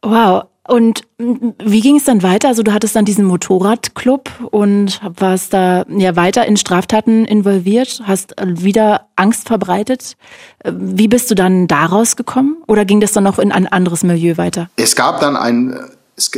Wow. 0.02 0.46
Und 0.68 1.02
wie 1.18 1.82
ging 1.82 1.98
es 1.98 2.04
dann 2.04 2.22
weiter? 2.24 2.48
Also 2.48 2.62
du 2.64 2.72
hattest 2.72 2.96
dann 2.96 3.04
diesen 3.04 3.26
Motorradclub 3.26 4.30
und 4.52 5.02
warst 5.04 5.54
da 5.54 5.86
ja 5.90 6.16
weiter 6.16 6.46
in 6.46 6.56
Straftaten 6.56 7.26
involviert, 7.26 8.02
hast 8.06 8.36
wieder 8.42 9.08
Angst 9.16 9.48
verbreitet. 9.48 10.16
Wie 10.64 11.08
bist 11.08 11.32
du 11.32 11.36
dann 11.36 11.68
daraus 11.68 12.16
gekommen? 12.16 12.58
Oder 12.68 12.86
ging 12.86 13.02
das 13.02 13.12
dann 13.12 13.24
noch 13.24 13.40
in 13.40 13.52
ein 13.52 13.68
anderes 13.68 14.04
Milieu 14.04 14.38
weiter? 14.38 14.70
Es 14.76 14.96
gab 14.96 15.20
dann 15.20 15.36
ein, 15.36 15.78
es, 16.16 16.32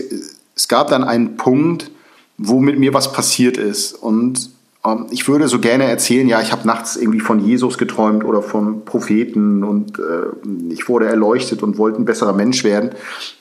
es 0.55 0.67
gab 0.69 0.87
dann 0.87 1.03
einen 1.03 1.35
Punkt, 1.35 1.91
wo 2.37 2.59
mit 2.59 2.79
mir 2.79 2.93
was 2.93 3.11
passiert 3.11 3.57
ist. 3.57 3.93
Und 3.93 4.49
ähm, 4.85 5.07
ich 5.11 5.27
würde 5.27 5.47
so 5.47 5.59
gerne 5.59 5.85
erzählen, 5.85 6.27
ja, 6.27 6.41
ich 6.41 6.51
habe 6.51 6.67
nachts 6.67 6.95
irgendwie 6.95 7.19
von 7.19 7.39
Jesus 7.39 7.77
geträumt 7.77 8.23
oder 8.23 8.41
von 8.41 8.85
Propheten 8.85 9.63
und 9.63 9.99
äh, 9.99 10.73
ich 10.73 10.87
wurde 10.89 11.07
erleuchtet 11.07 11.63
und 11.63 11.77
wollte 11.77 12.01
ein 12.01 12.05
besserer 12.05 12.33
Mensch 12.33 12.63
werden. 12.63 12.91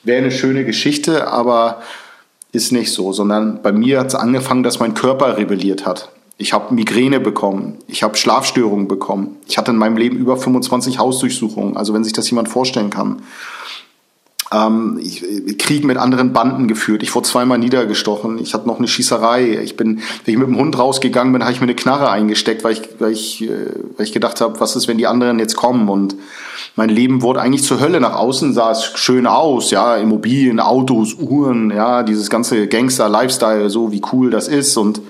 Wäre 0.04 0.22
eine 0.22 0.30
schöne 0.30 0.64
Geschichte, 0.64 1.28
aber 1.28 1.82
ist 2.52 2.72
nicht 2.72 2.92
so, 2.92 3.12
sondern 3.12 3.62
bei 3.62 3.72
mir 3.72 4.00
hat 4.00 4.08
es 4.08 4.14
angefangen, 4.14 4.62
dass 4.62 4.78
mein 4.78 4.94
Körper 4.94 5.38
rebelliert 5.38 5.86
hat. 5.86 6.10
Ich 6.38 6.52
habe 6.52 6.74
Migräne 6.74 7.20
bekommen, 7.20 7.78
ich 7.86 8.02
habe 8.02 8.16
Schlafstörungen 8.16 8.88
bekommen. 8.88 9.36
Ich 9.46 9.58
hatte 9.58 9.70
in 9.70 9.76
meinem 9.76 9.96
Leben 9.96 10.16
über 10.16 10.36
25 10.36 10.98
Hausdurchsuchungen, 10.98 11.76
also 11.76 11.94
wenn 11.94 12.04
sich 12.04 12.12
das 12.12 12.28
jemand 12.30 12.48
vorstellen 12.48 12.90
kann. 12.90 13.22
Ähm, 14.52 14.98
ich, 15.02 15.22
ich 15.22 15.58
Krieg 15.58 15.84
mit 15.84 15.96
anderen 15.96 16.32
Banden 16.32 16.68
geführt. 16.68 17.02
Ich 17.02 17.14
wurde 17.14 17.28
zweimal 17.28 17.58
niedergestochen. 17.58 18.38
Ich 18.38 18.54
hatte 18.54 18.66
noch 18.66 18.78
eine 18.78 18.88
Schießerei. 18.88 19.60
Ich 19.62 19.76
bin, 19.76 20.00
wenn 20.24 20.34
ich 20.34 20.38
mit 20.38 20.48
dem 20.48 20.58
Hund 20.58 20.78
rausgegangen 20.78 21.32
bin, 21.32 21.42
habe 21.42 21.52
ich 21.52 21.60
mir 21.60 21.66
eine 21.66 21.74
Knarre 21.74 22.10
eingesteckt, 22.10 22.64
weil 22.64 22.72
ich, 22.72 22.82
weil 22.98 23.12
ich, 23.12 23.42
äh, 23.42 23.48
weil 23.96 24.06
ich 24.06 24.12
gedacht 24.12 24.40
habe, 24.40 24.60
was 24.60 24.76
ist, 24.76 24.88
wenn 24.88 24.98
die 24.98 25.06
anderen 25.06 25.38
jetzt 25.38 25.56
kommen? 25.56 25.88
Und 25.88 26.16
mein 26.76 26.88
Leben 26.88 27.22
wurde 27.22 27.40
eigentlich 27.40 27.64
zur 27.64 27.80
Hölle. 27.80 28.00
Nach 28.00 28.14
außen 28.14 28.52
sah 28.52 28.72
es 28.72 28.84
schön 28.96 29.26
aus, 29.26 29.70
ja, 29.70 29.96
Immobilien, 29.96 30.60
Autos, 30.60 31.14
Uhren, 31.14 31.70
ja, 31.70 32.02
dieses 32.02 32.30
ganze 32.30 32.66
Gangster-Lifestyle, 32.66 33.70
so 33.70 33.92
wie 33.92 34.02
cool 34.12 34.30
das 34.30 34.48
ist. 34.48 34.76
Und, 34.76 35.00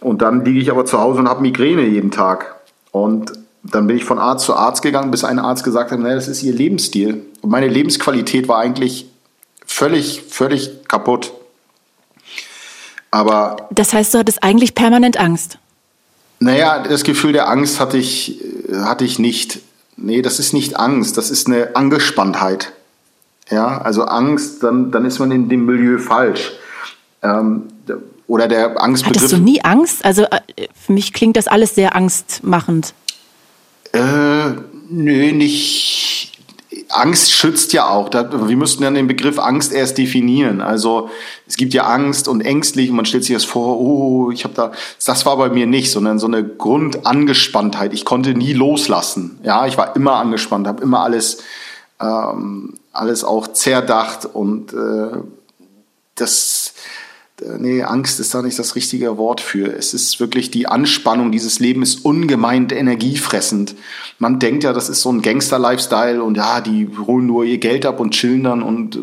und 0.00 0.22
dann 0.22 0.44
liege 0.44 0.60
ich 0.60 0.70
aber 0.70 0.84
zu 0.84 1.00
Hause 1.00 1.20
und 1.20 1.28
habe 1.28 1.42
Migräne 1.42 1.86
jeden 1.86 2.10
Tag. 2.10 2.56
Und 2.92 3.32
dann 3.62 3.86
bin 3.86 3.96
ich 3.96 4.04
von 4.04 4.18
Arzt 4.18 4.46
zu 4.46 4.54
Arzt 4.54 4.82
gegangen, 4.82 5.10
bis 5.10 5.24
ein 5.24 5.38
Arzt 5.38 5.64
gesagt 5.64 5.90
hat, 5.90 5.98
naja, 5.98 6.14
das 6.14 6.28
ist 6.28 6.42
ihr 6.42 6.54
Lebensstil. 6.54 7.26
Und 7.40 7.50
meine 7.50 7.68
Lebensqualität 7.68 8.48
war 8.48 8.58
eigentlich 8.58 9.06
völlig, 9.66 10.22
völlig 10.28 10.88
kaputt. 10.88 11.32
Aber. 13.10 13.68
Das 13.70 13.92
heißt, 13.92 14.14
du 14.14 14.18
hattest 14.18 14.42
eigentlich 14.42 14.74
permanent 14.74 15.18
Angst? 15.18 15.58
Naja, 16.38 16.82
das 16.82 17.04
Gefühl 17.04 17.32
der 17.32 17.48
Angst 17.48 17.80
hatte 17.80 17.98
ich, 17.98 18.40
hatte 18.72 19.04
ich 19.04 19.18
nicht. 19.18 19.60
Nee, 19.96 20.22
das 20.22 20.38
ist 20.38 20.54
nicht 20.54 20.78
Angst, 20.78 21.18
das 21.18 21.30
ist 21.30 21.46
eine 21.46 21.76
Angespanntheit. 21.76 22.72
Ja, 23.50 23.78
also 23.78 24.04
Angst, 24.04 24.62
dann, 24.62 24.90
dann 24.90 25.04
ist 25.04 25.18
man 25.18 25.30
in 25.32 25.48
dem 25.50 25.66
Milieu 25.66 25.98
falsch. 25.98 26.52
Ähm, 27.22 27.64
oder 28.26 28.46
der 28.48 28.80
Angstbegriff. 28.80 29.22
Hattest 29.22 29.32
du 29.32 29.42
nie 29.42 29.60
Angst? 29.62 30.04
Also 30.04 30.22
äh, 30.22 30.40
für 30.72 30.92
mich 30.92 31.12
klingt 31.12 31.36
das 31.36 31.48
alles 31.48 31.74
sehr 31.74 31.96
angstmachend. 31.96 32.94
Äh, 33.92 34.50
nö, 34.88 35.32
nicht. 35.32 36.32
Angst 36.88 37.32
schützt 37.32 37.72
ja 37.72 37.88
auch. 37.88 38.10
Wir 38.12 38.56
müssten 38.56 38.82
dann 38.82 38.94
den 38.94 39.06
Begriff 39.06 39.38
Angst 39.38 39.72
erst 39.72 39.98
definieren. 39.98 40.60
Also 40.60 41.08
es 41.46 41.56
gibt 41.56 41.72
ja 41.72 41.84
Angst 41.84 42.28
und 42.28 42.40
ängstlich 42.40 42.90
und 42.90 42.96
man 42.96 43.04
stellt 43.04 43.24
sich 43.24 43.34
das 43.34 43.44
vor, 43.44 43.80
oh, 43.80 44.30
ich 44.30 44.44
habe 44.44 44.54
da, 44.54 44.72
das 45.04 45.26
war 45.26 45.36
bei 45.36 45.48
mir 45.50 45.66
nicht, 45.66 45.90
sondern 45.90 46.18
so 46.18 46.26
eine 46.26 46.44
Grundangespanntheit. 46.44 47.92
Ich 47.92 48.04
konnte 48.04 48.34
nie 48.34 48.52
loslassen. 48.52 49.38
Ja, 49.42 49.66
ich 49.66 49.78
war 49.78 49.94
immer 49.96 50.14
angespannt, 50.14 50.66
habe 50.66 50.82
immer 50.82 51.00
alles, 51.00 51.42
ähm, 52.00 52.74
alles 52.92 53.24
auch 53.24 53.48
zerdacht 53.48 54.26
und 54.26 54.72
äh, 54.72 55.18
das 56.16 56.74
nee, 57.58 57.82
Angst 57.82 58.20
ist 58.20 58.34
da 58.34 58.42
nicht 58.42 58.58
das 58.58 58.74
richtige 58.74 59.16
Wort 59.16 59.40
für. 59.40 59.72
Es 59.76 59.94
ist 59.94 60.20
wirklich 60.20 60.50
die 60.50 60.66
Anspannung. 60.66 61.32
Dieses 61.32 61.60
Leben 61.60 61.82
ist 61.82 62.04
ungemein 62.04 62.68
energiefressend. 62.70 63.74
Man 64.18 64.38
denkt 64.38 64.64
ja, 64.64 64.72
das 64.72 64.88
ist 64.88 65.02
so 65.02 65.10
ein 65.10 65.22
Gangster-Lifestyle 65.22 66.22
und 66.22 66.36
ja, 66.36 66.60
die 66.60 66.88
holen 67.06 67.26
nur 67.26 67.44
ihr 67.44 67.58
Geld 67.58 67.86
ab 67.86 68.00
und 68.00 68.12
chillen 68.12 68.44
dann 68.44 68.62
und, 68.62 68.96
äh, 68.96 69.00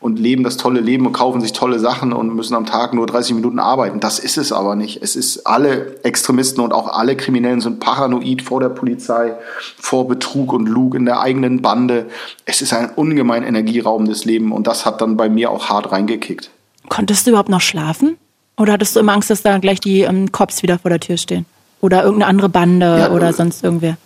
und 0.00 0.18
leben 0.18 0.44
das 0.44 0.56
tolle 0.56 0.80
Leben 0.80 1.06
und 1.06 1.12
kaufen 1.12 1.40
sich 1.40 1.52
tolle 1.52 1.78
Sachen 1.78 2.12
und 2.12 2.34
müssen 2.34 2.54
am 2.54 2.66
Tag 2.66 2.94
nur 2.94 3.06
30 3.06 3.34
Minuten 3.36 3.58
arbeiten. 3.58 4.00
Das 4.00 4.18
ist 4.18 4.36
es 4.36 4.52
aber 4.52 4.76
nicht. 4.76 5.02
Es 5.02 5.16
ist 5.16 5.46
alle 5.46 6.02
Extremisten 6.04 6.62
und 6.62 6.72
auch 6.72 6.88
alle 6.88 7.16
Kriminellen 7.16 7.60
sind 7.60 7.80
paranoid 7.80 8.42
vor 8.42 8.60
der 8.60 8.68
Polizei, 8.68 9.34
vor 9.78 10.08
Betrug 10.08 10.52
und 10.52 10.68
Lug 10.68 10.94
in 10.94 11.04
der 11.04 11.20
eigenen 11.20 11.62
Bande. 11.62 12.06
Es 12.44 12.62
ist 12.62 12.72
ein 12.72 12.90
ungemein 12.90 13.42
energieraubendes 13.42 14.24
Leben 14.24 14.52
und 14.52 14.66
das 14.66 14.84
hat 14.86 15.00
dann 15.00 15.16
bei 15.16 15.28
mir 15.28 15.50
auch 15.50 15.68
hart 15.68 15.92
reingekickt. 15.92 16.50
Konntest 16.92 17.26
du 17.26 17.30
überhaupt 17.30 17.48
noch 17.48 17.62
schlafen? 17.62 18.18
Oder 18.58 18.74
hattest 18.74 18.94
du 18.94 19.00
immer 19.00 19.14
Angst, 19.14 19.30
dass 19.30 19.40
da 19.40 19.56
gleich 19.56 19.80
die 19.80 20.02
ähm, 20.02 20.30
Cops 20.30 20.62
wieder 20.62 20.78
vor 20.78 20.90
der 20.90 21.00
Tür 21.00 21.16
stehen? 21.16 21.46
Oder 21.80 22.02
irgendeine 22.02 22.28
andere 22.28 22.50
Bande 22.50 22.98
ja, 22.98 23.10
oder 23.12 23.32
sonst 23.32 23.64
irgendwer? 23.64 23.96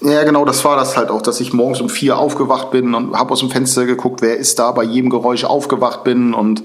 Ja, 0.00 0.24
genau, 0.24 0.44
das 0.44 0.64
war 0.64 0.74
das 0.74 0.96
halt 0.96 1.10
auch, 1.10 1.22
dass 1.22 1.38
ich 1.38 1.52
morgens 1.52 1.80
um 1.80 1.88
vier 1.88 2.18
aufgewacht 2.18 2.72
bin 2.72 2.96
und 2.96 3.16
habe 3.16 3.30
aus 3.30 3.38
dem 3.38 3.50
Fenster 3.50 3.86
geguckt, 3.86 4.20
wer 4.20 4.36
ist 4.36 4.58
da, 4.58 4.72
bei 4.72 4.82
jedem 4.82 5.10
Geräusch 5.10 5.44
aufgewacht 5.44 6.02
bin 6.02 6.34
und, 6.34 6.64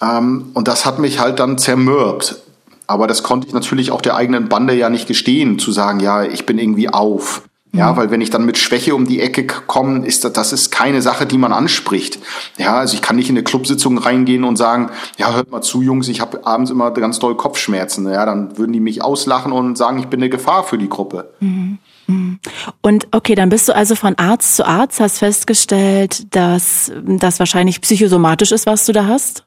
ähm, 0.00 0.50
und 0.54 0.66
das 0.66 0.86
hat 0.86 0.98
mich 0.98 1.20
halt 1.20 1.40
dann 1.40 1.58
zermürbt. 1.58 2.40
Aber 2.86 3.06
das 3.06 3.22
konnte 3.22 3.46
ich 3.46 3.52
natürlich 3.52 3.90
auch 3.90 4.00
der 4.00 4.16
eigenen 4.16 4.48
Bande 4.48 4.72
ja 4.72 4.88
nicht 4.88 5.06
gestehen, 5.06 5.58
zu 5.58 5.72
sagen, 5.72 6.00
ja, 6.00 6.22
ich 6.22 6.46
bin 6.46 6.58
irgendwie 6.58 6.88
auf. 6.88 7.42
Ja, 7.72 7.92
mhm. 7.92 7.96
weil 7.96 8.10
wenn 8.10 8.20
ich 8.20 8.30
dann 8.30 8.44
mit 8.44 8.56
Schwäche 8.56 8.94
um 8.94 9.06
die 9.06 9.20
Ecke 9.20 9.46
komme, 9.46 10.06
ist 10.06 10.24
das, 10.24 10.32
das 10.32 10.52
ist 10.52 10.70
keine 10.70 11.02
Sache, 11.02 11.26
die 11.26 11.38
man 11.38 11.52
anspricht. 11.52 12.18
Ja, 12.56 12.78
also 12.78 12.94
ich 12.94 13.02
kann 13.02 13.16
nicht 13.16 13.28
in 13.28 13.36
eine 13.36 13.44
Clubsitzung 13.44 13.98
reingehen 13.98 14.44
und 14.44 14.56
sagen, 14.56 14.90
ja, 15.18 15.34
hört 15.34 15.50
mal 15.50 15.60
zu, 15.60 15.82
Jungs, 15.82 16.08
ich 16.08 16.20
habe 16.20 16.46
abends 16.46 16.70
immer 16.70 16.90
ganz 16.92 17.18
doll 17.18 17.36
Kopfschmerzen. 17.36 18.10
Ja, 18.10 18.24
dann 18.24 18.56
würden 18.56 18.72
die 18.72 18.80
mich 18.80 19.02
auslachen 19.02 19.52
und 19.52 19.76
sagen, 19.76 19.98
ich 19.98 20.06
bin 20.06 20.20
eine 20.20 20.30
Gefahr 20.30 20.64
für 20.64 20.78
die 20.78 20.88
Gruppe. 20.88 21.34
Mhm. 21.40 21.78
mhm. 22.06 22.38
Und 22.80 23.08
okay, 23.12 23.34
dann 23.34 23.50
bist 23.50 23.68
du 23.68 23.74
also 23.74 23.94
von 23.94 24.16
Arzt 24.16 24.56
zu 24.56 24.66
Arzt, 24.66 25.00
hast 25.00 25.18
festgestellt, 25.18 26.34
dass 26.34 26.90
das 27.04 27.38
wahrscheinlich 27.38 27.80
psychosomatisch 27.80 28.52
ist, 28.52 28.66
was 28.66 28.86
du 28.86 28.92
da 28.92 29.06
hast. 29.06 29.44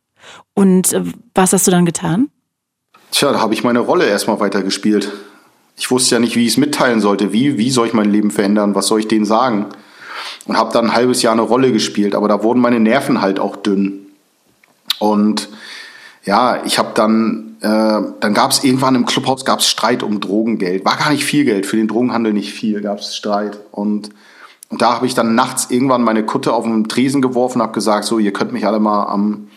Und 0.53 0.93
äh, 0.93 1.03
was 1.33 1.53
hast 1.53 1.65
du 1.65 1.71
dann 1.71 1.85
getan? 1.85 2.29
Tja, 3.11 3.31
da 3.31 3.39
habe 3.39 3.53
ich 3.53 3.63
meine 3.63 3.79
Rolle 3.79 4.05
erstmal 4.05 4.39
weitergespielt. 4.39 5.11
Ich 5.77 5.89
wusste 5.89 6.15
ja 6.15 6.19
nicht, 6.19 6.35
wie 6.35 6.45
ich 6.45 6.51
es 6.51 6.57
mitteilen 6.57 7.01
sollte. 7.01 7.33
Wie, 7.33 7.57
wie 7.57 7.71
soll 7.71 7.87
ich 7.87 7.93
mein 7.93 8.11
Leben 8.11 8.31
verändern? 8.31 8.75
Was 8.75 8.87
soll 8.87 8.99
ich 8.99 9.07
denen 9.07 9.25
sagen? 9.25 9.67
Und 10.45 10.57
habe 10.57 10.73
dann 10.73 10.85
ein 10.85 10.93
halbes 10.93 11.21
Jahr 11.21 11.33
eine 11.33 11.41
Rolle 11.41 11.71
gespielt, 11.71 12.15
aber 12.15 12.27
da 12.27 12.43
wurden 12.43 12.61
meine 12.61 12.79
Nerven 12.79 13.21
halt 13.21 13.39
auch 13.39 13.55
dünn. 13.55 14.07
Und 14.99 15.49
ja, 16.23 16.63
ich 16.65 16.77
habe 16.77 16.91
dann, 16.93 17.57
äh, 17.61 18.01
dann 18.19 18.33
gab 18.33 18.51
es 18.51 18.63
irgendwann 18.63 18.95
im 18.95 19.05
Clubhaus 19.05 19.45
gab's 19.45 19.67
Streit 19.67 20.03
um 20.03 20.19
Drogengeld. 20.19 20.85
War 20.85 20.97
gar 20.97 21.11
nicht 21.11 21.25
viel 21.25 21.45
Geld, 21.45 21.65
für 21.65 21.77
den 21.77 21.87
Drogenhandel 21.87 22.33
nicht 22.33 22.53
viel, 22.53 22.81
gab 22.81 22.99
es 22.99 23.15
Streit. 23.15 23.59
Und, 23.71 24.09
und 24.69 24.81
da 24.81 24.93
habe 24.93 25.07
ich 25.07 25.15
dann 25.15 25.35
nachts 25.35 25.67
irgendwann 25.69 26.03
meine 26.03 26.23
Kutte 26.23 26.53
auf 26.53 26.63
den 26.63 26.87
Tresen 26.87 27.21
geworfen, 27.21 27.61
habe 27.61 27.73
gesagt, 27.73 28.05
so, 28.05 28.19
ihr 28.19 28.33
könnt 28.33 28.53
mich 28.53 28.67
alle 28.67 28.79
mal 28.79 29.05
am 29.05 29.47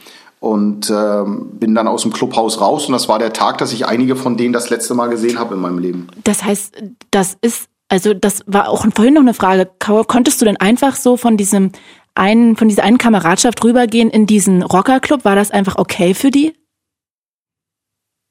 und 0.45 0.90
ähm, 0.90 1.59
bin 1.59 1.74
dann 1.74 1.88
aus 1.88 2.03
dem 2.03 2.12
Clubhaus 2.12 2.61
raus 2.61 2.86
und 2.86 2.92
das 2.92 3.09
war 3.09 3.18
der 3.18 3.32
Tag, 3.32 3.57
dass 3.57 3.72
ich 3.72 3.86
einige 3.86 4.14
von 4.14 4.36
denen 4.36 4.53
das 4.53 4.68
letzte 4.68 4.92
Mal 4.92 5.07
gesehen 5.07 5.38
habe 5.38 5.55
in 5.55 5.61
meinem 5.61 5.78
Leben. 5.78 6.09
Das 6.22 6.45
heißt, 6.45 6.82
das 7.11 7.38
ist 7.40 7.70
also 7.88 8.12
das 8.12 8.42
war 8.47 8.68
auch 8.68 8.84
vorhin 8.95 9.14
noch 9.14 9.22
eine 9.22 9.32
Frage. 9.32 9.70
Konntest 9.78 10.42
du 10.42 10.45
denn 10.45 10.59
einfach 10.59 10.97
so 10.97 11.16
von 11.16 11.38
diesem 11.38 11.72
einen 12.14 12.57
von 12.57 12.68
dieser 12.68 12.82
einen 12.82 12.99
Kameradschaft 12.99 13.64
rübergehen 13.64 14.11
in 14.11 14.26
diesen 14.26 14.62
Rockerclub? 14.62 15.24
War 15.24 15.34
das 15.34 15.51
einfach 15.51 15.76
okay 15.78 16.12
für 16.12 16.30
die? 16.30 16.53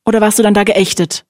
Oder 0.06 0.22
warst 0.22 0.38
du 0.38 0.44
dann 0.44 0.54
da 0.54 0.66
geächtet? 0.66 1.26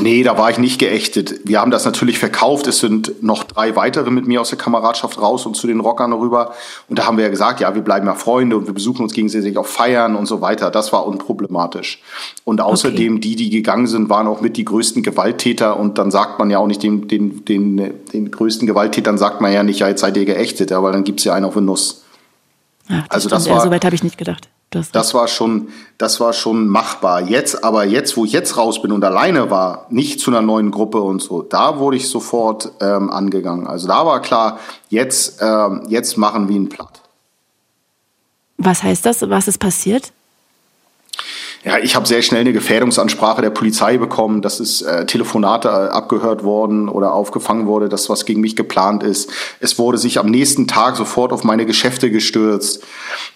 Nee, 0.00 0.22
da 0.22 0.36
war 0.38 0.50
ich 0.50 0.58
nicht 0.58 0.78
geächtet. 0.78 1.40
Wir 1.44 1.60
haben 1.60 1.70
das 1.70 1.84
natürlich 1.84 2.18
verkauft. 2.18 2.66
Es 2.66 2.78
sind 2.78 3.22
noch 3.22 3.44
drei 3.44 3.74
weitere 3.74 4.10
mit 4.10 4.26
mir 4.26 4.40
aus 4.40 4.50
der 4.50 4.58
Kameradschaft 4.58 5.20
raus 5.20 5.46
und 5.46 5.56
zu 5.56 5.66
den 5.66 5.80
Rockern 5.80 6.12
rüber. 6.12 6.52
Und 6.88 6.98
da 6.98 7.06
haben 7.06 7.16
wir 7.16 7.24
ja 7.24 7.30
gesagt, 7.30 7.60
ja, 7.60 7.74
wir 7.74 7.82
bleiben 7.82 8.06
ja 8.06 8.14
Freunde 8.14 8.56
und 8.56 8.66
wir 8.66 8.74
besuchen 8.74 9.02
uns 9.02 9.12
gegenseitig 9.12 9.56
auf 9.56 9.66
Feiern 9.66 10.14
und 10.14 10.26
so 10.26 10.40
weiter. 10.40 10.70
Das 10.70 10.92
war 10.92 11.06
unproblematisch. 11.06 12.00
Und 12.44 12.60
außerdem, 12.60 13.14
okay. 13.14 13.20
die, 13.20 13.36
die 13.36 13.50
gegangen 13.50 13.86
sind, 13.86 14.08
waren 14.08 14.26
auch 14.28 14.40
mit 14.40 14.56
die 14.56 14.64
größten 14.64 15.02
Gewalttäter. 15.02 15.78
Und 15.78 15.98
dann 15.98 16.10
sagt 16.10 16.38
man 16.38 16.50
ja 16.50 16.58
auch 16.58 16.66
nicht 16.66 16.82
den, 16.82 17.08
den, 17.08 17.44
den, 17.46 18.04
den 18.12 18.30
größten 18.30 18.66
Gewalttätern, 18.66 19.18
sagt 19.18 19.40
man 19.40 19.52
ja 19.52 19.62
nicht, 19.62 19.80
ja, 19.80 19.88
jetzt 19.88 20.02
seid 20.02 20.16
ihr 20.16 20.26
geächtet, 20.26 20.70
ja, 20.70 20.82
weil 20.82 20.92
dann 20.92 21.04
gibt's 21.04 21.24
ja 21.24 21.34
einen 21.34 21.46
auf 21.46 21.54
den 21.54 21.64
Nuss. 21.64 22.04
Ach, 22.88 23.08
das 23.08 23.10
also 23.10 23.28
das 23.30 23.48
war, 23.48 23.60
so 23.62 23.70
weit 23.70 23.84
habe 23.84 23.94
ich 23.94 24.04
nicht 24.04 24.18
gedacht. 24.18 24.48
Das, 24.70 24.92
das 24.92 25.14
war 25.14 25.28
schon, 25.28 25.68
das 25.96 26.20
war 26.20 26.34
schon 26.34 26.68
machbar. 26.68 27.22
Jetzt, 27.22 27.64
aber 27.64 27.84
jetzt, 27.84 28.16
wo 28.18 28.26
ich 28.26 28.32
jetzt 28.32 28.58
raus 28.58 28.82
bin 28.82 28.92
und 28.92 29.02
alleine 29.02 29.50
war, 29.50 29.86
nicht 29.88 30.20
zu 30.20 30.30
einer 30.30 30.42
neuen 30.42 30.70
Gruppe 30.70 31.00
und 31.00 31.22
so, 31.22 31.40
da 31.42 31.78
wurde 31.78 31.96
ich 31.96 32.08
sofort 32.08 32.72
ähm, 32.80 33.10
angegangen. 33.10 33.66
Also 33.66 33.88
da 33.88 34.04
war 34.04 34.20
klar, 34.20 34.58
jetzt, 34.90 35.40
ähm, 35.40 35.84
jetzt 35.88 36.18
machen 36.18 36.48
wir 36.48 36.56
ihn 36.56 36.68
platt. 36.68 37.00
Was 38.58 38.82
heißt 38.82 39.06
das? 39.06 39.28
Was 39.30 39.48
ist 39.48 39.58
passiert? 39.58 40.12
Ja, 41.64 41.78
ich 41.78 41.96
habe 41.96 42.06
sehr 42.06 42.22
schnell 42.22 42.42
eine 42.42 42.52
Gefährdungsansprache 42.52 43.42
der 43.42 43.50
Polizei 43.50 43.98
bekommen, 43.98 44.42
dass 44.42 44.60
es 44.60 44.80
äh, 44.80 45.06
Telefonate 45.06 45.68
äh, 45.68 45.70
abgehört 45.70 46.44
worden 46.44 46.88
oder 46.88 47.12
aufgefangen 47.12 47.66
wurde, 47.66 47.88
dass 47.88 48.08
was 48.08 48.24
gegen 48.24 48.40
mich 48.40 48.54
geplant 48.54 49.02
ist. 49.02 49.30
Es 49.58 49.78
wurde 49.78 49.98
sich 49.98 50.20
am 50.20 50.26
nächsten 50.26 50.68
Tag 50.68 50.96
sofort 50.96 51.32
auf 51.32 51.42
meine 51.42 51.66
Geschäfte 51.66 52.10
gestürzt, 52.10 52.84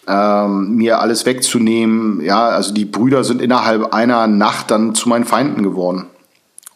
ähm, 0.06 0.76
mir 0.76 1.00
alles 1.00 1.26
wegzunehmen. 1.26 2.20
Ja, 2.20 2.48
also 2.48 2.72
die 2.72 2.84
Brüder 2.84 3.24
sind 3.24 3.42
innerhalb 3.42 3.92
einer 3.92 4.28
Nacht 4.28 4.70
dann 4.70 4.94
zu 4.94 5.08
meinen 5.08 5.24
Feinden 5.24 5.64
geworden. 5.64 6.06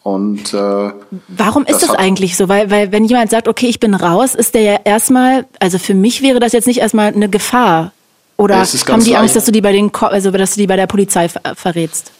Und 0.03 0.53
äh, 0.53 0.91
warum 1.27 1.63
ist 1.63 1.81
das, 1.81 1.89
das 1.89 1.95
eigentlich 1.97 2.37
so? 2.37 2.47
Weil, 2.47 2.71
weil 2.71 2.93
wenn 2.93 3.03
jemand 3.03 3.29
sagt, 3.29 3.49
okay, 3.49 3.67
ich 3.67 3.81
bin 3.81 3.93
raus, 3.93 4.35
ist 4.35 4.53
der 4.53 4.61
ja 4.61 4.79
erstmal, 4.85 5.45
also 5.59 5.79
für 5.79 5.93
mich 5.93 6.21
wäre 6.21 6.39
das 6.39 6.53
jetzt 6.53 6.65
nicht 6.67 6.79
erstmal 6.79 7.13
eine 7.13 7.27
Gefahr. 7.27 7.91
Oder 8.37 8.63
haben 8.63 9.03
die 9.03 9.15
Angst, 9.15 9.35
dass 9.35 9.45
du 9.45 9.51
die 9.51 9.61
bei 9.61 9.71
den, 9.71 9.91
also 9.93 10.31
dass 10.31 10.53
du 10.53 10.59
die 10.59 10.67
bei 10.67 10.75
der 10.75 10.87
Polizei 10.87 11.27
ver 11.27 11.41
verrätst? 11.55 12.11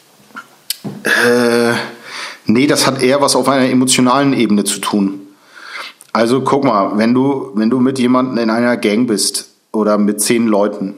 Äh, 1.03 1.73
nee, 2.45 2.67
das 2.67 2.87
hat 2.87 3.01
eher 3.01 3.21
was 3.21 3.35
auf 3.35 3.47
einer 3.47 3.69
emotionalen 3.69 4.33
Ebene 4.33 4.63
zu 4.63 4.79
tun. 4.79 5.21
Also 6.13 6.41
guck 6.41 6.63
mal, 6.63 6.97
wenn 6.97 7.13
du, 7.13 7.51
wenn 7.53 7.69
du 7.69 7.79
mit 7.79 7.99
jemandem 7.99 8.39
in 8.39 8.49
einer 8.49 8.77
Gang 8.77 9.07
bist 9.07 9.49
oder 9.71 9.99
mit 9.99 10.19
zehn 10.19 10.47
Leuten 10.47 10.95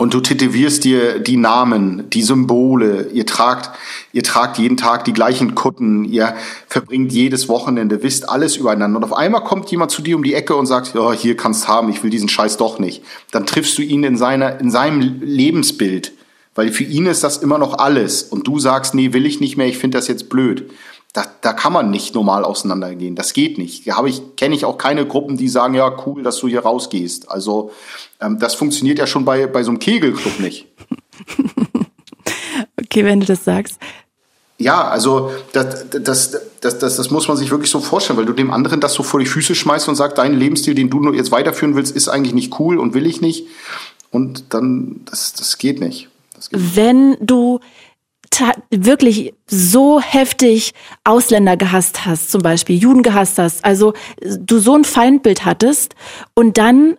und 0.00 0.14
du 0.14 0.20
tätowierst 0.20 0.82
dir 0.82 1.18
die 1.18 1.36
Namen, 1.36 2.08
die 2.08 2.22
Symbole, 2.22 3.10
ihr 3.12 3.26
tragt, 3.26 3.68
ihr 4.14 4.22
tragt 4.22 4.56
jeden 4.56 4.78
Tag 4.78 5.04
die 5.04 5.12
gleichen 5.12 5.54
Kutten, 5.54 6.06
ihr 6.06 6.34
verbringt 6.68 7.12
jedes 7.12 7.50
Wochenende, 7.50 8.02
wisst 8.02 8.26
alles 8.26 8.56
übereinander. 8.56 8.96
Und 8.96 9.04
auf 9.04 9.12
einmal 9.12 9.44
kommt 9.44 9.70
jemand 9.70 9.90
zu 9.90 10.00
dir 10.00 10.16
um 10.16 10.22
die 10.22 10.32
Ecke 10.32 10.56
und 10.56 10.64
sagt, 10.64 10.94
ja, 10.94 11.12
hier 11.12 11.36
kannst 11.36 11.68
haben, 11.68 11.90
ich 11.90 12.02
will 12.02 12.08
diesen 12.08 12.30
Scheiß 12.30 12.56
doch 12.56 12.78
nicht. 12.78 13.04
Dann 13.30 13.44
triffst 13.44 13.76
du 13.76 13.82
ihn 13.82 14.02
in 14.02 14.16
seiner, 14.16 14.58
in 14.58 14.70
seinem 14.70 15.20
Lebensbild. 15.20 16.12
Weil 16.54 16.72
für 16.72 16.84
ihn 16.84 17.04
ist 17.04 17.22
das 17.22 17.36
immer 17.36 17.58
noch 17.58 17.78
alles. 17.78 18.22
Und 18.22 18.46
du 18.46 18.58
sagst, 18.58 18.94
nee, 18.94 19.12
will 19.12 19.26
ich 19.26 19.40
nicht 19.40 19.58
mehr, 19.58 19.66
ich 19.66 19.76
finde 19.76 19.98
das 19.98 20.08
jetzt 20.08 20.30
blöd. 20.30 20.70
Da, 21.12 21.26
da 21.40 21.52
kann 21.52 21.72
man 21.72 21.90
nicht 21.90 22.14
normal 22.14 22.44
auseinandergehen. 22.44 23.16
Das 23.16 23.32
geht 23.32 23.58
nicht. 23.58 23.86
Da 23.86 23.96
habe 23.96 24.08
ich, 24.08 24.36
kenne 24.36 24.54
ich 24.54 24.64
auch 24.64 24.78
keine 24.78 25.06
Gruppen, 25.06 25.36
die 25.36 25.48
sagen, 25.48 25.74
ja, 25.74 25.92
cool, 26.06 26.22
dass 26.22 26.38
du 26.38 26.46
hier 26.46 26.60
rausgehst. 26.60 27.30
Also 27.30 27.72
ähm, 28.20 28.38
das 28.38 28.54
funktioniert 28.54 28.98
ja 28.98 29.08
schon 29.08 29.24
bei, 29.24 29.46
bei 29.46 29.64
so 29.64 29.70
einem 29.70 29.80
Kegelclub 29.80 30.38
nicht. 30.38 30.66
okay, 32.80 33.04
wenn 33.04 33.20
du 33.20 33.26
das 33.26 33.44
sagst. 33.44 33.80
Ja, 34.60 34.86
also 34.88 35.32
das, 35.52 35.86
das, 35.90 36.36
das, 36.60 36.78
das, 36.78 36.96
das 36.96 37.10
muss 37.10 37.26
man 37.26 37.38
sich 37.38 37.50
wirklich 37.50 37.70
so 37.70 37.80
vorstellen, 37.80 38.18
weil 38.18 38.26
du 38.26 38.34
dem 38.34 38.50
anderen 38.50 38.78
das 38.78 38.92
so 38.92 39.02
vor 39.02 39.18
die 39.18 39.26
Füße 39.26 39.54
schmeißt 39.54 39.88
und 39.88 39.96
sagst, 39.96 40.18
dein 40.18 40.34
Lebensstil, 40.34 40.74
den 40.74 40.90
du 40.90 41.14
jetzt 41.14 41.32
weiterführen 41.32 41.74
willst, 41.76 41.96
ist 41.96 42.08
eigentlich 42.08 42.34
nicht 42.34 42.60
cool 42.60 42.78
und 42.78 42.92
will 42.92 43.06
ich 43.06 43.22
nicht. 43.22 43.46
Und 44.10 44.52
dann, 44.52 45.00
das, 45.06 45.32
das 45.32 45.56
geht 45.56 45.80
nicht. 45.80 46.08
Das 46.34 46.50
geht 46.50 46.60
nicht. 46.60 46.76
Wenn 46.76 47.16
du 47.20 47.60
wirklich 48.70 49.34
so 49.46 50.00
heftig 50.00 50.72
Ausländer 51.04 51.56
gehasst 51.56 52.06
hast, 52.06 52.30
zum 52.30 52.42
Beispiel 52.42 52.76
Juden 52.76 53.02
gehasst 53.02 53.38
hast, 53.38 53.64
also 53.64 53.92
du 54.22 54.58
so 54.58 54.74
ein 54.74 54.84
Feindbild 54.84 55.44
hattest 55.44 55.94
und 56.34 56.56
dann 56.56 56.96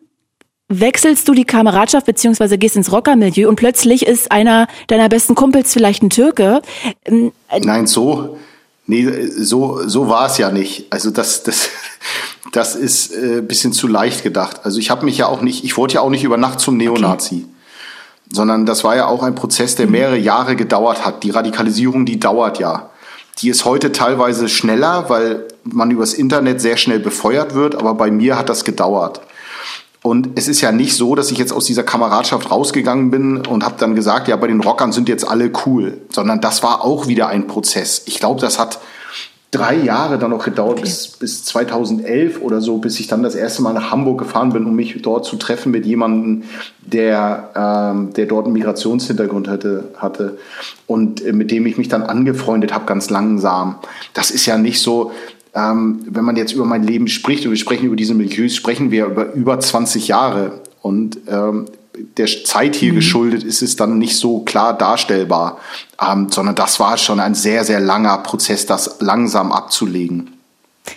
wechselst 0.67 1.27
du 1.27 1.34
die 1.34 1.43
Kameradschaft 1.43 2.05
beziehungsweise 2.05 2.57
gehst 2.57 2.75
ins 2.75 2.91
Rockermilieu 2.91 3.49
und 3.49 3.55
plötzlich 3.55 4.05
ist 4.05 4.32
einer 4.32 4.67
deiner 4.88 5.09
besten 5.09 5.36
Kumpels 5.36 5.73
vielleicht 5.73 6.01
ein 6.03 6.09
Türke. 6.09 6.61
Ähm, 7.05 7.32
Nein, 7.59 7.88
so, 7.88 8.38
nee, 8.88 9.07
so, 9.27 9.88
so 9.88 10.07
war 10.07 10.27
es 10.27 10.38
ja 10.38 10.51
nicht. 10.51 10.86
Also 10.89 11.11
das, 11.11 11.43
das, 11.43 11.69
das 12.51 12.75
ist 12.75 13.11
äh, 13.11 13.41
bisschen 13.41 13.73
zu 13.73 13.88
leicht 13.88 14.23
gedacht. 14.23 14.61
Also 14.63 14.79
ich 14.79 14.89
habe 14.89 15.05
mich 15.05 15.17
ja 15.17 15.27
auch 15.27 15.41
nicht, 15.41 15.63
ich 15.63 15.75
wurde 15.77 15.95
ja 15.95 16.01
auch 16.01 16.09
nicht 16.09 16.23
über 16.23 16.38
Nacht 16.38 16.59
zum 16.59 16.77
Neonazi. 16.77 17.36
Okay. 17.36 17.45
Sondern 18.32 18.65
das 18.65 18.84
war 18.84 18.95
ja 18.95 19.07
auch 19.07 19.23
ein 19.23 19.36
Prozess, 19.36 19.75
der 19.75 19.88
mehrere 19.88 20.17
Jahre 20.17 20.55
gedauert 20.55 21.05
hat. 21.05 21.23
Die 21.23 21.32
Radikalisierung, 21.32 22.05
die 22.05 22.19
dauert 22.19 22.59
ja. 22.59 22.89
Die 23.39 23.49
ist 23.49 23.65
heute 23.65 23.91
teilweise 23.91 24.49
schneller, 24.49 25.09
weil 25.09 25.47
man 25.63 25.91
übers 25.91 26.13
Internet 26.13 26.61
sehr 26.61 26.77
schnell 26.77 26.99
befeuert 26.99 27.53
wird, 27.55 27.75
aber 27.75 27.93
bei 27.93 28.11
mir 28.11 28.38
hat 28.38 28.49
das 28.49 28.63
gedauert. 28.63 29.21
Und 30.03 30.29
es 30.36 30.47
ist 30.47 30.61
ja 30.61 30.71
nicht 30.71 30.95
so, 30.95 31.13
dass 31.13 31.29
ich 31.29 31.38
jetzt 31.38 31.53
aus 31.53 31.65
dieser 31.65 31.84
Kameradschaft 31.84 32.49
rausgegangen 32.49 33.11
bin 33.11 33.45
und 33.45 33.63
habe 33.63 33.75
dann 33.77 33.93
gesagt, 33.93 34.27
ja, 34.27 34.36
bei 34.36 34.47
den 34.47 34.61
Rockern 34.61 34.91
sind 34.91 35.07
jetzt 35.07 35.27
alle 35.27 35.51
cool, 35.65 36.01
sondern 36.09 36.41
das 36.41 36.63
war 36.63 36.84
auch 36.84 37.07
wieder 37.07 37.27
ein 37.27 37.45
Prozess. 37.45 38.01
Ich 38.05 38.19
glaube, 38.19 38.41
das 38.41 38.57
hat 38.57 38.79
drei 39.52 39.76
Jahre 39.76 40.18
dann 40.18 40.32
noch 40.32 40.45
gedauert, 40.45 40.80
okay. 40.80 40.84
bis, 40.84 41.08
bis 41.08 41.43
2011 41.43 42.41
oder 42.41 42.62
so, 42.62 42.78
bis 42.78 42.99
ich 43.02 43.08
dann 43.08 43.22
das 43.22 43.36
erste 43.36 43.62
Mal 43.62 43.74
nach 43.74 43.91
Hamburg 43.91 44.20
gefahren 44.20 44.54
bin, 44.54 44.66
um 44.66 44.76
mich 44.76 44.99
dort 45.02 45.26
zu 45.26 45.36
treffen 45.36 45.72
mit 45.72 45.86
jemandem, 45.86 46.43
der, 46.80 47.52
ähm, 47.56 48.14
der 48.14 48.28
dort 48.28 48.45
einen 48.45 48.54
Migrationshintergrund 48.54 49.49
hatte, 49.49 49.89
hatte 49.97 50.38
und 50.88 51.24
äh, 51.24 51.34
mit 51.34 51.52
dem 51.52 51.66
ich 51.66 51.78
mich 51.78 51.89
dann 51.89 52.04
angefreundet 52.04 52.74
habe, 52.74 52.86
ganz 52.86 53.10
langsam. 53.10 53.76
Das 54.14 54.32
ist 54.32 54.45
ja 54.45 54.58
nicht 54.58 54.82
so, 54.82 55.12
ähm, 55.54 55.99
wenn 56.10 56.24
man 56.24 56.38
jetzt 56.38 56.54
über 56.54 56.66
mein 56.66 56.84
Leben 56.84 57.10
spricht 57.10 57.43
und 57.45 57.52
wir 57.52 57.58
sprechen 57.58 57.88
über 57.88 57.97
diese 57.97 58.14
Milieus, 58.14 58.56
sprechen 58.56 58.89
wir 58.89 59.08
über 59.08 59.34
über 59.34 59.60
20 59.60 60.08
Jahre. 60.08 60.62
Und 60.82 61.18
ähm, 61.28 61.66
der 62.18 62.28
Zeit 62.45 62.76
hier 62.76 62.91
mhm. 62.91 62.97
geschuldet 62.97 63.43
ist 63.43 63.62
es 63.62 63.76
dann 63.76 63.97
nicht 63.97 64.18
so 64.18 64.39
klar 64.39 64.78
darstellbar, 64.78 65.60
ähm, 66.02 66.30
sondern 66.30 66.56
das 66.56 66.80
war 66.80 66.97
schon 66.97 67.20
ein 67.20 67.36
sehr, 67.36 67.64
sehr 67.64 67.80
langer 67.80 68.18
Prozess, 68.20 68.66
das 68.66 68.97
langsam 68.99 69.52
abzulegen. 69.52 70.38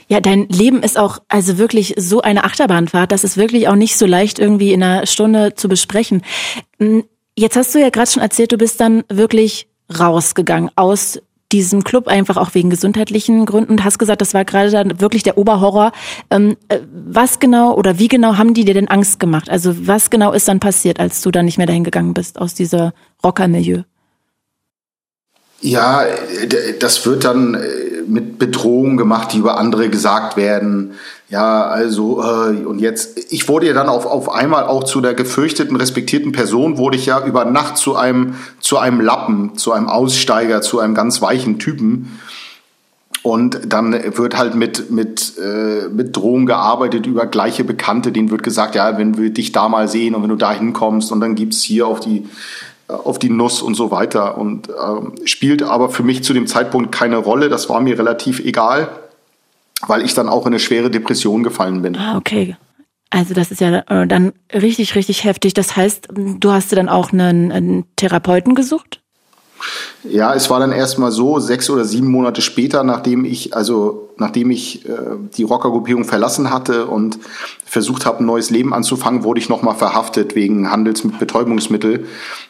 Ja, 0.09 0.21
dein 0.21 0.49
Leben 0.49 0.83
ist 0.83 0.99
auch 0.99 1.19
also 1.29 1.59
wirklich 1.59 1.95
so 1.99 2.23
eine 2.23 2.45
Achterbahnfahrt, 2.45 3.13
das 3.13 3.25
ist 3.25 3.37
wirklich 3.37 3.69
auch 3.69 3.77
nicht 3.77 3.97
so 3.97 4.07
leicht 4.07 4.39
irgendwie 4.39 4.73
in 4.73 4.83
einer 4.83 5.07
Stunde 5.07 5.55
zu 5.55 5.69
besprechen. 5.69 6.23
Hm, 6.79 7.05
jetzt 7.37 7.57
hast 7.57 7.75
du 7.75 7.81
ja 7.81 7.91
gerade 7.91 8.11
schon 8.11 8.23
erzählt, 8.23 8.53
du 8.53 8.59
bist 8.59 8.81
dann 8.81 9.05
wirklich 9.09 9.69
rausgegangen 9.99 10.71
aus 10.77 11.21
diesem 11.55 11.85
Club 11.85 12.09
einfach 12.09 12.37
auch 12.37 12.53
wegen 12.55 12.69
gesundheitlichen 12.69 13.47
Gründen 13.47 13.71
und 13.71 13.85
hast 13.85 13.99
gesagt, 13.99 14.21
das 14.21 14.35
war 14.35 14.45
gerade 14.45 14.71
dann 14.71 15.01
wirklich 15.01 15.23
der 15.23 15.39
Oberhorror. 15.39 15.93
Ähm, 16.31 16.57
äh, 16.69 16.81
was 16.91 17.39
genau 17.39 17.77
oder 17.77 18.01
wie 18.01 18.09
genau 18.09 18.37
haben 18.37 18.55
die 18.55 18.65
dir 18.65 18.75
denn 18.75 18.89
Angst 18.89 19.21
gemacht? 19.21 19.49
Also 19.49 19.87
was 19.87 20.11
genau 20.11 20.33
ist 20.33 20.49
dann 20.49 20.59
passiert, 20.59 20.99
als 20.99 21.23
du 21.23 21.31
dann 21.31 21.45
nicht 21.45 21.59
mehr 21.59 21.69
dahin 21.69 21.85
gegangen 21.85 22.13
bist 22.13 22.41
aus 22.41 22.55
dieser 22.55 22.93
Rockermilieu? 23.23 23.83
Ja, 25.65 26.05
das 26.79 27.07
wird 27.07 27.25
dann 27.25 27.55
äh, 27.55 28.03
mit 28.07 28.39
Bedrohungen 28.39 28.99
gemacht, 28.99 29.33
die 29.33 29.39
über 29.39 29.57
andere 29.57 29.89
gesagt 29.89 30.37
werden. 30.37 30.93
Ja, 31.31 31.65
also 31.65 32.23
äh, 32.23 32.67
und 32.67 32.81
jetzt, 32.81 33.33
ich 33.33 33.49
wurde 33.49 33.69
ja 33.69 33.73
dann 33.73 33.89
auf, 33.89 34.05
auf 34.05 34.31
einmal 34.31 34.65
auch 34.65 34.85
zu 34.85 35.01
der 35.01 35.15
gefürchteten, 35.15 35.75
respektierten 35.77 36.33
Person, 36.33 36.77
wurde 36.77 36.99
ich 36.99 37.07
ja 37.07 37.25
über 37.25 37.47
Nacht 37.47 37.79
zu 37.79 37.97
einem, 37.97 38.35
zu 38.61 38.77
einem 38.77 39.01
Lappen, 39.01 39.57
zu 39.57 39.73
einem 39.73 39.89
Aussteiger, 39.89 40.61
zu 40.61 40.81
einem 40.81 40.95
ganz 40.95 41.23
weichen 41.23 41.59
Typen. 41.59 42.21
Und 43.23 43.73
dann 43.73 43.95
wird 44.19 44.37
halt 44.37 44.55
mit, 44.57 44.91
mit, 44.91 45.33
äh, 45.39 45.89
mit 45.89 46.15
Drohungen 46.15 46.45
gearbeitet 46.45 47.07
über 47.07 47.25
gleiche 47.25 47.65
Bekannte. 47.65 48.12
Denen 48.12 48.31
wird 48.31 48.43
gesagt, 48.43 48.75
ja, 48.75 48.99
wenn 48.99 49.17
wir 49.17 49.31
dich 49.31 49.53
da 49.53 49.71
mal 49.71 49.89
sehen 49.89 50.15
und 50.15 50.21
wenn 50.21 50.29
du 50.29 50.37
da 50.37 50.53
hinkommst 50.53 51.11
und 51.11 51.21
dann 51.21 51.35
gibt's 51.35 51.62
hier 51.62 51.87
auf 51.87 52.01
die 52.01 52.27
auf 52.89 53.18
die 53.18 53.30
Nuss 53.30 53.62
und 53.62 53.74
so 53.74 53.91
weiter 53.91 54.37
und 54.37 54.68
ähm, 54.68 55.14
spielt 55.24 55.62
aber 55.62 55.91
für 55.91 56.03
mich 56.03 56.22
zu 56.22 56.32
dem 56.32 56.47
Zeitpunkt 56.47 56.93
keine 56.93 57.16
Rolle. 57.16 57.49
Das 57.49 57.68
war 57.68 57.80
mir 57.80 57.99
relativ 57.99 58.41
egal, 58.41 58.89
weil 59.87 60.03
ich 60.03 60.14
dann 60.14 60.28
auch 60.28 60.43
in 60.43 60.53
eine 60.53 60.61
schwere 60.61 60.91
Depression 60.91 61.43
gefallen 61.43 61.82
bin. 61.82 61.97
Ah, 61.97 62.16
okay. 62.16 62.57
Also 63.11 63.32
das 63.32 63.51
ist 63.51 63.61
ja 63.61 63.78
äh, 63.89 64.07
dann 64.07 64.32
richtig, 64.53 64.97
richtig 64.97 65.24
heftig. 65.24 65.55
Das 65.55 65.76
heißt, 65.76 66.09
du 66.12 66.53
hast 66.53 66.72
dir 66.72 66.76
dann 66.76 66.89
auch 66.89 67.12
einen, 67.12 67.53
einen 67.53 67.85
Therapeuten 67.97 68.55
gesucht? 68.55 69.04
Ja, 70.05 70.35
es 70.35 70.51
war 70.51 70.61
dann 70.61 70.73
erstmal 70.73 71.12
so, 71.12 71.41
sechs 71.41 71.71
oder 71.71 71.85
sieben 71.85 72.11
Monate 72.11 72.43
später, 72.43 72.85
nachdem 72.85 73.25
ich, 73.25 73.57
also 73.57 74.11
nachdem 74.17 74.51
ich 74.51 74.87
äh, 74.87 75.17
die 75.37 75.45
Rockergruppierung 75.45 76.05
verlassen 76.05 76.51
hatte 76.51 76.87
und 76.87 77.19
versucht 77.65 78.05
habe, 78.05 78.21
ein 78.21 78.27
neues 78.27 78.51
Leben 78.51 78.75
anzufangen, 78.75 79.25
wurde 79.25 79.41
ich 79.41 79.49
nochmal 79.49 79.75
verhaftet 79.75 80.35
wegen 80.35 80.71
Handels 80.71 81.05
mit 81.05 81.19
Betäubungsmittel. 81.19 82.07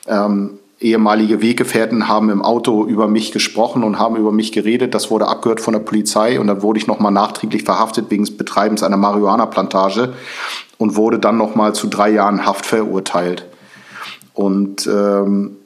Ähm, 0.07 0.59
ehemalige 0.81 1.41
Weggefährten 1.41 2.09
haben 2.09 2.29
im 2.31 2.43
Auto 2.43 2.85
über 2.85 3.09
mich 3.09 3.33
gesprochen 3.33 3.85
und 3.85 3.99
haben 3.99 4.17
über 4.17 4.33
mich 4.33 4.53
geredet. 4.53 4.95
Das 4.95 5.11
wurde 5.11 5.29
abgehört 5.29 5.61
von 5.61 5.73
der 5.73 5.81
Polizei 5.81 6.39
und 6.39 6.49
dann 6.49 6.63
wurde 6.63 6.79
ich 6.79 6.87
nochmal 6.87 7.13
nachträglich 7.13 7.63
verhaftet 7.63 8.11
wegen 8.11 8.25
des 8.25 8.37
Betreibens 8.37 8.83
einer 8.83 8.97
Marihuana-Plantage 8.97 10.13
und 10.79 10.97
wurde 10.97 11.19
dann 11.19 11.39
nochmal 11.39 11.75
zu 11.75 11.87
drei 11.87 12.11
Jahren 12.11 12.45
Haft 12.45 12.67
verurteilt. 12.67 13.47
Und 14.35 14.87
ähm, 14.87 15.57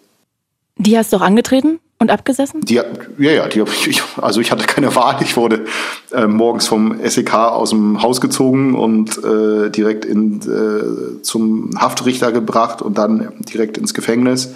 die 0.79 0.97
hast 0.97 1.13
du 1.13 1.19
auch 1.19 1.23
angetreten 1.23 1.81
und 2.01 2.11
abgesessen? 2.11 2.61
Die, 2.61 2.75
ja, 2.75 2.85
ja, 3.19 3.49
die, 3.49 3.63
ich, 3.87 4.03
also 4.17 4.41
ich 4.41 4.53
hatte 4.53 4.67
keine 4.67 4.95
Wahl. 4.95 5.17
Ich 5.21 5.37
wurde 5.37 5.65
äh, 6.13 6.27
morgens 6.27 6.69
vom 6.69 6.97
SEK 7.05 7.35
aus 7.35 7.71
dem 7.71 8.01
Haus 8.03 8.21
gezogen 8.21 8.75
und 8.75 9.19
äh, 9.25 9.71
direkt 9.71 10.05
in, 10.05 10.41
äh, 10.41 11.23
zum 11.23 11.71
Haftrichter 11.77 12.31
gebracht 12.31 12.83
und 12.83 12.99
dann 12.99 13.33
direkt 13.53 13.79
ins 13.79 13.95
Gefängnis 13.95 14.55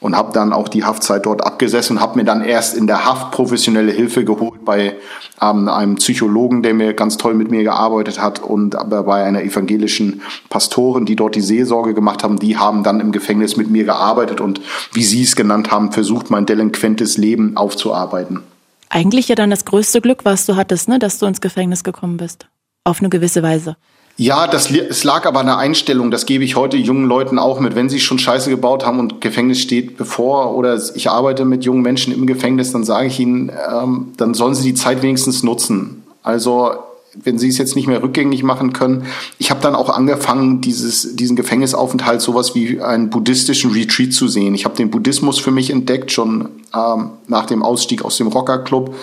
und 0.00 0.16
habe 0.16 0.32
dann 0.32 0.52
auch 0.52 0.68
die 0.68 0.84
Haftzeit 0.84 1.24
dort 1.24 1.44
abgesessen 1.44 1.96
und 1.96 2.02
habe 2.02 2.18
mir 2.18 2.24
dann 2.24 2.42
erst 2.42 2.76
in 2.76 2.86
der 2.86 3.06
Haft 3.06 3.30
professionelle 3.30 3.92
Hilfe 3.92 4.24
geholt 4.24 4.64
bei 4.64 4.96
ähm, 5.40 5.68
einem 5.68 5.96
Psychologen, 5.96 6.62
der 6.62 6.74
mir 6.74 6.94
ganz 6.94 7.16
toll 7.16 7.34
mit 7.34 7.50
mir 7.50 7.62
gearbeitet 7.62 8.20
hat 8.20 8.40
und 8.40 8.76
aber 8.76 9.02
bei 9.04 9.24
einer 9.24 9.42
evangelischen 9.42 10.22
Pastorin, 10.48 11.06
die 11.06 11.16
dort 11.16 11.34
die 11.34 11.40
Seelsorge 11.40 11.94
gemacht 11.94 12.22
haben, 12.22 12.38
die 12.38 12.56
haben 12.56 12.82
dann 12.82 13.00
im 13.00 13.12
Gefängnis 13.12 13.56
mit 13.56 13.70
mir 13.70 13.84
gearbeitet 13.84 14.40
und 14.40 14.60
wie 14.92 15.02
sie 15.02 15.22
es 15.22 15.36
genannt 15.36 15.70
haben, 15.70 15.92
versucht 15.92 16.30
mein 16.30 16.46
delinquentes 16.82 17.16
Leben 17.16 17.56
aufzuarbeiten. 17.56 18.42
Eigentlich 18.88 19.28
ja 19.28 19.34
dann 19.34 19.50
das 19.50 19.64
größte 19.64 20.00
Glück, 20.00 20.24
was 20.24 20.44
du 20.46 20.56
hattest, 20.56 20.88
ne, 20.88 20.98
dass 20.98 21.18
du 21.18 21.26
ins 21.26 21.40
Gefängnis 21.40 21.82
gekommen 21.82 22.18
bist. 22.18 22.46
Auf 22.84 23.00
eine 23.00 23.08
gewisse 23.08 23.42
Weise. 23.42 23.76
Ja, 24.18 24.46
das, 24.46 24.70
es 24.70 25.04
lag 25.04 25.24
aber 25.24 25.40
an 25.40 25.46
der 25.46 25.56
Einstellung, 25.56 26.10
das 26.10 26.26
gebe 26.26 26.44
ich 26.44 26.54
heute 26.54 26.76
jungen 26.76 27.06
Leuten 27.06 27.38
auch 27.38 27.60
mit. 27.60 27.74
Wenn 27.74 27.88
sie 27.88 27.98
schon 27.98 28.18
Scheiße 28.18 28.50
gebaut 28.50 28.84
haben 28.84 28.98
und 28.98 29.22
Gefängnis 29.22 29.60
steht 29.60 29.96
bevor 29.96 30.54
oder 30.54 30.78
ich 30.94 31.08
arbeite 31.08 31.46
mit 31.46 31.64
jungen 31.64 31.80
Menschen 31.80 32.12
im 32.12 32.26
Gefängnis, 32.26 32.72
dann 32.72 32.84
sage 32.84 33.06
ich 33.06 33.18
ihnen, 33.18 33.50
ähm, 33.50 34.12
dann 34.18 34.34
sollen 34.34 34.54
sie 34.54 34.64
die 34.64 34.74
Zeit 34.74 35.00
wenigstens 35.00 35.42
nutzen. 35.42 36.02
Also 36.22 36.74
wenn 37.14 37.38
sie 37.38 37.48
es 37.48 37.58
jetzt 37.58 37.76
nicht 37.76 37.86
mehr 37.86 38.02
rückgängig 38.02 38.42
machen 38.42 38.72
können. 38.72 39.04
Ich 39.38 39.50
habe 39.50 39.60
dann 39.60 39.74
auch 39.74 39.90
angefangen, 39.90 40.60
dieses, 40.62 41.14
diesen 41.14 41.36
Gefängnisaufenthalt 41.36 42.22
sowas 42.22 42.54
wie 42.54 42.80
einen 42.80 43.10
buddhistischen 43.10 43.72
Retreat 43.72 44.12
zu 44.12 44.28
sehen. 44.28 44.54
Ich 44.54 44.64
habe 44.64 44.76
den 44.76 44.90
Buddhismus 44.90 45.38
für 45.38 45.50
mich 45.50 45.70
entdeckt, 45.70 46.10
schon 46.10 46.48
ähm, 46.74 47.10
nach 47.26 47.46
dem 47.46 47.62
Ausstieg 47.62 48.04
aus 48.04 48.16
dem 48.16 48.28
Rockerclub 48.28 48.94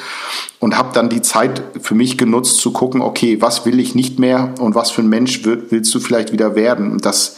und 0.59 0.77
habe 0.77 0.89
dann 0.93 1.09
die 1.09 1.21
Zeit 1.21 1.61
für 1.79 1.93
mich 1.93 2.17
genutzt 2.17 2.57
zu 2.57 2.71
gucken, 2.71 3.01
okay, 3.01 3.41
was 3.41 3.65
will 3.65 3.79
ich 3.79 3.93
nicht 3.93 4.17
mehr 4.17 4.55
und 4.59 4.73
was 4.73 4.89
für 4.89 5.01
ein 5.01 5.09
Mensch 5.09 5.43
willst 5.43 5.93
du 5.93 5.99
vielleicht 5.99 6.31
wieder 6.31 6.55
werden? 6.55 6.91
Und 6.91 7.05
das, 7.05 7.37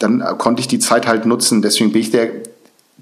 dann 0.00 0.22
konnte 0.38 0.60
ich 0.60 0.68
die 0.68 0.80
Zeit 0.80 1.06
halt 1.06 1.24
nutzen. 1.24 1.62
Deswegen 1.62 1.92
bin 1.92 2.02
ich 2.02 2.10
der 2.10 2.49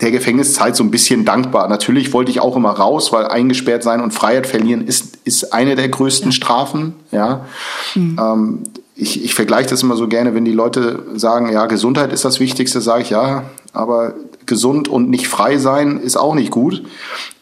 der 0.01 0.11
Gefängniszeit 0.13 0.77
so 0.77 0.85
ein 0.85 0.91
bisschen 0.91 1.25
dankbar. 1.25 1.69
Natürlich 1.69 2.13
wollte 2.13 2.31
ich 2.31 2.41
auch 2.41 2.57
immer 2.57 2.71
raus, 2.71 3.13
weil 3.13 3.27
eingesperrt 3.27 3.83
sein 3.83 4.01
und 4.01 4.13
Freiheit 4.13 4.47
verlieren 4.47 4.87
ist, 4.87 5.19
ist 5.25 5.53
eine 5.53 5.75
der 5.75 5.89
größten 5.89 6.31
ja. 6.31 6.33
Strafen. 6.33 6.93
Ja. 7.11 7.47
Mhm. 7.95 8.19
Ähm, 8.21 8.63
ich, 8.95 9.25
ich 9.25 9.35
vergleiche 9.35 9.71
das 9.71 9.83
immer 9.83 9.97
so 9.97 10.09
gerne, 10.09 10.35
wenn 10.35 10.45
die 10.45 10.53
Leute 10.53 11.05
sagen, 11.15 11.53
ja, 11.53 11.67
Gesundheit 11.67 12.13
ist 12.13 12.25
das 12.25 12.41
Wichtigste, 12.41 12.81
sage 12.81 13.03
ich 13.03 13.11
ja, 13.11 13.45
aber 13.73 14.15
gesund 14.47 14.89
und 14.89 15.09
nicht 15.09 15.29
frei 15.29 15.59
sein 15.59 16.01
ist 16.01 16.17
auch 16.17 16.35
nicht 16.35 16.51
gut. 16.51 16.83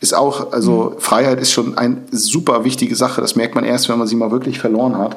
Ist 0.01 0.15
auch, 0.15 0.53
also 0.53 0.95
mhm. 0.95 1.01
Freiheit 1.01 1.41
ist 1.41 1.53
schon 1.53 1.79
eine 1.79 1.99
super 2.11 2.65
wichtige 2.65 2.97
Sache. 2.97 3.21
Das 3.21 3.37
merkt 3.37 3.55
man 3.55 3.65
erst, 3.65 3.89
wenn 3.89 3.99
man 3.99 4.07
sie 4.07 4.17
mal 4.17 4.31
wirklich 4.31 4.59
verloren 4.59 4.99
hat. 4.99 5.17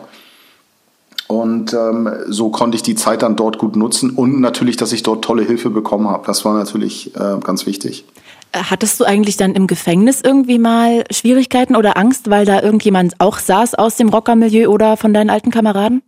Und 1.30 1.74
ähm, 1.76 2.10
so 2.28 2.50
konnte 2.50 2.76
ich 2.76 2.82
die 2.82 2.96
Zeit 2.96 3.22
dann 3.22 3.36
dort 3.36 3.60
gut 3.60 3.76
nutzen 3.76 4.10
und 4.10 4.42
natürlich, 4.42 4.78
dass 4.78 4.92
ich 4.92 5.04
dort 5.04 5.24
tolle 5.24 5.44
Hilfe 5.44 5.70
bekommen 5.70 6.10
habe. 6.10 6.26
Das 6.26 6.44
war 6.44 6.56
natürlich 6.56 7.16
äh, 7.16 7.38
ganz 7.44 7.68
wichtig. 7.68 8.04
Äh, 8.52 8.64
hattest 8.64 9.00
du 9.00 9.04
eigentlich 9.04 9.38
dann 9.38 9.54
im 9.54 9.68
Gefängnis 9.68 10.22
irgendwie 10.24 10.58
mal 10.58 11.04
Schwierigkeiten 11.12 11.76
oder 11.76 11.98
Angst, 11.98 12.32
weil 12.32 12.48
da 12.48 12.64
irgendjemand 12.64 13.14
auch 13.20 13.38
saß 13.38 13.76
aus 13.76 13.96
dem 13.96 14.10
Rockermilieu 14.10 14.72
oder 14.72 14.98
von 14.98 15.14
deinen 15.14 15.30
alten 15.30 15.52
Kameraden, 15.52 16.02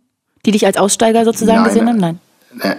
die 0.44 0.50
dich 0.50 0.66
als 0.66 0.76
Aussteiger 0.76 1.24
sozusagen 1.24 1.62
Nein, 1.62 1.68
gesehen 1.68 1.88
haben? 1.88 2.00
Nein. 2.00 2.20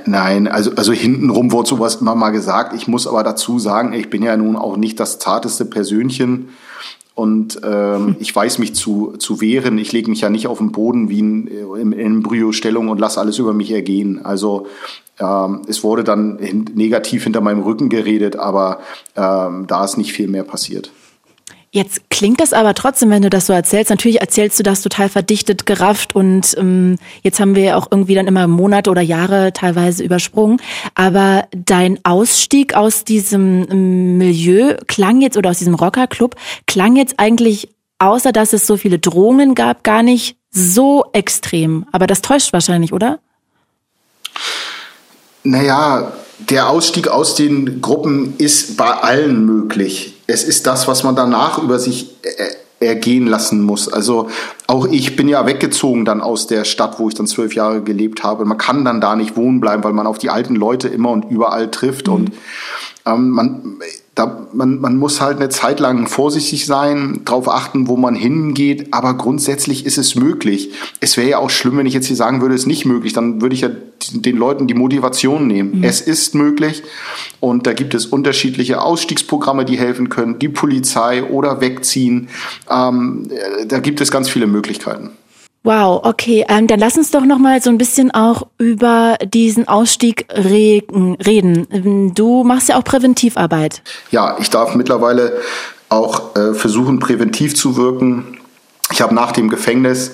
Nein, 0.05 0.47
also, 0.49 0.71
also 0.75 0.91
hintenrum 0.91 1.53
wurde 1.53 1.69
sowas 1.69 1.95
immer 1.95 2.13
mal 2.13 2.31
gesagt. 2.31 2.73
Ich 2.75 2.89
muss 2.89 3.07
aber 3.07 3.23
dazu 3.23 3.57
sagen, 3.57 3.93
ich 3.93 4.09
bin 4.09 4.21
ja 4.21 4.35
nun 4.35 4.57
auch 4.57 4.75
nicht 4.75 4.99
das 4.99 5.17
zarteste 5.17 5.63
Persönchen 5.63 6.49
und 7.15 7.61
ähm, 7.63 8.15
ich 8.19 8.35
weiß 8.35 8.59
mich 8.59 8.75
zu, 8.75 9.13
zu 9.17 9.41
wehren. 9.41 9.77
Ich 9.77 9.91
lege 9.91 10.09
mich 10.09 10.21
ja 10.21 10.29
nicht 10.29 10.47
auf 10.47 10.57
den 10.57 10.71
Boden 10.71 11.09
wie 11.09 11.19
in, 11.19 11.47
in 11.47 11.93
Embryo-Stellung 11.93 12.89
und 12.89 12.99
lasse 12.99 13.19
alles 13.19 13.39
über 13.39 13.53
mich 13.53 13.71
ergehen. 13.71 14.23
Also 14.23 14.67
ähm, 15.19 15.61
es 15.67 15.83
wurde 15.83 16.03
dann 16.03 16.39
negativ 16.73 17.23
hinter 17.23 17.41
meinem 17.41 17.61
Rücken 17.61 17.89
geredet, 17.89 18.35
aber 18.35 18.79
ähm, 19.15 19.65
da 19.67 19.85
ist 19.85 19.97
nicht 19.97 20.13
viel 20.13 20.27
mehr 20.27 20.43
passiert. 20.43 20.91
Jetzt 21.75 22.07
klingt 22.11 22.39
das 22.39 22.53
aber 22.53 22.75
trotzdem, 22.75 23.09
wenn 23.09 23.23
du 23.23 23.31
das 23.31 23.47
so 23.47 23.53
erzählst. 23.53 23.89
Natürlich 23.89 24.21
erzählst 24.21 24.59
du 24.59 24.63
das 24.63 24.83
total 24.83 25.09
verdichtet, 25.09 25.65
gerafft 25.65 26.15
und 26.15 26.55
ähm, 26.59 26.99
jetzt 27.23 27.39
haben 27.39 27.55
wir 27.55 27.63
ja 27.63 27.77
auch 27.77 27.87
irgendwie 27.89 28.13
dann 28.13 28.27
immer 28.27 28.45
Monate 28.45 28.91
oder 28.91 29.01
Jahre 29.01 29.53
teilweise 29.53 30.03
übersprungen. 30.03 30.61
Aber 30.93 31.47
dein 31.51 31.97
Ausstieg 32.05 32.75
aus 32.75 33.05
diesem 33.05 33.65
ähm, 33.71 34.17
Milieu 34.19 34.75
klang 34.85 35.19
jetzt 35.19 35.35
oder 35.35 35.49
aus 35.49 35.57
diesem 35.57 35.73
Rockerclub 35.73 36.35
klang 36.67 36.95
jetzt 36.95 37.15
eigentlich, 37.17 37.69
außer 37.97 38.31
dass 38.31 38.53
es 38.53 38.67
so 38.67 38.77
viele 38.77 38.99
Drohungen 38.99 39.55
gab, 39.55 39.83
gar 39.83 40.03
nicht 40.03 40.37
so 40.51 41.05
extrem. 41.13 41.87
Aber 41.91 42.05
das 42.05 42.21
täuscht 42.21 42.53
wahrscheinlich, 42.53 42.93
oder? 42.93 43.17
Naja, 45.41 46.13
der 46.49 46.69
Ausstieg 46.69 47.07
aus 47.07 47.35
den 47.35 47.81
Gruppen 47.81 48.35
ist 48.37 48.77
bei 48.77 48.91
allen 48.91 49.45
möglich 49.45 50.13
es 50.27 50.43
ist 50.43 50.67
das, 50.67 50.87
was 50.87 51.03
man 51.03 51.15
danach 51.15 51.61
über 51.61 51.79
sich 51.79 52.15
ergehen 52.79 53.27
lassen 53.27 53.61
muss. 53.61 53.87
Also 53.87 54.29
auch 54.67 54.87
ich 54.87 55.15
bin 55.15 55.27
ja 55.29 55.45
weggezogen 55.45 56.05
dann 56.05 56.21
aus 56.21 56.47
der 56.47 56.65
Stadt, 56.65 56.99
wo 56.99 57.07
ich 57.07 57.15
dann 57.15 57.27
zwölf 57.27 57.55
Jahre 57.55 57.81
gelebt 57.81 58.23
habe. 58.23 58.45
Man 58.45 58.57
kann 58.57 58.83
dann 58.83 58.99
da 58.99 59.15
nicht 59.15 59.37
wohnen 59.37 59.61
bleiben, 59.61 59.83
weil 59.83 59.93
man 59.93 60.07
auf 60.07 60.17
die 60.17 60.29
alten 60.29 60.55
Leute 60.55 60.87
immer 60.89 61.11
und 61.11 61.29
überall 61.29 61.71
trifft 61.71 62.07
mhm. 62.07 62.13
und 62.13 62.31
ähm, 63.05 63.29
man, 63.29 63.79
da, 64.15 64.47
man, 64.53 64.79
man 64.79 64.97
muss 64.97 65.21
halt 65.21 65.37
eine 65.37 65.49
Zeit 65.49 65.79
lang 65.79 66.07
vorsichtig 66.07 66.67
sein, 66.67 67.21
darauf 67.25 67.49
achten, 67.49 67.87
wo 67.87 67.97
man 67.97 68.13
hingeht, 68.13 68.93
aber 68.93 69.15
grundsätzlich 69.15 69.87
ist 69.87 69.97
es 69.97 70.15
möglich. 70.15 70.71
Es 70.99 71.17
wäre 71.17 71.29
ja 71.29 71.37
auch 71.39 71.49
schlimm, 71.49 71.77
wenn 71.77 71.87
ich 71.87 71.95
jetzt 71.95 72.05
hier 72.05 72.15
sagen 72.15 72.41
würde, 72.41 72.53
es 72.53 72.61
ist 72.61 72.67
nicht 72.67 72.85
möglich, 72.85 73.13
dann 73.13 73.41
würde 73.41 73.55
ich 73.55 73.61
ja 73.61 73.69
den 74.11 74.37
Leuten 74.37 74.67
die 74.67 74.75
Motivation 74.75 75.47
nehmen. 75.47 75.79
Mhm. 75.79 75.83
Es 75.83 76.01
ist 76.01 76.35
möglich 76.35 76.83
und 77.39 77.65
da 77.65 77.73
gibt 77.73 77.95
es 77.95 78.05
unterschiedliche 78.05 78.81
Ausstiegsprogramme, 78.81 79.65
die 79.65 79.79
helfen 79.79 80.09
können, 80.09 80.37
die 80.37 80.49
Polizei 80.49 81.23
oder 81.23 81.59
wegziehen. 81.59 82.29
Ähm, 82.69 83.29
da 83.67 83.79
gibt 83.79 83.99
es 83.99 84.11
ganz 84.11 84.29
viele 84.29 84.45
Möglichkeiten. 84.45 85.11
Wow, 85.65 86.01
okay, 86.03 86.45
ähm, 86.49 86.67
dann 86.67 86.77
lass 86.77 86.97
uns 86.97 87.11
doch 87.11 87.23
noch 87.23 87.37
mal 87.37 87.61
so 87.61 87.69
ein 87.69 87.77
bisschen 87.77 88.11
auch 88.11 88.47
über 88.57 89.17
diesen 89.23 89.65
Ausstieg 89.69 90.25
reden. 90.29 91.67
Ähm, 91.71 92.13
du 92.13 92.43
machst 92.43 92.67
ja 92.67 92.77
auch 92.77 92.83
Präventivarbeit. 92.83 93.81
Ja, 94.11 94.35
ich 94.39 94.49
darf 94.49 94.75
mittlerweile 94.75 95.37
auch 95.87 96.35
äh, 96.35 96.53
versuchen, 96.53 96.99
präventiv 96.99 97.55
zu 97.55 97.77
wirken. 97.77 98.39
Ich 98.91 99.01
habe 99.01 99.15
nach 99.15 99.31
dem 99.31 99.47
Gefängnis 99.49 100.11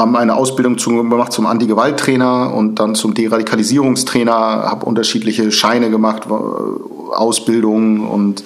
ähm, 0.00 0.16
eine 0.16 0.34
Ausbildung 0.34 0.78
zum, 0.78 1.08
gemacht 1.08 1.30
zum 1.32 1.46
Anti-Gewalt-Trainer 1.46 2.52
und 2.52 2.80
dann 2.80 2.96
zum 2.96 3.14
Deradikalisierungstrainer, 3.14 4.32
habe 4.34 4.84
unterschiedliche 4.84 5.52
Scheine 5.52 5.90
gemacht, 5.90 6.24
Ausbildungen 6.28 8.06
und 8.06 8.42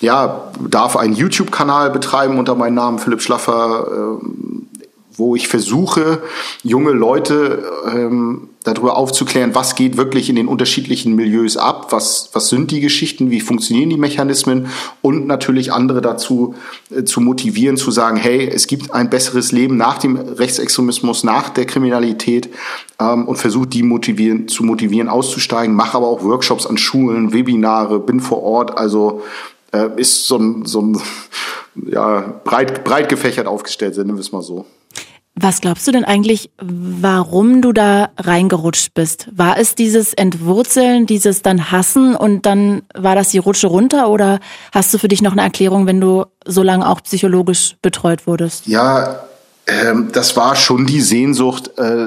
ja, 0.00 0.52
darf 0.60 0.96
einen 0.96 1.14
YouTube-Kanal 1.14 1.90
betreiben 1.90 2.38
unter 2.38 2.54
meinem 2.54 2.74
Namen 2.74 2.98
Philipp 2.98 3.22
Schlaffer. 3.22 4.18
Wo 5.16 5.34
ich 5.34 5.48
versuche, 5.48 6.22
junge 6.62 6.92
Leute 6.92 7.64
ähm, 7.90 8.48
darüber 8.66 8.96
aufzuklären, 8.96 9.54
was 9.54 9.74
geht 9.74 9.96
wirklich 9.96 10.28
in 10.28 10.36
den 10.36 10.48
unterschiedlichen 10.48 11.14
Milieus 11.14 11.56
ab, 11.56 11.88
was, 11.90 12.30
was 12.32 12.48
sind 12.48 12.70
die 12.70 12.80
Geschichten, 12.80 13.30
wie 13.30 13.40
funktionieren 13.40 13.90
die 13.90 13.96
Mechanismen 13.96 14.66
und 15.02 15.26
natürlich 15.26 15.72
andere 15.72 16.00
dazu 16.00 16.54
äh, 16.90 17.04
zu 17.04 17.20
motivieren, 17.20 17.76
zu 17.76 17.90
sagen, 17.90 18.16
hey, 18.16 18.48
es 18.48 18.66
gibt 18.66 18.92
ein 18.92 19.08
besseres 19.08 19.52
Leben 19.52 19.76
nach 19.76 19.98
dem 19.98 20.16
Rechtsextremismus, 20.16 21.24
nach 21.24 21.48
der 21.50 21.66
Kriminalität 21.66 22.50
ähm, 22.98 23.26
und 23.26 23.36
versuche 23.36 23.68
die 23.68 23.82
motivieren, 23.82 24.48
zu 24.48 24.64
motivieren, 24.64 25.08
auszusteigen, 25.08 25.74
mache 25.74 25.96
aber 25.96 26.08
auch 26.08 26.22
Workshops 26.22 26.66
an 26.66 26.76
Schulen, 26.76 27.32
Webinare, 27.32 28.00
bin 28.00 28.20
vor 28.20 28.42
Ort, 28.42 28.76
also 28.76 29.22
äh, 29.72 29.88
ist 29.96 30.26
so 30.26 30.38
ein, 30.38 30.64
so 30.64 30.82
ein 30.82 31.00
ja, 31.86 32.40
breit, 32.44 32.84
breit 32.84 33.08
gefächert 33.08 33.46
aufgestellt, 33.46 33.96
nennen 33.96 34.14
wir 34.14 34.20
es 34.20 34.32
mal 34.32 34.42
so. 34.42 34.66
Was 35.38 35.60
glaubst 35.60 35.86
du 35.86 35.92
denn 35.92 36.04
eigentlich, 36.06 36.50
warum 36.58 37.60
du 37.60 37.74
da 37.74 38.08
reingerutscht 38.16 38.94
bist? 38.94 39.28
War 39.30 39.58
es 39.58 39.74
dieses 39.74 40.14
Entwurzeln, 40.14 41.04
dieses 41.04 41.42
dann 41.42 41.70
Hassen 41.70 42.16
und 42.16 42.46
dann 42.46 42.82
war 42.94 43.14
das 43.14 43.28
die 43.28 43.38
Rutsche 43.38 43.66
runter 43.66 44.08
oder 44.08 44.40
hast 44.72 44.94
du 44.94 44.98
für 44.98 45.08
dich 45.08 45.20
noch 45.20 45.32
eine 45.32 45.42
Erklärung, 45.42 45.86
wenn 45.86 46.00
du 46.00 46.24
so 46.46 46.62
lange 46.62 46.88
auch 46.88 47.02
psychologisch 47.02 47.76
betreut 47.82 48.26
wurdest? 48.26 48.66
Ja, 48.66 49.20
ähm, 49.66 50.08
das 50.10 50.38
war 50.38 50.56
schon 50.56 50.86
die 50.86 51.02
Sehnsucht 51.02 51.70
äh, 51.76 52.06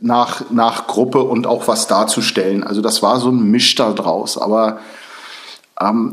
nach, 0.00 0.50
nach 0.50 0.86
Gruppe 0.86 1.22
und 1.22 1.46
auch 1.46 1.68
was 1.68 1.86
darzustellen. 1.86 2.64
Also 2.64 2.80
das 2.80 3.02
war 3.02 3.20
so 3.20 3.28
ein 3.28 3.50
Misch 3.50 3.74
da 3.74 3.92
draus, 3.92 4.38
aber 4.38 4.78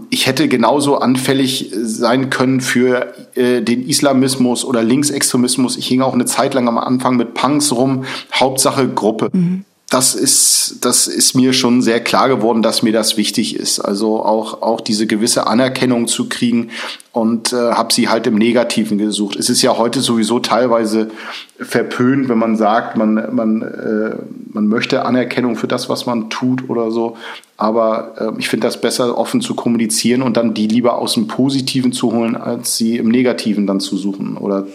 ich 0.09 0.25
hätte 0.25 0.47
genauso 0.47 0.97
anfällig 0.97 1.71
sein 1.73 2.29
können 2.31 2.61
für 2.61 3.13
äh, 3.35 3.61
den 3.61 3.87
Islamismus 3.87 4.65
oder 4.65 4.81
Linksextremismus. 4.81 5.77
Ich 5.77 5.87
hing 5.87 6.01
auch 6.01 6.13
eine 6.13 6.25
Zeit 6.25 6.53
lang 6.55 6.67
am 6.67 6.79
Anfang 6.79 7.15
mit 7.15 7.35
Punks 7.35 7.71
rum. 7.71 8.05
Hauptsache 8.33 8.87
Gruppe. 8.87 9.29
Mhm 9.31 9.65
das 9.91 10.15
ist, 10.15 10.77
das 10.81 11.07
ist 11.07 11.35
mir 11.35 11.51
schon 11.51 11.81
sehr 11.81 11.99
klar 11.99 12.29
geworden, 12.29 12.61
dass 12.61 12.81
mir 12.81 12.93
das 12.93 13.17
wichtig 13.17 13.57
ist. 13.57 13.81
Also 13.81 14.23
auch, 14.23 14.61
auch 14.61 14.79
diese 14.79 15.05
gewisse 15.05 15.47
Anerkennung 15.47 16.07
zu 16.07 16.29
kriegen 16.29 16.69
und 17.11 17.51
äh, 17.51 17.57
habe 17.57 17.93
sie 17.93 18.07
halt 18.07 18.25
im 18.25 18.35
Negativen 18.35 18.97
gesucht. 18.97 19.35
Es 19.35 19.49
ist 19.49 19.61
ja 19.61 19.77
heute 19.77 19.99
sowieso 19.99 20.39
teilweise 20.39 21.11
verpönt, 21.59 22.29
wenn 22.29 22.37
man 22.37 22.55
sagt, 22.55 22.95
man, 22.95 23.35
man, 23.35 23.61
äh, 23.63 24.15
man 24.53 24.67
möchte 24.67 25.03
Anerkennung 25.03 25.57
für 25.57 25.67
das, 25.67 25.89
was 25.89 26.05
man 26.05 26.29
tut 26.29 26.69
oder 26.69 26.89
so. 26.89 27.17
Aber 27.57 28.13
äh, 28.17 28.39
ich 28.39 28.47
finde 28.47 28.67
das 28.67 28.79
besser, 28.79 29.17
offen 29.17 29.41
zu 29.41 29.55
kommunizieren 29.55 30.21
und 30.21 30.37
dann 30.37 30.53
die 30.53 30.67
lieber 30.67 30.99
aus 30.99 31.15
dem 31.15 31.27
Positiven 31.27 31.91
zu 31.91 32.13
holen, 32.13 32.37
als 32.37 32.77
sie 32.77 32.95
im 32.95 33.09
Negativen 33.09 33.67
dann 33.67 33.81
zu 33.81 33.97
suchen 33.97 34.37
oder 34.37 34.67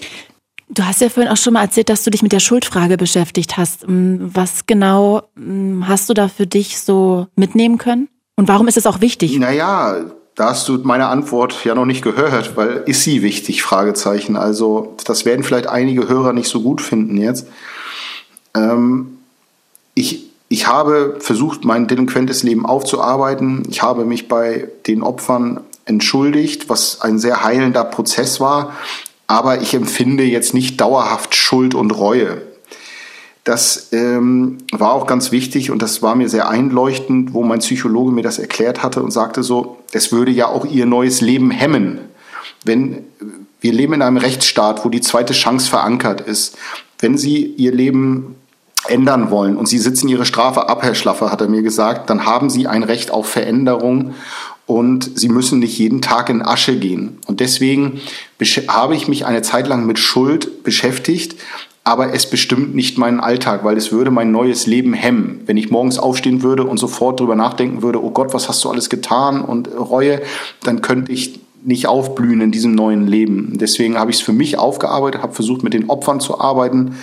Du 0.69 0.85
hast 0.85 1.01
ja 1.01 1.09
vorhin 1.09 1.31
auch 1.31 1.37
schon 1.37 1.53
mal 1.53 1.63
erzählt, 1.63 1.89
dass 1.89 2.03
du 2.03 2.11
dich 2.11 2.23
mit 2.23 2.33
der 2.33 2.41
Schuldfrage 2.41 2.97
beschäftigt 2.97 3.57
hast. 3.57 3.85
Ähm, 3.85 4.31
was 4.33 4.67
genau 4.67 5.23
ähm, 5.37 5.85
hast 5.87 6.09
du 6.09 6.15
da 6.15 6.29
für 6.29 6.47
dich 6.47 6.81
so 6.81 7.29
mitnehmen 7.37 7.79
können? 7.79 8.09
Und 8.35 8.49
warum 8.49 8.69
ist 8.69 8.77
es 8.77 8.87
auch 8.87 9.01
wichtig? 9.01 9.39
Naja, 9.39 10.05
da 10.35 10.51
hast 10.51 10.69
du 10.69 10.79
meine 10.83 11.07
Antwort 11.07 11.65
ja 11.65 11.75
noch 11.75 11.87
nicht 11.87 12.03
gehört, 12.03 12.57
weil 12.57 12.83
ist 12.87 13.03
sie 13.03 13.23
wichtig? 13.23 13.63
Fragezeichen. 13.63 14.37
Also 14.37 14.95
das 15.05 15.25
werden 15.25 15.45
vielleicht 15.45 15.69
einige 15.69 16.09
Hörer 16.09 16.33
nicht 16.33 16.49
so 16.49 16.61
gut 16.61 16.83
finden 16.83 17.17
jetzt. 17.17 17.47
Ähm, 18.55 19.19
ich, 19.95 20.27
ich 20.49 20.67
habe 20.67 21.17
versucht, 21.21 21.65
mein 21.65 21.87
delinquentes 21.87 22.43
Leben 22.43 22.67
aufzuarbeiten. 22.67 23.63
Ich 23.71 23.83
habe 23.83 24.05
mich 24.05 24.29
bei 24.29 24.69
den 24.87 25.03
Opfern 25.03 25.61
entschuldigt, 25.87 26.69
was 26.69 27.01
ein 27.01 27.19
sehr 27.19 27.43
heilender 27.45 27.85
Prozess 27.85 28.41
war 28.41 28.75
aber 29.27 29.61
ich 29.63 29.75
empfinde 29.75 30.25
jetzt 30.25 30.55
nicht 30.55 30.81
dauerhaft 30.81 31.35
Schuld 31.35 31.75
und 31.75 31.91
Reue. 31.91 32.43
Das 33.45 33.93
ähm, 33.93 34.59
war 34.73 34.93
auch 34.93 35.07
ganz 35.07 35.31
wichtig 35.31 35.71
und 35.71 35.81
das 35.81 36.03
war 36.03 36.17
mir 36.17 36.29
sehr 36.29 36.49
einleuchtend, 36.49 37.33
wo 37.33 37.45
mein 37.45 37.61
Psychologe 37.61 38.11
mir 38.11 38.23
das 38.23 38.41
erklärt 38.41 38.83
hatte 38.83 39.03
und 39.03 39.13
sagte 39.13 39.45
so, 39.45 39.79
es 39.93 40.11
würde 40.11 40.33
ja 40.33 40.49
auch 40.49 40.65
ihr 40.65 40.85
neues 40.85 41.21
Leben 41.21 41.53
hemmen, 41.53 42.01
wenn 42.65 43.05
wir 43.61 43.73
leben 43.73 43.95
in 43.95 44.03
einem 44.03 44.17
Rechtsstaat, 44.17 44.85
wo 44.85 44.89
die 44.89 45.01
zweite 45.01 45.33
Chance 45.33 45.71
verankert 45.71 46.21
ist. 46.21 46.57
Wenn 46.99 47.17
Sie 47.17 47.45
Ihr 47.45 47.73
Leben 47.73 48.37
ändern 48.89 49.31
wollen 49.31 49.57
und 49.57 49.67
Sie 49.67 49.79
sitzen 49.79 50.09
Ihre 50.09 50.27
Strafe 50.27 50.69
ab, 50.69 50.83
Herr 50.83 50.95
Schlaffer, 50.95 51.31
hat 51.31 51.41
er 51.41 51.49
mir 51.49 51.63
gesagt, 51.63 52.11
dann 52.11 52.27
haben 52.27 52.51
Sie 52.51 52.67
ein 52.67 52.83
Recht 52.83 53.11
auf 53.11 53.29
Veränderung 53.29 54.15
und 54.67 55.19
Sie 55.19 55.29
müssen 55.29 55.61
nicht 55.61 55.79
jeden 55.79 56.03
Tag 56.03 56.29
in 56.29 56.43
Asche 56.43 56.77
gehen. 56.77 57.19
Und 57.27 57.41
deswegen 57.41 58.01
habe 58.69 58.97
ich 58.97 59.09
mich 59.09 59.25
eine 59.25 59.43
Zeit 59.43 59.69
lang 59.69 59.87
mit 59.87 59.99
Schuld 59.99 60.65
beschäftigt, 60.65 61.37
aber 61.85 62.13
es 62.13 62.29
bestimmt 62.29 62.75
nicht 62.75 62.99
meinen 62.99 63.21
Alltag, 63.21 63.63
weil 63.63 63.77
es 63.77 63.93
würde 63.93 64.11
mein 64.11 64.33
neues 64.33 64.67
Leben 64.67 64.93
hemmen. 64.93 65.43
Wenn 65.47 65.57
ich 65.57 65.71
morgens 65.71 66.01
aufstehen 66.01 66.43
würde 66.43 66.65
und 66.65 66.79
sofort 66.79 67.21
drüber 67.21 67.37
nachdenken 67.37 67.81
würde, 67.83 68.03
oh 68.03 68.11
Gott, 68.11 68.35
was 68.35 68.49
hast 68.49 68.65
du 68.65 68.71
alles 68.71 68.91
getan 68.91 69.41
und 69.41 69.69
Reue, 69.69 70.21
dann 70.65 70.83
könnte 70.83 71.13
ich 71.13 71.39
nicht 71.63 71.87
aufblühen 71.87 72.41
in 72.41 72.51
diesem 72.51 72.75
neuen 72.75 73.07
Leben. 73.07 73.53
Deswegen 73.55 73.99
habe 73.99 74.11
ich 74.11 74.17
es 74.19 74.23
für 74.23 74.33
mich 74.33 74.59
aufgearbeitet, 74.59 75.23
habe 75.23 75.35
versucht, 75.35 75.63
mit 75.63 75.75
den 75.75 75.89
Opfern 75.89 76.19
zu 76.19 76.41
arbeiten 76.41 76.97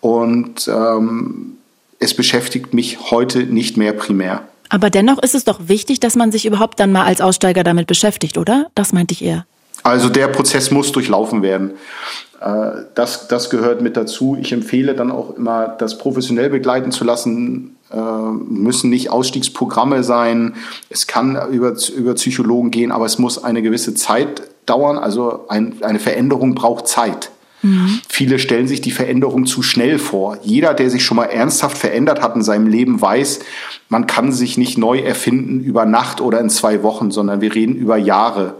und 0.00 0.68
ähm, 0.68 1.56
es 1.98 2.14
beschäftigt 2.14 2.74
mich 2.74 3.10
heute 3.10 3.44
nicht 3.44 3.78
mehr 3.78 3.92
primär. 3.92 4.42
Aber 4.68 4.90
dennoch 4.90 5.22
ist 5.22 5.34
es 5.34 5.44
doch 5.44 5.60
wichtig, 5.66 6.00
dass 6.00 6.14
man 6.14 6.32
sich 6.32 6.46
überhaupt 6.46 6.78
dann 6.80 6.92
mal 6.92 7.04
als 7.04 7.20
Aussteiger 7.20 7.64
damit 7.64 7.86
beschäftigt, 7.86 8.38
oder? 8.38 8.66
Das 8.74 8.92
meinte 8.92 9.14
ich 9.14 9.24
eher. 9.24 9.46
Also 9.82 10.08
der 10.08 10.28
Prozess 10.28 10.70
muss 10.70 10.92
durchlaufen 10.92 11.42
werden. 11.42 11.72
Äh, 12.40 12.82
das, 12.94 13.28
das 13.28 13.50
gehört 13.50 13.80
mit 13.80 13.96
dazu. 13.96 14.36
Ich 14.40 14.52
empfehle 14.52 14.94
dann 14.94 15.10
auch 15.10 15.36
immer, 15.36 15.68
das 15.68 15.98
professionell 15.98 16.50
begleiten 16.50 16.92
zu 16.92 17.04
lassen. 17.04 17.76
Äh, 17.90 17.96
müssen 17.96 18.90
nicht 18.90 19.10
Ausstiegsprogramme 19.10 20.04
sein. 20.04 20.54
Es 20.90 21.06
kann 21.06 21.38
über, 21.50 21.74
über 21.96 22.14
Psychologen 22.14 22.70
gehen, 22.70 22.92
aber 22.92 23.06
es 23.06 23.18
muss 23.18 23.42
eine 23.42 23.62
gewisse 23.62 23.94
Zeit 23.94 24.42
dauern. 24.66 24.98
Also 24.98 25.46
ein, 25.48 25.76
eine 25.82 25.98
Veränderung 25.98 26.54
braucht 26.54 26.86
Zeit. 26.88 27.30
Mhm. 27.62 28.00
Viele 28.08 28.38
stellen 28.38 28.68
sich 28.68 28.80
die 28.80 28.90
Veränderung 28.90 29.46
zu 29.46 29.62
schnell 29.62 29.98
vor. 29.98 30.38
Jeder, 30.42 30.74
der 30.74 30.90
sich 30.90 31.04
schon 31.04 31.16
mal 31.16 31.24
ernsthaft 31.24 31.78
verändert 31.78 32.22
hat 32.22 32.36
in 32.36 32.42
seinem 32.42 32.66
Leben, 32.66 33.00
weiß, 33.00 33.40
man 33.88 34.06
kann 34.06 34.32
sich 34.32 34.58
nicht 34.58 34.78
neu 34.78 34.98
erfinden 34.98 35.60
über 35.60 35.84
Nacht 35.84 36.20
oder 36.20 36.40
in 36.40 36.50
zwei 36.50 36.82
Wochen, 36.82 37.10
sondern 37.10 37.40
wir 37.40 37.54
reden 37.54 37.74
über 37.74 37.96
Jahre. 37.96 38.54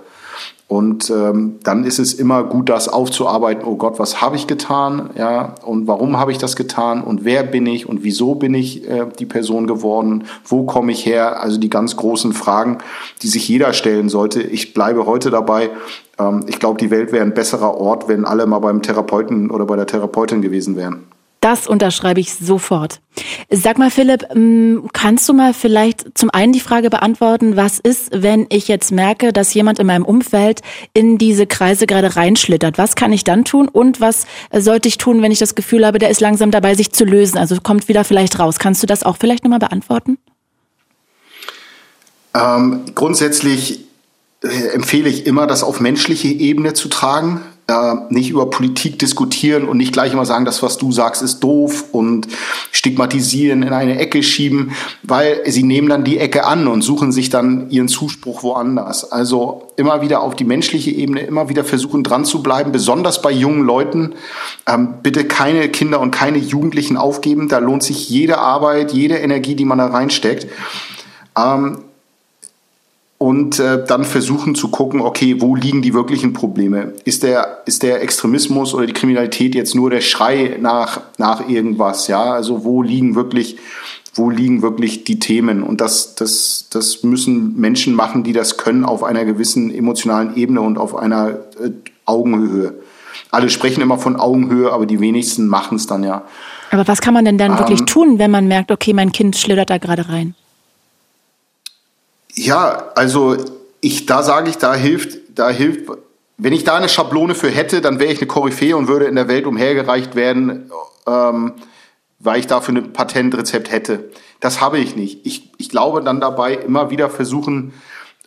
Und 0.69 1.09
ähm, 1.09 1.61
dann 1.65 1.85
ist 1.85 1.99
es 1.99 2.13
immer 2.13 2.45
gut, 2.45 2.69
das 2.69 2.91
aufzuarbeiten. 2.91 3.65
Oh 3.65 3.77
Gott, 3.77 3.99
was 3.99 4.21
habe 4.21 4.37
ich 4.37 4.47
getan? 4.47 5.09
Ja, 5.17 5.55
und 5.65 5.87
warum 5.87 6.19
habe 6.19 6.31
ich 6.31 6.37
das 6.37 6.57
getan? 6.57 7.03
Und 7.03 7.25
wer 7.25 7.43
bin 7.43 7.65
ich? 7.65 7.89
Und 7.89 8.05
wieso 8.05 8.35
bin 8.35 8.53
ich 8.53 8.87
äh, 8.87 9.07
die 9.19 9.25
Person 9.25 9.67
geworden? 9.67 10.25
Wo 10.45 10.65
komme 10.65 10.93
ich 10.93 11.07
her? 11.07 11.41
Also 11.43 11.59
die 11.59 11.71
ganz 11.71 11.97
großen 11.97 12.35
Fragen, 12.35 12.79
die 13.23 13.29
sich 13.29 13.49
jeder 13.49 13.73
stellen 13.73 14.11
sollte. 14.11 14.43
Ich 14.43 14.75
bleibe 14.75 15.07
heute 15.07 15.31
dabei. 15.31 15.71
Ähm, 16.19 16.45
ich 16.47 16.59
glaube, 16.59 16.79
die 16.79 16.91
Welt 16.91 17.13
wäre 17.13 17.25
ein 17.25 17.33
besserer 17.33 17.75
Ort, 17.75 18.07
wenn 18.09 18.27
alle 18.27 18.45
mal 18.45 18.59
beim 18.59 18.83
Therapeuten 18.83 19.51
oder 19.51 19.65
bei 19.65 19.77
der 19.77 19.87
Therapeutin 19.87 20.43
gewesen 20.43 20.77
wären. 20.77 21.07
Das 21.41 21.69
unterschreibe 21.69 22.19
ich 22.19 22.35
sofort. 22.35 23.01
Sag 23.49 23.79
mal, 23.79 23.91
Philipp, 23.91 24.27
mm, 24.35 24.89
kannst 24.93 25.29
du 25.29 25.33
mal 25.33 25.55
vielleicht 25.55 26.19
zum 26.19 26.31
einen 26.31 26.53
die 26.53 26.61
Frage 26.61 26.91
beantworten, 26.91 27.57
was 27.57 27.79
ist, 27.79 28.11
wenn 28.13 28.47
ich 28.49 28.67
jetzt 28.67 28.91
merke, 28.91 29.33
dass 29.33 29.55
jemand 29.55 29.79
in 29.79 29.87
meinem 29.87 30.05
Umfeld 30.05 30.63
in 30.95 31.17
diese 31.17 31.47
Kreise 31.47 31.87
gerade 31.87 32.17
reinschlittert? 32.17 32.77
Was 32.77 32.97
kann 32.97 33.13
ich 33.13 33.23
dann 33.23 33.45
tun 33.45 33.69
und 33.69 34.01
was 34.01 34.27
sollte 34.53 34.89
ich 34.89 34.99
tun, 34.99 35.23
wenn 35.23 35.31
ich 35.31 35.39
das 35.39 35.55
Gefühl 35.55 35.87
habe, 35.87 35.99
der 36.01 36.11
ist 36.11 36.21
langsam 36.21 36.51
dabei, 36.51 36.75
sich 36.75 36.93
zu 36.93 37.05
lösen? 37.05 37.39
Also 37.39 37.57
kommt 37.63 37.87
wieder 37.89 38.03
vielleicht 38.03 38.39
raus. 38.41 38.59
Kannst 38.59 38.83
du 38.83 38.87
das 38.89 39.05
auch 39.05 39.17
vielleicht 39.17 39.45
nochmal 39.45 39.61
beantworten? 39.61 40.19
Ähm, 42.35 42.83
grundsätzlich 42.97 43.85
äh, 44.43 44.69
empfehle 44.75 45.09
ich 45.09 45.27
immer, 45.27 45.47
das 45.47 45.63
auf 45.63 45.81
menschliche 45.81 46.29
Ebene 46.29 46.75
zu 46.75 46.89
tragen 46.89 47.43
äh, 47.69 47.97
nicht 48.09 48.31
über 48.31 48.49
Politik 48.49 48.99
diskutieren 48.99 49.69
und 49.69 49.77
nicht 49.77 49.93
gleich 49.93 50.15
immer 50.15 50.25
sagen, 50.25 50.47
das, 50.47 50.63
was 50.63 50.79
du 50.79 50.91
sagst, 50.91 51.23
ist 51.23 51.41
doof 51.41 51.85
und 51.93 52.27
stigmatisieren, 52.73 53.63
in 53.63 53.75
eine 53.75 53.99
Ecke 53.99 54.23
schieben, 54.23 54.73
weil 55.03 55.43
sie 55.47 55.63
nehmen 55.63 55.89
dann 55.89 56.03
die 56.03 56.19
Ecke 56.19 56.47
an 56.47 56.67
und 56.67 56.81
suchen 56.81 57.13
sich 57.13 57.29
dann 57.29 57.69
ihren 57.69 57.89
Zuspruch 57.89 58.43
woanders. 58.43 59.13
Also 59.13 59.69
immer 59.77 60.01
wieder 60.01 60.23
auf 60.23 60.35
die 60.35 60.45
menschliche 60.45 60.91
Ebene, 60.91 61.21
immer 61.21 61.51
wieder 61.51 61.63
versuchen 61.63 62.03
dran 62.03 62.25
zu 62.25 62.43
bleiben, 62.43 62.73
besonders 62.73 63.21
bei 63.21 63.31
jungen 63.31 63.65
Leuten. 63.65 64.15
Ähm, 64.67 64.95
bitte 65.03 65.25
keine 65.25 65.69
Kinder 65.69 66.01
und 66.01 66.11
keine 66.11 66.39
Jugendlichen 66.39 66.97
aufgeben. 66.97 67.49
Da 67.49 67.59
lohnt 67.59 67.83
sich 67.83 68.09
jede 68.09 68.39
Arbeit, 68.39 68.93
jede 68.93 69.17
Energie, 69.17 69.55
die 69.55 69.67
man 69.67 69.77
da 69.77 69.89
reinsteckt. 69.89 70.47
Ähm, 71.37 71.85
und 73.19 73.59
äh, 73.59 73.85
dann 73.85 74.05
versuchen 74.05 74.55
zu 74.55 74.69
gucken, 74.69 75.01
okay, 75.01 75.41
wo 75.41 75.57
liegen 75.57 75.83
die 75.83 75.93
wirklichen 75.93 76.33
Probleme? 76.33 76.95
Ist 77.05 77.25
der, 77.25 77.63
ist 77.67 77.83
der 77.83 78.01
Extremismus 78.01 78.75
oder 78.75 78.87
die 78.87 78.93
Kriminalität 78.93 79.57
jetzt 79.57 79.75
nur 79.75 79.91
der 79.91 80.01
Schrei 80.01 80.57
nach, 80.61 81.01
nach 81.19 81.49
irgendwas? 81.49 82.07
Ja, 82.07 82.33
also 82.33 82.65
wo 82.65 82.81
liegen 82.81 83.17
wirklich, 83.17 83.59
wo 84.15 84.31
liegen 84.31 84.63
wirklich 84.63 85.03
die 85.03 85.19
Themen? 85.19 85.65
Und 85.65 85.81
das, 85.81 86.15
das, 86.15 86.69
das 86.71 87.03
müssen 87.03 87.59
Menschen 87.59 87.95
machen, 87.95 88.23
die 88.23 88.33
das 88.33 88.57
können 88.57 88.85
auf 88.85 89.03
einer 89.03 89.25
gewissen 89.25 89.75
emotionalen 89.75 90.37
Ebene 90.37 90.61
und 90.61 90.79
auf 90.79 90.95
einer 90.95 91.31
äh, 91.61 91.71
Augenhöhe. 92.05 92.75
Alle 93.33 93.51
sprechen 93.51 93.81
immer 93.81 93.99
von 93.99 94.15
Augenhöhe, 94.15 94.73
aber 94.73 94.87
die 94.87 95.01
wenigsten 95.01 95.49
machen 95.49 95.77
es 95.77 95.89
dann 95.89 96.05
ja. 96.05 96.23
Aber 96.71 96.87
was 96.87 97.01
kann 97.01 97.15
man 97.15 97.25
denn 97.25 97.37
dann 97.37 97.53
ähm, 97.53 97.59
wirklich 97.59 97.83
tun, 97.83 98.21
wenn 98.21 98.31
man 98.31 98.47
merkt, 98.47 98.71
okay, 98.71 98.93
mein 98.93 99.11
Kind 99.11 99.35
schlittert 99.35 99.71
da 99.71 99.79
gerade 99.79 100.09
rein? 100.09 100.37
Ja, 102.35 102.91
also 102.95 103.37
ich, 103.81 104.07
da 104.07 104.23
sage 104.23 104.51
ich, 104.51 104.59
da 104.59 104.75
hilft, 104.75 105.19
da 105.35 105.51
hilft, 105.51 105.91
wenn 106.37 106.53
ich 106.53 106.65
da 106.65 106.77
eine 106.77 106.89
Schablone 106.89 107.35
für 107.35 107.49
hätte, 107.49 107.81
dann 107.81 107.99
wäre 107.99 108.13
ich 108.13 108.21
eine 108.21 108.29
Koryphäe 108.29 108.77
und 108.77 108.89
würde 108.89 109.07
in 109.07 109.17
der 109.17 109.29
Welt 109.29 109.47
umhergereicht 109.47 110.15
werden, 110.15 110.71
ähm, 111.07 111.55
weil 112.21 112.41
ich 112.41 112.47
dafür 112.47 112.75
ein 112.75 112.93
Patentrezept 112.93 113.71
hätte. 113.71 114.11
Das 114.41 114.61
habe 114.61 114.79
ich 114.79 114.95
nicht. 114.95 115.27
Ich, 115.27 115.51
ich 115.59 115.69
glaube 115.69 116.03
dann 116.03 116.21
dabei 116.21 116.55
immer 116.55 116.91
wieder 116.91 117.11
versuchen, 117.11 117.73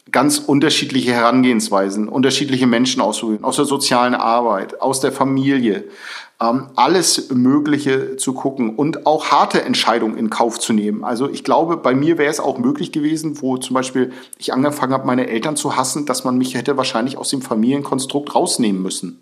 ganz 0.09 0.39
unterschiedliche 0.39 1.13
Herangehensweisen, 1.13 2.07
unterschiedliche 2.07 2.67
Menschen 2.67 3.01
auszuwählen, 3.01 3.43
aus 3.43 3.57
der 3.57 3.65
sozialen 3.65 4.15
Arbeit, 4.15 4.81
aus 4.81 4.99
der 4.99 5.11
Familie, 5.11 5.85
ähm, 6.41 6.69
alles 6.75 7.29
Mögliche 7.29 8.17
zu 8.17 8.33
gucken 8.33 8.75
und 8.75 9.05
auch 9.05 9.31
harte 9.31 9.61
Entscheidungen 9.61 10.17
in 10.17 10.29
Kauf 10.29 10.59
zu 10.59 10.73
nehmen. 10.73 11.03
Also 11.03 11.29
ich 11.29 11.43
glaube, 11.43 11.77
bei 11.77 11.93
mir 11.93 12.17
wäre 12.17 12.31
es 12.31 12.39
auch 12.39 12.57
möglich 12.57 12.91
gewesen, 12.91 13.41
wo 13.41 13.57
zum 13.57 13.75
Beispiel 13.75 14.11
ich 14.39 14.53
angefangen 14.53 14.93
habe, 14.93 15.05
meine 15.05 15.27
Eltern 15.27 15.55
zu 15.55 15.75
hassen, 15.75 16.05
dass 16.05 16.23
man 16.23 16.37
mich 16.37 16.55
hätte 16.55 16.77
wahrscheinlich 16.77 17.17
aus 17.17 17.29
dem 17.29 17.41
Familienkonstrukt 17.41 18.33
rausnehmen 18.33 18.81
müssen. 18.81 19.21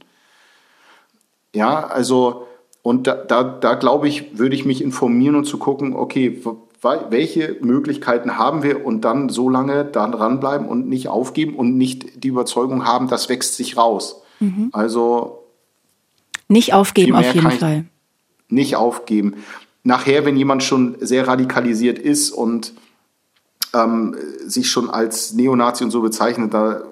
Ja, 1.54 1.86
also 1.88 2.48
und 2.82 3.08
da, 3.08 3.16
da, 3.16 3.44
da 3.44 3.74
glaube 3.74 4.08
ich, 4.08 4.38
würde 4.40 4.56
ich 4.56 4.66
mich 4.66 4.82
informieren 4.82 5.36
und 5.36 5.46
zu 5.46 5.58
gucken, 5.58 5.96
okay, 5.96 6.42
welche 6.82 7.58
Möglichkeiten 7.62 8.38
haben 8.38 8.64
wir 8.64 8.86
und 8.86 9.02
dann 9.02 9.30
so 9.30 9.50
lange 9.50 9.86
da 9.86 10.08
dranbleiben 10.08 10.68
und 10.68 10.88
nicht 10.88 11.10
aufgeben 11.10 11.56
und 11.56 11.78
nicht 11.78 12.24
die 12.24 12.30
Überzeugung 12.30 12.86
haben, 12.86 13.08
das 13.08 13.28
wächst 13.30 13.56
sich 13.56 13.76
raus. 13.76 14.22
Mhm. 14.40 14.70
Also 14.72 15.44
nicht 16.48 16.74
aufgeben 16.74 17.16
auf 17.16 17.34
jeden 17.34 17.52
Fall. 17.52 17.86
Nicht 18.48 18.76
aufgeben. 18.76 19.36
Nachher, 19.84 20.26
wenn 20.26 20.38
jemand 20.38 20.64
schon 20.64 20.96
sehr 21.00 21.28
radikalisiert 21.28 22.00
ist 22.00 22.32
und 22.32 22.74
ähm, 23.74 24.16
sich 24.46 24.70
schon 24.70 24.90
als 24.90 25.34
Neonazi 25.34 25.84
und 25.84 25.92
so 25.92 26.02
bezeichnet, 26.02 26.54
da, 26.54 26.84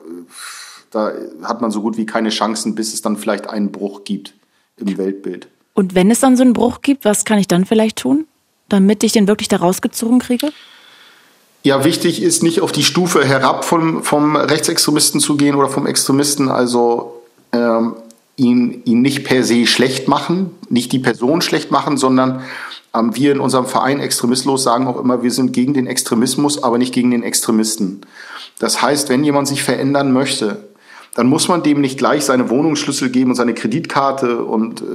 da 0.91 1.11
hat 1.43 1.61
man 1.61 1.71
so 1.71 1.81
gut 1.81 1.97
wie 1.97 2.05
keine 2.05 2.29
Chancen, 2.29 2.75
bis 2.75 2.93
es 2.93 3.01
dann 3.01 3.17
vielleicht 3.17 3.49
einen 3.49 3.71
Bruch 3.71 4.03
gibt 4.03 4.33
im 4.77 4.97
Weltbild. 4.97 5.47
Und 5.73 5.95
wenn 5.95 6.11
es 6.11 6.19
dann 6.19 6.37
so 6.37 6.43
einen 6.43 6.53
Bruch 6.53 6.81
gibt, 6.81 7.05
was 7.05 7.25
kann 7.25 7.39
ich 7.39 7.47
dann 7.47 7.65
vielleicht 7.65 7.97
tun, 7.97 8.25
damit 8.69 9.03
ich 9.03 9.11
den 9.11 9.27
wirklich 9.27 9.47
da 9.47 9.57
rausgezogen 9.57 10.19
kriege? 10.19 10.51
Ja, 11.63 11.83
wichtig 11.83 12.21
ist 12.21 12.43
nicht 12.43 12.61
auf 12.61 12.71
die 12.71 12.83
Stufe 12.83 13.25
herab 13.25 13.65
vom, 13.65 14.03
vom 14.03 14.35
Rechtsextremisten 14.35 15.19
zu 15.19 15.35
gehen 15.35 15.55
oder 15.55 15.67
vom 15.67 15.85
Extremisten. 15.85 16.49
Also 16.49 17.21
ähm, 17.51 17.95
ihn, 18.37 18.83
ihn 18.85 19.01
nicht 19.01 19.25
per 19.25 19.43
se 19.43 19.65
schlecht 19.65 20.07
machen, 20.07 20.51
nicht 20.69 20.91
die 20.93 20.99
Person 20.99 21.41
schlecht 21.41 21.71
machen, 21.71 21.97
sondern 21.97 22.41
ähm, 22.93 23.15
wir 23.15 23.31
in 23.31 23.39
unserem 23.39 23.65
Verein 23.65 23.99
Extremistlos 23.99 24.63
sagen 24.63 24.87
auch 24.87 24.99
immer, 24.99 25.23
wir 25.23 25.31
sind 25.31 25.53
gegen 25.53 25.73
den 25.73 25.87
Extremismus, 25.87 26.63
aber 26.63 26.77
nicht 26.77 26.93
gegen 26.93 27.11
den 27.11 27.23
Extremisten. 27.23 28.01
Das 28.59 28.81
heißt, 28.81 29.09
wenn 29.09 29.23
jemand 29.23 29.47
sich 29.47 29.63
verändern 29.63 30.11
möchte, 30.11 30.67
dann 31.15 31.27
muss 31.27 31.47
man 31.47 31.63
dem 31.63 31.81
nicht 31.81 31.97
gleich 31.97 32.25
seine 32.25 32.49
Wohnungsschlüssel 32.49 33.09
geben 33.09 33.31
und 33.31 33.35
seine 33.35 33.55
Kreditkarte 33.55 34.43
und, 34.43 34.81
äh, 34.81 34.85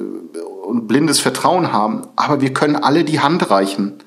und 0.63 0.87
blindes 0.89 1.21
Vertrauen 1.21 1.73
haben. 1.73 2.07
Aber 2.17 2.41
wir 2.41 2.53
können 2.53 2.77
alle 2.77 3.05
die 3.05 3.21
Hand 3.21 3.51
reichen. 3.51 4.03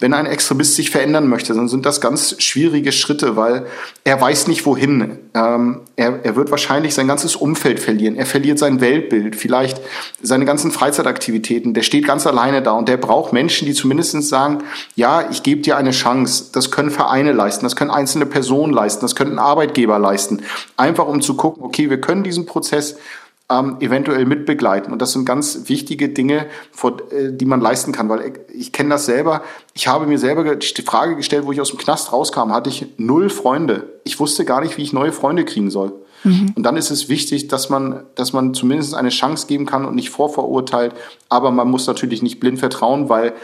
wenn 0.00 0.14
ein 0.14 0.26
Extremist 0.26 0.76
sich 0.76 0.90
verändern 0.90 1.28
möchte, 1.28 1.54
dann 1.54 1.68
sind 1.68 1.86
das 1.86 2.00
ganz 2.00 2.40
schwierige 2.42 2.92
Schritte, 2.92 3.36
weil 3.36 3.66
er 4.04 4.20
weiß 4.20 4.48
nicht 4.48 4.66
wohin. 4.66 5.18
Ähm, 5.34 5.80
er, 5.96 6.20
er 6.24 6.36
wird 6.36 6.50
wahrscheinlich 6.50 6.94
sein 6.94 7.08
ganzes 7.08 7.36
Umfeld 7.36 7.80
verlieren. 7.80 8.16
Er 8.16 8.26
verliert 8.26 8.58
sein 8.58 8.80
Weltbild, 8.80 9.36
vielleicht 9.36 9.80
seine 10.22 10.44
ganzen 10.44 10.70
Freizeitaktivitäten. 10.70 11.74
Der 11.74 11.82
steht 11.82 12.06
ganz 12.06 12.26
alleine 12.26 12.62
da 12.62 12.72
und 12.72 12.88
der 12.88 12.96
braucht 12.96 13.32
Menschen, 13.32 13.66
die 13.66 13.74
zumindest 13.74 14.04
sagen, 14.24 14.64
ja, 14.94 15.28
ich 15.30 15.42
gebe 15.42 15.62
dir 15.62 15.76
eine 15.76 15.90
Chance. 15.90 16.46
Das 16.52 16.70
können 16.70 16.90
Vereine 16.90 17.32
leisten, 17.32 17.64
das 17.64 17.76
können 17.76 17.90
einzelne 17.90 18.26
Personen 18.26 18.72
leisten, 18.72 19.00
das 19.02 19.14
können 19.14 19.38
Arbeitgeber 19.38 19.98
leisten. 19.98 20.42
Einfach 20.76 21.06
um 21.06 21.20
zu 21.20 21.34
gucken, 21.34 21.64
okay, 21.64 21.90
wir 21.90 22.00
können 22.00 22.22
diesen 22.22 22.46
Prozess 22.46 22.96
ähm, 23.50 23.76
eventuell 23.80 24.24
mitbegleiten. 24.24 24.92
Und 24.92 25.02
das 25.02 25.12
sind 25.12 25.26
ganz 25.26 25.68
wichtige 25.68 26.08
Dinge, 26.08 26.46
vor, 26.72 26.96
äh, 27.12 27.32
die 27.32 27.44
man 27.44 27.60
leisten 27.60 27.92
kann, 27.92 28.08
weil 28.08 28.20
ich, 28.20 28.60
ich 28.60 28.72
kenne 28.72 28.90
das 28.90 29.06
selber. 29.06 29.42
Ich 29.74 29.86
habe 29.86 30.06
mir 30.06 30.18
selber 30.18 30.56
die 30.56 30.82
Frage 30.82 31.16
gestellt, 31.16 31.44
wo 31.46 31.52
ich 31.52 31.60
aus 31.60 31.70
dem 31.70 31.78
Knast 31.78 32.12
rauskam, 32.12 32.52
hatte 32.52 32.70
ich 32.70 32.86
null 32.96 33.28
Freunde. 33.28 34.00
Ich 34.04 34.18
wusste 34.18 34.44
gar 34.44 34.60
nicht, 34.60 34.78
wie 34.78 34.82
ich 34.82 34.92
neue 34.92 35.12
Freunde 35.12 35.44
kriegen 35.44 35.70
soll. 35.70 35.92
Mhm. 36.22 36.54
Und 36.56 36.62
dann 36.62 36.76
ist 36.76 36.90
es 36.90 37.10
wichtig, 37.10 37.48
dass 37.48 37.68
man, 37.68 38.04
dass 38.14 38.32
man 38.32 38.54
zumindest 38.54 38.94
eine 38.94 39.10
Chance 39.10 39.46
geben 39.46 39.66
kann 39.66 39.84
und 39.84 39.94
nicht 39.94 40.10
vorverurteilt. 40.10 40.94
Aber 41.28 41.50
man 41.50 41.70
muss 41.70 41.86
natürlich 41.86 42.22
nicht 42.22 42.40
blind 42.40 42.58
vertrauen, 42.58 43.10
weil 43.10 43.34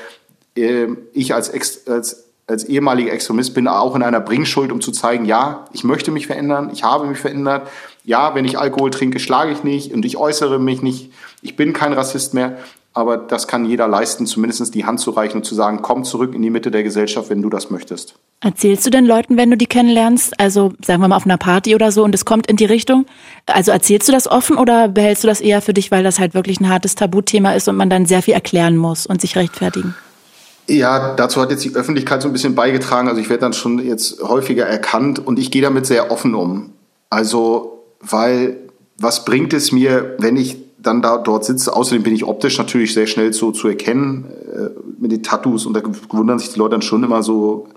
äh, 0.56 0.86
ich 1.12 1.34
als, 1.34 1.50
Ex 1.50 1.86
als 1.86 2.24
als 2.50 2.64
ehemaliger 2.64 3.12
Extremist 3.12 3.54
bin 3.54 3.68
auch 3.68 3.94
in 3.94 4.02
einer 4.02 4.20
Bringschuld, 4.20 4.72
um 4.72 4.80
zu 4.80 4.90
zeigen, 4.90 5.24
ja, 5.24 5.66
ich 5.72 5.84
möchte 5.84 6.10
mich 6.10 6.26
verändern, 6.26 6.70
ich 6.72 6.82
habe 6.82 7.06
mich 7.06 7.18
verändert, 7.18 7.68
ja, 8.04 8.34
wenn 8.34 8.44
ich 8.44 8.58
Alkohol 8.58 8.90
trinke, 8.90 9.18
schlage 9.18 9.52
ich 9.52 9.64
nicht 9.64 9.92
und 9.92 10.04
ich 10.04 10.16
äußere 10.16 10.58
mich 10.58 10.82
nicht. 10.82 11.12
Ich 11.42 11.56
bin 11.56 11.72
kein 11.72 11.92
Rassist 11.92 12.34
mehr. 12.34 12.58
Aber 12.92 13.16
das 13.16 13.46
kann 13.46 13.64
jeder 13.64 13.86
leisten, 13.86 14.26
zumindest 14.26 14.74
die 14.74 14.84
Hand 14.84 14.98
zu 14.98 15.12
reichen 15.12 15.38
und 15.38 15.44
zu 15.44 15.54
sagen, 15.54 15.80
komm 15.80 16.02
zurück 16.02 16.34
in 16.34 16.42
die 16.42 16.50
Mitte 16.50 16.72
der 16.72 16.82
Gesellschaft, 16.82 17.30
wenn 17.30 17.40
du 17.40 17.48
das 17.48 17.70
möchtest. 17.70 18.14
Erzählst 18.40 18.84
du 18.84 18.90
den 18.90 19.06
Leuten, 19.06 19.36
wenn 19.36 19.48
du 19.48 19.56
die 19.56 19.66
kennenlernst, 19.66 20.40
also 20.40 20.72
sagen 20.84 21.00
wir 21.00 21.06
mal 21.06 21.16
auf 21.16 21.24
einer 21.24 21.36
Party 21.36 21.76
oder 21.76 21.92
so 21.92 22.02
und 22.02 22.14
es 22.16 22.24
kommt 22.24 22.48
in 22.48 22.56
die 22.56 22.64
Richtung? 22.64 23.06
Also 23.46 23.70
erzählst 23.70 24.08
du 24.08 24.12
das 24.12 24.26
offen 24.26 24.56
oder 24.56 24.88
behältst 24.88 25.22
du 25.22 25.28
das 25.28 25.40
eher 25.40 25.62
für 25.62 25.72
dich, 25.72 25.92
weil 25.92 26.02
das 26.02 26.18
halt 26.18 26.34
wirklich 26.34 26.58
ein 26.58 26.68
hartes 26.68 26.96
Tabuthema 26.96 27.52
ist 27.52 27.68
und 27.68 27.76
man 27.76 27.90
dann 27.90 28.06
sehr 28.06 28.22
viel 28.22 28.34
erklären 28.34 28.76
muss 28.76 29.06
und 29.06 29.20
sich 29.20 29.36
rechtfertigen? 29.36 29.94
Ja, 30.66 31.14
dazu 31.14 31.40
hat 31.40 31.50
jetzt 31.50 31.64
die 31.64 31.74
Öffentlichkeit 31.74 32.22
so 32.22 32.28
ein 32.28 32.32
bisschen 32.32 32.56
beigetragen. 32.56 33.08
Also 33.08 33.20
ich 33.20 33.28
werde 33.28 33.42
dann 33.42 33.52
schon 33.52 33.78
jetzt 33.78 34.20
häufiger 34.20 34.66
erkannt 34.66 35.24
und 35.24 35.38
ich 35.38 35.52
gehe 35.52 35.62
damit 35.62 35.86
sehr 35.86 36.10
offen 36.10 36.34
um. 36.34 36.72
Also 37.08 37.79
weil 38.00 38.56
was 38.98 39.24
bringt 39.24 39.52
es 39.52 39.72
mir, 39.72 40.16
wenn 40.18 40.36
ich 40.36 40.56
dann 40.78 41.02
da 41.02 41.18
dort 41.18 41.44
sitze? 41.44 41.74
Außerdem 41.74 42.02
bin 42.02 42.14
ich 42.14 42.24
optisch 42.24 42.58
natürlich 42.58 42.94
sehr 42.94 43.06
schnell 43.06 43.32
so 43.32 43.52
zu 43.52 43.68
erkennen 43.68 44.26
äh, 44.52 44.70
mit 44.98 45.12
den 45.12 45.22
Tattoos 45.22 45.66
und 45.66 45.74
da 45.74 45.82
wundern 46.10 46.38
sich 46.38 46.52
die 46.52 46.58
Leute 46.58 46.72
dann 46.72 46.82
schon 46.82 47.02
immer 47.04 47.22
so. 47.22 47.68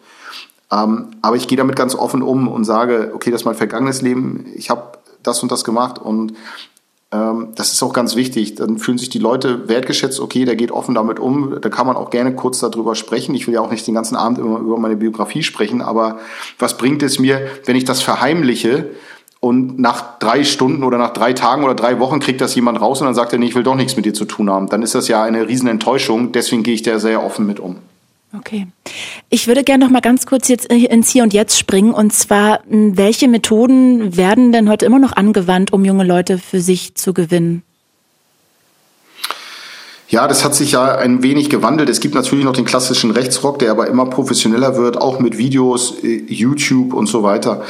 Ähm, 0.71 1.07
aber 1.21 1.35
ich 1.35 1.47
gehe 1.47 1.57
damit 1.57 1.75
ganz 1.75 1.95
offen 1.95 2.21
um 2.21 2.47
und 2.47 2.63
sage, 2.63 3.11
okay, 3.13 3.31
das 3.31 3.41
ist 3.41 3.45
mein 3.45 3.55
vergangenes 3.55 4.01
Leben, 4.01 4.45
ich 4.55 4.69
habe 4.69 4.97
das 5.21 5.41
und 5.43 5.51
das 5.51 5.63
gemacht 5.63 5.99
und 5.99 6.33
ähm, 7.13 7.49
das 7.55 7.71
ist 7.71 7.83
auch 7.83 7.93
ganz 7.93 8.15
wichtig. 8.15 8.55
Dann 8.55 8.77
fühlen 8.79 8.97
sich 8.97 9.09
die 9.09 9.19
Leute 9.19 9.69
wertgeschätzt, 9.69 10.19
okay, 10.19 10.45
der 10.45 10.55
geht 10.55 10.71
offen 10.71 10.95
damit 10.95 11.19
um. 11.19 11.61
Da 11.61 11.69
kann 11.69 11.85
man 11.85 11.95
auch 11.95 12.09
gerne 12.09 12.35
kurz 12.35 12.59
darüber 12.59 12.95
sprechen. 12.95 13.35
Ich 13.35 13.45
will 13.47 13.53
ja 13.53 13.61
auch 13.61 13.71
nicht 13.71 13.85
den 13.85 13.93
ganzen 13.93 14.15
Abend 14.15 14.39
immer 14.39 14.59
über 14.59 14.77
meine 14.77 14.95
Biografie 14.95 15.43
sprechen, 15.43 15.81
aber 15.81 16.19
was 16.59 16.77
bringt 16.77 17.03
es 17.03 17.19
mir, 17.19 17.41
wenn 17.65 17.75
ich 17.75 17.85
das 17.85 18.01
verheimliche? 18.01 18.89
Und 19.43 19.77
nach 19.77 20.19
drei 20.19 20.45
Stunden 20.45 20.85
oder 20.85 20.97
nach 20.97 21.11
drei 21.11 21.33
Tagen 21.33 21.65
oder 21.65 21.75
drei 21.75 21.99
Wochen 21.99 22.21
kriegt 22.21 22.39
das 22.39 22.55
jemand 22.55 22.79
raus 22.79 23.01
und 23.01 23.07
dann 23.07 23.13
sagt 23.13 23.33
er, 23.33 23.39
nee, 23.39 23.47
ich 23.47 23.55
will 23.55 23.63
doch 23.63 23.75
nichts 23.75 23.97
mit 23.97 24.05
dir 24.05 24.13
zu 24.13 24.23
tun 24.23 24.49
haben. 24.49 24.69
Dann 24.69 24.81
ist 24.81 24.95
das 24.95 25.09
ja 25.09 25.21
eine 25.21 25.49
Riesenenttäuschung. 25.49 26.31
Deswegen 26.31 26.63
gehe 26.63 26.73
ich 26.73 26.81
da 26.81 26.97
sehr 26.97 27.21
offen 27.21 27.45
mit 27.45 27.59
um. 27.59 27.75
Okay. 28.37 28.67
Ich 29.29 29.47
würde 29.47 29.65
gerne 29.65 29.83
noch 29.83 29.91
mal 29.91 29.99
ganz 29.99 30.25
kurz 30.25 30.47
jetzt 30.47 30.67
ins 30.67 31.09
Hier 31.09 31.23
und 31.23 31.33
Jetzt 31.33 31.59
springen. 31.59 31.93
Und 31.93 32.13
zwar, 32.13 32.61
welche 32.69 33.27
Methoden 33.27 34.15
werden 34.15 34.53
denn 34.53 34.69
heute 34.69 34.85
immer 34.85 34.99
noch 34.99 35.11
angewandt, 35.11 35.73
um 35.73 35.83
junge 35.83 36.05
Leute 36.05 36.37
für 36.37 36.61
sich 36.61 36.95
zu 36.95 37.13
gewinnen? 37.13 37.63
Ja, 40.07 40.27
das 40.27 40.45
hat 40.45 40.53
sich 40.53 40.73
ja 40.73 40.95
ein 40.95 41.23
wenig 41.23 41.49
gewandelt. 41.49 41.89
Es 41.89 41.99
gibt 41.99 42.13
natürlich 42.13 42.45
noch 42.45 42.53
den 42.53 42.65
klassischen 42.65 43.11
Rechtsrock, 43.11 43.57
der 43.59 43.71
aber 43.71 43.87
immer 43.87 44.05
professioneller 44.05 44.77
wird, 44.77 44.95
auch 44.95 45.19
mit 45.19 45.37
Videos, 45.37 46.03
äh, 46.03 46.23
YouTube 46.27 46.93
und 46.93 47.07
so 47.07 47.23
weiter. 47.23 47.63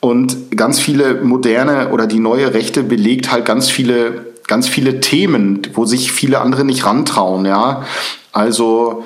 Und 0.00 0.56
ganz 0.56 0.78
viele 0.78 1.22
moderne 1.22 1.90
oder 1.90 2.06
die 2.06 2.20
neue 2.20 2.54
Rechte 2.54 2.84
belegt 2.84 3.32
halt 3.32 3.44
ganz 3.44 3.68
viele, 3.68 4.26
ganz 4.46 4.68
viele 4.68 5.00
Themen, 5.00 5.62
wo 5.74 5.86
sich 5.86 6.12
viele 6.12 6.40
andere 6.40 6.64
nicht 6.64 6.84
rantrauen, 6.84 7.44
ja. 7.44 7.84
Also, 8.32 9.04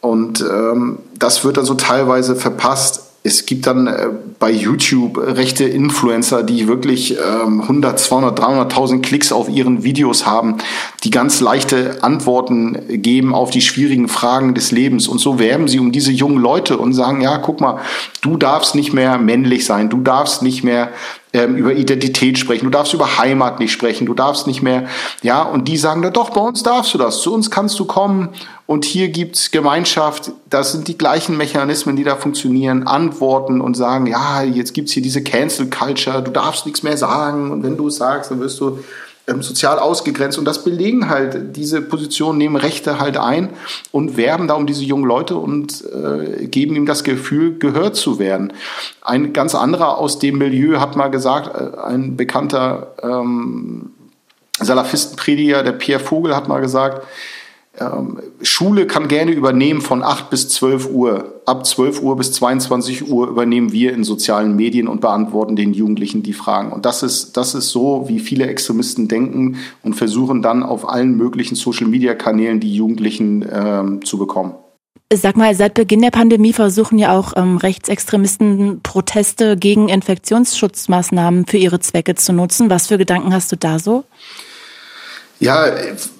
und 0.00 0.40
ähm, 0.40 0.98
das 1.16 1.44
wird 1.44 1.58
dann 1.58 1.64
so 1.64 1.74
teilweise 1.74 2.34
verpasst 2.34 3.11
es 3.24 3.46
gibt 3.46 3.66
dann 3.66 3.86
äh, 3.86 4.08
bei 4.38 4.50
YouTube 4.50 5.16
rechte 5.16 5.64
Influencer, 5.64 6.42
die 6.42 6.66
wirklich 6.66 7.16
ähm, 7.18 7.60
100, 7.60 7.98
200, 7.98 8.38
300.000 8.38 9.00
Klicks 9.00 9.32
auf 9.32 9.48
ihren 9.48 9.84
Videos 9.84 10.26
haben, 10.26 10.58
die 11.04 11.10
ganz 11.10 11.40
leichte 11.40 12.02
Antworten 12.02 13.00
geben 13.02 13.34
auf 13.34 13.50
die 13.50 13.60
schwierigen 13.60 14.08
Fragen 14.08 14.54
des 14.54 14.72
Lebens. 14.72 15.06
Und 15.06 15.18
so 15.18 15.38
werben 15.38 15.68
sie 15.68 15.78
um 15.78 15.92
diese 15.92 16.10
jungen 16.10 16.38
Leute 16.38 16.78
und 16.78 16.94
sagen, 16.94 17.20
ja, 17.20 17.38
guck 17.38 17.60
mal, 17.60 17.80
du 18.22 18.36
darfst 18.36 18.74
nicht 18.74 18.92
mehr 18.92 19.18
männlich 19.18 19.66
sein, 19.66 19.88
du 19.88 20.00
darfst 20.00 20.42
nicht 20.42 20.64
mehr 20.64 20.90
ähm, 21.32 21.56
über 21.56 21.72
Identität 21.72 22.38
sprechen, 22.38 22.66
du 22.66 22.70
darfst 22.70 22.92
über 22.94 23.18
Heimat 23.18 23.58
nicht 23.58 23.72
sprechen, 23.72 24.06
du 24.06 24.14
darfst 24.14 24.46
nicht 24.46 24.62
mehr, 24.62 24.86
ja, 25.22 25.42
und 25.42 25.66
die 25.68 25.76
sagen, 25.76 26.02
doch, 26.12 26.30
bei 26.30 26.40
uns 26.40 26.62
darfst 26.62 26.92
du 26.94 26.98
das, 26.98 27.20
zu 27.22 27.32
uns 27.32 27.50
kannst 27.50 27.78
du 27.78 27.84
kommen 27.84 28.30
und 28.66 28.84
hier 28.84 29.08
gibt's 29.08 29.50
Gemeinschaft, 29.50 30.32
das 30.48 30.72
sind 30.72 30.88
die 30.88 30.96
gleichen 30.96 31.36
Mechanismen, 31.36 31.96
die 31.96 32.04
da 32.04 32.16
funktionieren, 32.16 32.86
antworten 32.86 33.60
und 33.60 33.76
sagen, 33.76 34.06
ja, 34.06 34.42
jetzt 34.42 34.74
gibt's 34.74 34.92
hier 34.92 35.02
diese 35.02 35.22
Cancel 35.22 35.68
Culture, 35.68 36.22
du 36.22 36.30
darfst 36.30 36.66
nichts 36.66 36.82
mehr 36.82 36.96
sagen. 36.96 37.50
Und 37.50 37.62
wenn 37.62 37.76
du 37.76 37.88
es 37.88 37.96
sagst, 37.96 38.30
dann 38.30 38.40
wirst 38.40 38.60
du 38.60 38.78
sozial 39.26 39.78
ausgegrenzt 39.78 40.38
und 40.38 40.44
das 40.44 40.64
belegen 40.64 41.08
halt, 41.08 41.56
diese 41.56 41.80
Positionen 41.80 42.38
nehmen 42.38 42.56
Rechte 42.56 42.98
halt 42.98 43.16
ein 43.16 43.50
und 43.92 44.16
werben 44.16 44.48
da 44.48 44.54
um 44.54 44.66
diese 44.66 44.84
jungen 44.84 45.04
Leute 45.04 45.36
und 45.36 45.84
äh, 45.84 46.46
geben 46.46 46.74
ihm 46.74 46.86
das 46.86 47.04
Gefühl, 47.04 47.58
gehört 47.58 47.94
zu 47.94 48.18
werden. 48.18 48.52
Ein 49.00 49.32
ganz 49.32 49.54
anderer 49.54 49.98
aus 49.98 50.18
dem 50.18 50.38
Milieu 50.38 50.80
hat 50.80 50.96
mal 50.96 51.08
gesagt, 51.08 51.56
äh, 51.56 51.78
ein 51.78 52.16
bekannter 52.16 52.94
ähm, 53.02 53.92
Salafistenprediger, 54.58 55.62
der 55.62 55.72
Pierre 55.72 56.00
Vogel, 56.00 56.34
hat 56.34 56.48
mal 56.48 56.60
gesagt, 56.60 57.06
ähm, 57.06 57.10
Schule 58.42 58.86
kann 58.86 59.08
gerne 59.08 59.32
übernehmen 59.32 59.80
von 59.80 60.02
8 60.02 60.30
bis 60.30 60.48
12 60.48 60.90
Uhr. 60.90 61.42
Ab 61.46 61.66
12 61.66 62.02
Uhr 62.02 62.16
bis 62.16 62.32
22 62.32 63.08
Uhr 63.08 63.28
übernehmen 63.28 63.72
wir 63.72 63.92
in 63.92 64.04
sozialen 64.04 64.56
Medien 64.56 64.88
und 64.88 65.00
beantworten 65.00 65.56
den 65.56 65.74
Jugendlichen 65.74 66.22
die 66.22 66.32
Fragen. 66.32 66.72
Und 66.72 66.84
das 66.86 67.02
ist, 67.02 67.36
das 67.36 67.54
ist 67.54 67.70
so, 67.70 68.08
wie 68.08 68.20
viele 68.20 68.46
Extremisten 68.46 69.08
denken 69.08 69.56
und 69.82 69.94
versuchen 69.94 70.42
dann 70.42 70.62
auf 70.62 70.88
allen 70.88 71.16
möglichen 71.16 71.54
Social-Media-Kanälen 71.54 72.60
die 72.60 72.74
Jugendlichen 72.74 73.44
ähm, 73.52 74.04
zu 74.04 74.18
bekommen. 74.18 74.54
Sag 75.14 75.36
mal, 75.36 75.54
seit 75.54 75.74
Beginn 75.74 76.00
der 76.00 76.10
Pandemie 76.10 76.54
versuchen 76.54 76.96
ja 76.98 77.16
auch 77.16 77.34
ähm, 77.36 77.58
Rechtsextremisten 77.58 78.80
Proteste 78.82 79.58
gegen 79.58 79.88
Infektionsschutzmaßnahmen 79.88 81.46
für 81.46 81.58
ihre 81.58 81.80
Zwecke 81.80 82.14
zu 82.14 82.32
nutzen. 82.32 82.70
Was 82.70 82.86
für 82.86 82.96
Gedanken 82.96 83.34
hast 83.34 83.52
du 83.52 83.56
da 83.56 83.78
so? 83.78 84.04
Ja, 85.42 85.66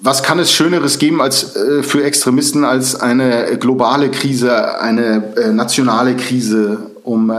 was 0.01 0.21
kann 0.21 0.37
es 0.39 0.51
Schöneres 0.51 0.99
geben 0.99 1.21
als 1.21 1.55
äh, 1.55 1.81
für 1.81 2.03
Extremisten 2.03 2.65
als 2.65 2.99
eine 2.99 3.57
globale 3.57 4.11
Krise, 4.11 4.81
eine 4.81 5.33
äh, 5.37 5.53
nationale 5.53 6.17
Krise, 6.17 6.91
um, 7.03 7.29
äh, 7.29 7.37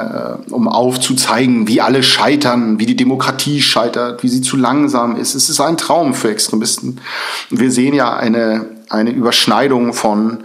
um 0.48 0.66
aufzuzeigen, 0.66 1.68
wie 1.68 1.82
alle 1.82 2.02
scheitern, 2.02 2.78
wie 2.78 2.86
die 2.86 2.96
Demokratie 2.96 3.60
scheitert, 3.60 4.22
wie 4.22 4.30
sie 4.30 4.40
zu 4.40 4.56
langsam 4.56 5.16
ist. 5.16 5.34
Es 5.34 5.50
ist 5.50 5.60
ein 5.60 5.76
Traum 5.76 6.14
für 6.14 6.30
Extremisten. 6.30 7.02
Wir 7.50 7.70
sehen 7.70 7.92
ja 7.92 8.16
eine, 8.16 8.64
eine 8.88 9.10
Überschneidung 9.10 9.92
von 9.92 10.38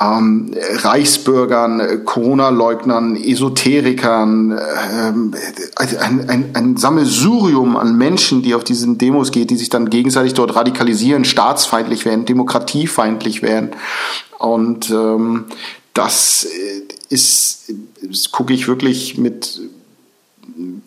ähm, 0.00 0.54
Reichsbürgern, 0.76 2.04
Corona-Leugnern, 2.04 3.16
Esoterikern, 3.16 4.58
ähm, 4.92 5.34
ein, 5.76 6.30
ein, 6.30 6.50
ein 6.54 6.76
Sammelsurium 6.76 7.76
an 7.76 7.96
Menschen, 7.96 8.42
die 8.42 8.54
auf 8.54 8.64
diesen 8.64 8.98
Demos 8.98 9.30
geht, 9.30 9.50
die 9.50 9.56
sich 9.56 9.68
dann 9.68 9.90
gegenseitig 9.90 10.34
dort 10.34 10.54
radikalisieren, 10.56 11.24
staatsfeindlich 11.24 12.04
werden, 12.04 12.24
demokratiefeindlich 12.24 13.42
werden. 13.42 13.70
Und 14.38 14.90
ähm, 14.90 15.44
das 15.94 16.46
ist, 17.08 17.72
das 18.02 18.32
gucke 18.32 18.54
ich 18.54 18.66
wirklich 18.66 19.18
mit 19.18 19.60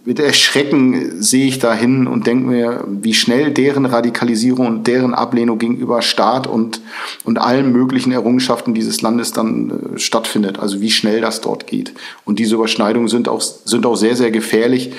mit 0.05 0.19
Erschrecken 0.19 1.21
sehe 1.21 1.47
ich 1.47 1.57
dahin 1.57 2.05
und 2.05 2.27
denke 2.27 2.47
mir, 2.47 2.83
wie 2.87 3.15
schnell 3.15 3.51
deren 3.51 3.85
Radikalisierung 3.85 4.67
und 4.67 4.87
deren 4.87 5.15
Ablehnung 5.15 5.57
gegenüber 5.57 6.03
Staat 6.03 6.45
und, 6.45 6.81
und 7.23 7.39
allen 7.39 7.71
möglichen 7.71 8.11
Errungenschaften 8.11 8.75
dieses 8.75 9.01
Landes 9.01 9.31
dann 9.31 9.95
äh, 9.95 9.99
stattfindet. 9.99 10.59
Also 10.59 10.79
wie 10.79 10.91
schnell 10.91 11.21
das 11.21 11.41
dort 11.41 11.65
geht. 11.65 11.93
Und 12.23 12.37
diese 12.37 12.55
Überschneidungen 12.55 13.07
sind 13.07 13.27
auch, 13.27 13.41
sind 13.41 13.85
auch 13.87 13.95
sehr, 13.95 14.15
sehr 14.15 14.29
gefährlich. 14.29 14.93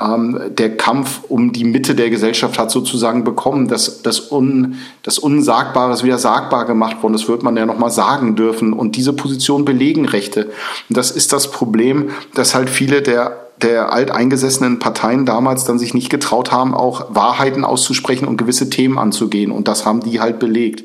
Ähm, 0.00 0.40
der 0.50 0.76
Kampf 0.76 1.20
um 1.28 1.52
die 1.52 1.64
Mitte 1.64 1.94
der 1.94 2.10
Gesellschaft 2.10 2.58
hat 2.58 2.72
sozusagen 2.72 3.22
bekommen, 3.22 3.68
dass 3.68 4.02
das, 4.02 4.32
Un, 4.32 4.74
das 5.04 5.20
Unsagbare 5.20 5.92
ist 5.92 6.02
wieder 6.02 6.18
sagbar 6.18 6.66
gemacht 6.66 7.00
worden. 7.02 7.12
Das 7.12 7.28
wird 7.28 7.44
man 7.44 7.56
ja 7.56 7.64
nochmal 7.64 7.90
sagen 7.90 8.34
dürfen. 8.34 8.72
Und 8.72 8.96
diese 8.96 9.12
Position 9.12 9.64
belegen 9.64 10.04
Rechte. 10.04 10.46
Und 10.88 10.96
das 10.96 11.12
ist 11.12 11.32
das 11.32 11.52
Problem, 11.52 12.10
dass 12.34 12.56
halt 12.56 12.70
viele 12.70 13.02
der 13.02 13.47
der 13.62 13.92
alteingesessenen 13.92 14.78
Parteien 14.78 15.26
damals 15.26 15.64
dann 15.64 15.78
sich 15.78 15.94
nicht 15.94 16.10
getraut 16.10 16.52
haben, 16.52 16.74
auch 16.74 17.14
Wahrheiten 17.14 17.64
auszusprechen 17.64 18.26
und 18.26 18.36
gewisse 18.36 18.70
Themen 18.70 18.98
anzugehen. 18.98 19.50
Und 19.50 19.68
das 19.68 19.84
haben 19.84 20.00
die 20.00 20.20
halt 20.20 20.38
belegt. 20.38 20.84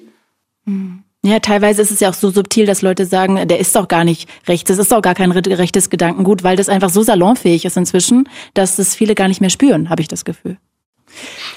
Hm. 0.65 1.03
Ja, 1.25 1.39
teilweise 1.39 1.81
ist 1.81 1.91
es 1.91 2.01
ja 2.01 2.09
auch 2.09 2.13
so 2.13 2.31
subtil, 2.31 2.65
dass 2.65 2.81
Leute 2.81 3.05
sagen, 3.05 3.47
der 3.47 3.59
ist 3.59 3.77
doch 3.77 3.87
gar 3.87 4.03
nicht 4.03 4.27
rechts, 4.45 4.67
das 4.67 4.77
ist 4.77 4.91
doch 4.91 5.01
gar 5.01 5.15
kein 5.15 5.31
rechtes 5.31 5.89
Gedankengut, 5.89 6.43
weil 6.43 6.57
das 6.57 6.67
einfach 6.67 6.89
so 6.89 7.01
salonfähig 7.01 7.63
ist 7.63 7.77
inzwischen, 7.77 8.27
dass 8.53 8.75
das 8.75 8.93
viele 8.93 9.15
gar 9.15 9.29
nicht 9.29 9.39
mehr 9.39 9.49
spüren, 9.49 9.89
habe 9.89 10.01
ich 10.01 10.09
das 10.09 10.25
Gefühl. 10.25 10.57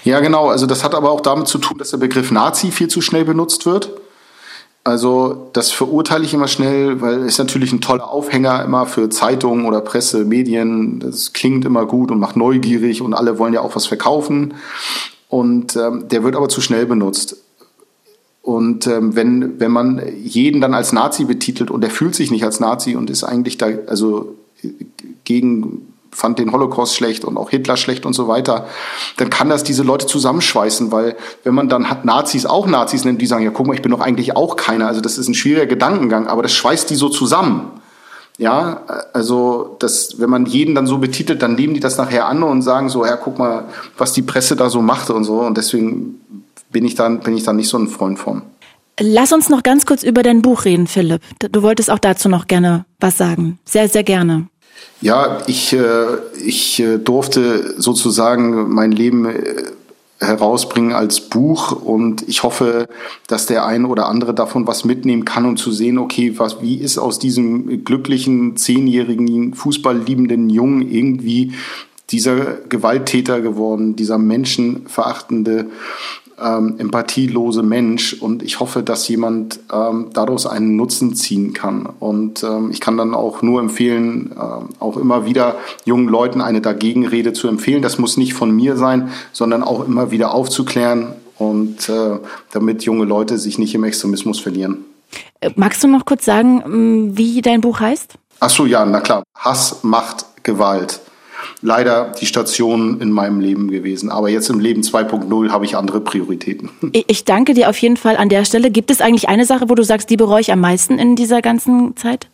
Ja, 0.05 0.21
genau. 0.21 0.49
Also 0.49 0.67
das 0.67 0.85
hat 0.85 0.95
aber 0.95 1.11
auch 1.11 1.21
damit 1.21 1.49
zu 1.49 1.59
tun, 1.59 1.79
dass 1.79 1.91
der 1.91 1.99
Begriff 1.99 2.31
Nazi 2.31 2.71
viel 2.71 2.89
zu 2.89 3.01
schnell 3.01 3.25
benutzt 3.25 3.67
wird. 3.67 3.91
Also 4.87 5.49
das 5.53 5.73
verurteile 5.73 6.25
ich 6.25 6.33
immer 6.33 6.47
schnell, 6.47 7.01
weil 7.01 7.25
es 7.25 7.39
natürlich 7.39 7.73
ein 7.73 7.81
toller 7.81 8.09
Aufhänger 8.09 8.65
immer 8.65 8.87
für 8.87 9.11
Zeitungen 9.11 9.67
oder 9.67 9.81
Presse, 9.81 10.25
Medien. 10.25 11.01
Das 11.01 11.33
klingt 11.33 11.65
immer 11.65 11.87
gut 11.87 12.13
und 12.13 12.21
macht 12.21 12.37
neugierig 12.37 13.03
und 13.03 13.13
alle 13.13 13.37
wollen 13.41 13.53
ja 13.53 13.63
auch 13.63 13.75
was 13.75 13.87
verkaufen. 13.87 14.55
Und 15.29 15.75
ähm, 15.75 16.07
der 16.07 16.23
wird 16.23 16.37
aber 16.37 16.49
zu 16.49 16.61
schnell 16.61 16.87
benutzt. 16.87 17.37
Und 18.43 18.87
ähm, 18.87 19.17
wenn, 19.17 19.59
wenn 19.59 19.73
man 19.73 20.01
jeden 20.23 20.61
dann 20.61 20.73
als 20.73 20.93
Nazi 20.93 21.25
betitelt 21.25 21.73
und 21.73 21.83
er 21.83 21.91
fühlt 21.91 22.15
sich 22.15 22.31
nicht 22.31 22.45
als 22.45 22.61
Nazi 22.61 22.95
und 22.95 23.11
ist 23.11 23.25
eigentlich 23.25 23.59
da, 23.59 23.67
also 23.89 24.37
gegen 25.25 25.95
fand 26.17 26.39
den 26.39 26.51
Holocaust 26.51 26.97
schlecht 26.97 27.25
und 27.27 27.37
auch 27.37 27.51
Hitler 27.51 27.77
schlecht 27.77 28.07
und 28.07 28.15
so 28.15 28.27
weiter, 28.27 28.67
dann 29.19 29.29
kann 29.29 29.51
das 29.51 29.65
diese 29.65 29.83
Leute 29.83 30.07
zusammenschweißen, 30.07 30.91
weil 30.91 31.15
wenn 31.45 31.55
man 31.55 31.69
dann 31.69 31.91
hat 31.91 32.07
Nazis 32.07 32.47
auch 32.47 32.67
Nazis 32.67 33.05
nennt, 33.05 33.21
die 33.21 33.27
sagen, 33.27 33.45
ja 33.45 33.51
guck 33.51 33.67
mal, 33.67 33.75
ich 33.75 33.83
bin 33.83 33.93
doch 33.93 34.01
eigentlich 34.01 34.35
auch 34.35 34.57
keiner. 34.57 34.89
Also 34.89 35.03
das 35.03 35.19
ist 35.19 35.29
ein 35.29 35.35
schwieriger 35.35 35.67
Gedankengang, 35.67 36.27
aber 36.27 36.43
das 36.43 36.55
schweißt 36.55 36.89
die 36.89 36.95
so 36.95 37.11
zusammen. 37.11 37.71
Ja, 38.39 38.83
also 39.13 39.77
das, 39.79 40.19
wenn 40.19 40.31
man 40.31 40.47
jeden 40.47 40.75
dann 40.75 40.87
so 40.87 40.99
betitelt, 40.99 41.43
dann 41.43 41.55
nehmen 41.55 41.75
die 41.75 41.81
das 41.81 41.97
nachher 41.99 42.27
an 42.27 42.43
und 42.43 42.63
sagen 42.63 42.89
so, 42.89 43.05
ja, 43.05 43.17
guck 43.17 43.39
mal, 43.39 43.65
was 43.97 44.13
die 44.13 44.23
Presse 44.23 44.57
da 44.57 44.69
so 44.71 44.83
macht 44.83 45.11
und 45.11 45.25
so. 45.25 45.41
Und 45.41 45.57
deswegen 45.57 46.21
bin 46.71 46.85
ich 46.85 46.95
dann, 46.95 47.21
bin 47.21 47.37
ich 47.37 47.45
dann 47.45 47.57
nicht 47.57 47.69
so 47.69 47.79
ein 47.79 47.89
Freund 47.89 48.19
von. 48.19 48.43
Lass 48.99 49.33
uns 49.33 49.51
noch 49.51 49.63
ganz 49.63 49.85
kurz 49.85 50.03
über 50.03 50.23
dein 50.23 50.41
Buch 50.41 50.65
reden, 50.65 50.87
Philipp. 50.87 51.21
Du 51.39 51.63
wolltest 51.63 51.91
auch 51.91 51.99
dazu 51.99 52.31
noch 52.31 52.47
gerne 52.47 52.87
was 52.99 53.19
sagen. 53.19 53.59
Sehr, 53.67 53.89
sehr 53.89 54.05
gerne. 54.05 54.49
Ja, 55.01 55.39
ich, 55.47 55.73
äh, 55.73 56.07
ich 56.45 56.81
äh, 56.81 56.99
durfte 56.99 57.81
sozusagen 57.81 58.73
mein 58.73 58.93
Leben 58.93 59.27
äh, 59.27 59.65
herausbringen 60.19 60.93
als 60.93 61.21
Buch 61.21 61.73
und 61.73 62.27
ich 62.27 62.43
hoffe, 62.43 62.89
dass 63.27 63.45
der 63.47 63.67
eine 63.67 63.87
oder 63.89 64.07
andere 64.09 64.33
davon 64.33 64.67
was 64.67 64.87
mitnehmen 64.87 65.27
kann 65.27 65.45
und 65.45 65.59
zu 65.59 65.73
sehen, 65.73 65.99
okay, 65.99 66.39
was, 66.39 66.63
wie 66.63 66.77
ist 66.77 66.97
aus 66.97 67.19
diesem 67.19 67.85
glücklichen, 67.85 68.57
zehnjährigen, 68.57 69.53
fußballliebenden 69.53 70.49
Jungen 70.49 70.91
irgendwie 70.91 71.53
dieser 72.11 72.55
Gewalttäter 72.69 73.43
geworden, 73.43 73.97
dieser 73.97 74.17
menschenverachtende 74.17 75.67
ähm, 76.43 76.75
empathielose 76.79 77.63
Mensch 77.63 78.15
und 78.15 78.43
ich 78.43 78.61
hoffe, 78.61 78.83
dass 78.83 79.09
jemand 79.09 79.61
ähm, 79.73 80.09
daraus 80.13 80.47
einen 80.47 80.77
Nutzen 80.77 81.15
ziehen 81.15 81.53
kann. 81.53 81.89
Und 81.99 82.43
ähm, 82.43 82.71
ich 82.71 82.81
kann 82.81 82.97
dann 82.97 83.15
auch 83.15 83.43
nur 83.43 83.61
empfehlen, 83.61 84.33
äh, 84.37 84.83
auch 84.83 84.97
immer 84.97 85.25
wieder 85.25 85.57
jungen 85.85 86.09
Leuten 86.09 86.41
eine 86.41 86.61
Dagegenrede 86.61 87.33
zu 87.33 87.49
empfehlen. 87.49 87.83
Das 87.83 87.99
muss 87.99 88.17
nicht 88.17 88.35
von 88.35 88.51
mir 88.51 88.77
sein, 88.77 89.11
sondern 89.33 89.63
auch 89.63 89.87
immer 89.87 90.11
wieder 90.11 90.35
aufzuklären 90.35 91.09
und 91.39 91.89
äh, 91.89 92.19
damit 92.53 92.83
junge 92.85 93.05
Leute 93.05 93.39
sich 93.39 93.59
nicht 93.59 93.75
im 93.75 93.85
Extremismus 93.85 94.41
verlieren. 94.41 94.85
Äh, 95.41 95.51
magst 95.57 95.83
du 95.85 95.89
noch 95.89 96.05
kurz 96.05 96.25
sagen, 96.25 97.17
wie 97.17 97.41
dein 97.41 97.61
Buch 97.61 97.81
heißt? 97.81 98.15
Ach 98.41 98.51
so, 98.51 98.67
ja, 98.67 98.85
na 98.85 99.01
klar. 99.01 99.23
Hass 99.35 99.83
macht 99.83 100.27
Gewalt 100.43 101.01
leider 101.63 102.13
die 102.21 102.27
Station 102.27 103.01
in 103.01 103.11
meinem 103.11 103.41
Leben 103.41 103.71
gewesen. 103.71 104.11
Aber 104.11 104.29
jetzt 104.29 104.51
im 104.51 104.61
Leben 104.61 104.83
2.0 104.83 105.51
habe 105.51 105.65
ich 105.65 105.77
andere 105.77 106.01
Prioritäten. 106.01 106.71
Ich 107.09 107.25
danke 107.25 107.55
dir 107.55 107.69
auf 107.69 107.79
jeden 107.79 107.97
Fall 107.97 108.17
an 108.17 108.29
der 108.29 108.45
Stelle. 108.45 108.71
Gibt 108.71 108.91
es 108.91 109.01
eigentlich 109.01 109.29
eine 109.29 109.45
Sache, 109.45 109.69
wo 109.69 109.75
du 109.75 109.85
sagst, 109.85 110.11
die 110.11 110.17
bereue 110.17 110.41
ich 110.41 110.51
am 110.51 110.61
meisten 110.61 110.99
in 110.99 111.15
dieser 111.15 111.41
ganzen 111.41 111.97
Zeit? 111.97 112.27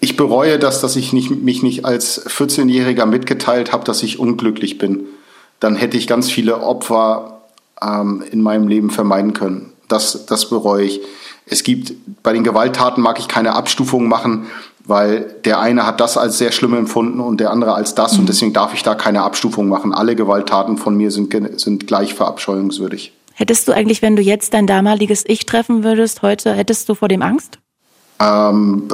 Ich 0.00 0.16
bereue 0.16 0.58
das, 0.58 0.80
dass 0.80 0.96
ich 0.96 1.12
nicht, 1.12 1.30
mich 1.30 1.62
nicht 1.62 1.84
als 1.84 2.26
14-Jähriger 2.26 3.06
mitgeteilt 3.06 3.72
habe, 3.72 3.84
dass 3.84 4.02
ich 4.02 4.18
unglücklich 4.18 4.78
bin. 4.78 5.06
Dann 5.60 5.74
hätte 5.74 5.96
ich 5.96 6.06
ganz 6.06 6.30
viele 6.30 6.60
Opfer 6.60 7.40
ähm, 7.82 8.22
in 8.30 8.42
meinem 8.42 8.68
Leben 8.68 8.90
vermeiden 8.90 9.32
können. 9.32 9.72
Das, 9.88 10.26
das 10.26 10.50
bereue 10.50 10.84
ich. 10.84 11.00
Es 11.46 11.62
gibt, 11.62 11.94
bei 12.22 12.32
den 12.32 12.44
Gewalttaten 12.44 13.02
mag 13.02 13.18
ich 13.18 13.28
keine 13.28 13.54
Abstufung 13.54 14.06
machen 14.08 14.46
weil 14.88 15.36
der 15.44 15.60
eine 15.60 15.86
hat 15.86 16.00
das 16.00 16.16
als 16.16 16.38
sehr 16.38 16.50
schlimm 16.50 16.74
empfunden 16.74 17.20
und 17.20 17.40
der 17.40 17.50
andere 17.50 17.74
als 17.74 17.94
das 17.94 18.14
mhm. 18.14 18.20
und 18.20 18.28
deswegen 18.30 18.52
darf 18.54 18.72
ich 18.72 18.82
da 18.82 18.94
keine 18.94 19.22
Abstufung 19.22 19.68
machen. 19.68 19.92
Alle 19.92 20.16
Gewalttaten 20.16 20.78
von 20.78 20.96
mir 20.96 21.10
sind, 21.10 21.34
sind 21.60 21.86
gleich 21.86 22.14
verabscheuungswürdig. 22.14 23.12
Hättest 23.34 23.68
du 23.68 23.72
eigentlich, 23.72 24.02
wenn 24.02 24.16
du 24.16 24.22
jetzt 24.22 24.54
dein 24.54 24.66
damaliges 24.66 25.24
Ich 25.26 25.46
treffen 25.46 25.84
würdest, 25.84 26.22
heute, 26.22 26.54
hättest 26.54 26.88
du 26.88 26.94
vor 26.94 27.08
dem 27.08 27.22
Angst? 27.22 27.58
Ähm, 28.18 28.88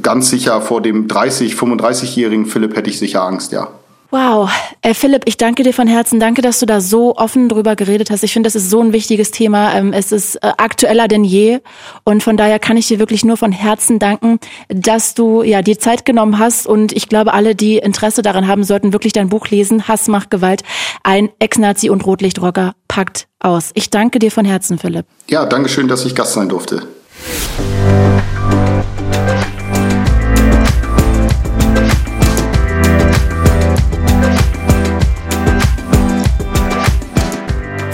ganz 0.00 0.30
sicher 0.30 0.62
vor 0.62 0.80
dem 0.80 1.08
30, 1.08 1.54
35-jährigen 1.54 2.46
Philipp 2.46 2.76
hätte 2.76 2.88
ich 2.88 2.98
sicher 2.98 3.22
Angst, 3.22 3.52
ja. 3.52 3.68
Wow. 4.10 4.50
Äh, 4.82 4.94
Philipp, 4.94 5.22
ich 5.26 5.36
danke 5.36 5.62
dir 5.62 5.72
von 5.72 5.86
Herzen. 5.86 6.18
Danke, 6.18 6.42
dass 6.42 6.58
du 6.58 6.66
da 6.66 6.80
so 6.80 7.16
offen 7.16 7.48
drüber 7.48 7.76
geredet 7.76 8.10
hast. 8.10 8.24
Ich 8.24 8.32
finde, 8.32 8.48
das 8.48 8.56
ist 8.56 8.68
so 8.68 8.80
ein 8.80 8.92
wichtiges 8.92 9.30
Thema. 9.30 9.72
Ähm, 9.74 9.92
es 9.92 10.10
ist 10.10 10.36
äh, 10.36 10.52
aktueller 10.56 11.06
denn 11.06 11.22
je. 11.22 11.60
Und 12.02 12.22
von 12.22 12.36
daher 12.36 12.58
kann 12.58 12.76
ich 12.76 12.88
dir 12.88 12.98
wirklich 12.98 13.24
nur 13.24 13.36
von 13.36 13.52
Herzen 13.52 14.00
danken, 14.00 14.40
dass 14.68 15.14
du 15.14 15.42
ja 15.42 15.62
die 15.62 15.78
Zeit 15.78 16.04
genommen 16.04 16.38
hast. 16.38 16.66
Und 16.66 16.92
ich 16.92 17.08
glaube, 17.08 17.32
alle, 17.34 17.54
die 17.54 17.78
Interesse 17.78 18.22
daran 18.22 18.48
haben, 18.48 18.64
sollten 18.64 18.92
wirklich 18.92 19.12
dein 19.12 19.28
Buch 19.28 19.46
lesen. 19.48 19.86
Hass 19.86 20.08
macht 20.08 20.30
Gewalt. 20.30 20.62
Ein 21.04 21.30
Ex-Nazi 21.38 21.88
und 21.88 22.04
Rotlichtrocker 22.04 22.74
packt 22.88 23.28
aus. 23.38 23.70
Ich 23.74 23.90
danke 23.90 24.18
dir 24.18 24.32
von 24.32 24.44
Herzen, 24.44 24.78
Philipp. 24.78 25.06
Ja, 25.28 25.46
danke 25.46 25.68
schön, 25.68 25.86
dass 25.86 26.04
ich 26.04 26.16
Gast 26.16 26.32
sein 26.32 26.48
durfte. 26.48 26.82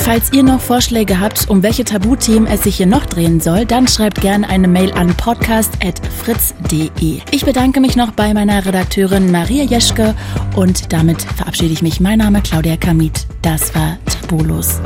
Falls 0.07 0.32
ihr 0.32 0.42
noch 0.44 0.61
Vorschläge 0.61 1.18
habt, 1.18 1.50
um 1.50 1.64
welche 1.64 1.82
Tabuthemen 1.82 2.46
es 2.46 2.62
sich 2.62 2.76
hier 2.76 2.86
noch 2.86 3.07
drehen 3.07 3.40
soll, 3.40 3.66
dann 3.66 3.88
schreibt 3.88 4.20
gerne 4.20 4.48
eine 4.48 4.68
Mail 4.68 4.92
an 4.92 5.12
podcast.fritz.de. 5.16 7.22
Ich 7.32 7.44
bedanke 7.44 7.80
mich 7.80 7.96
noch 7.96 8.12
bei 8.12 8.32
meiner 8.32 8.64
Redakteurin 8.64 9.32
Maria 9.32 9.64
Jeschke 9.64 10.14
und 10.54 10.92
damit 10.92 11.22
verabschiede 11.22 11.72
ich 11.72 11.82
mich. 11.82 11.98
Mein 11.98 12.20
Name 12.20 12.40
Claudia 12.40 12.76
Kamit. 12.76 13.26
Das 13.42 13.74
war 13.74 13.98
Tabulos. 14.07 14.80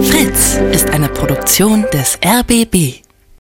Fritz 0.00 0.58
ist 0.72 0.88
eine 0.88 1.08
Produktion 1.08 1.84
des 1.92 2.18
RBB. 2.24 3.06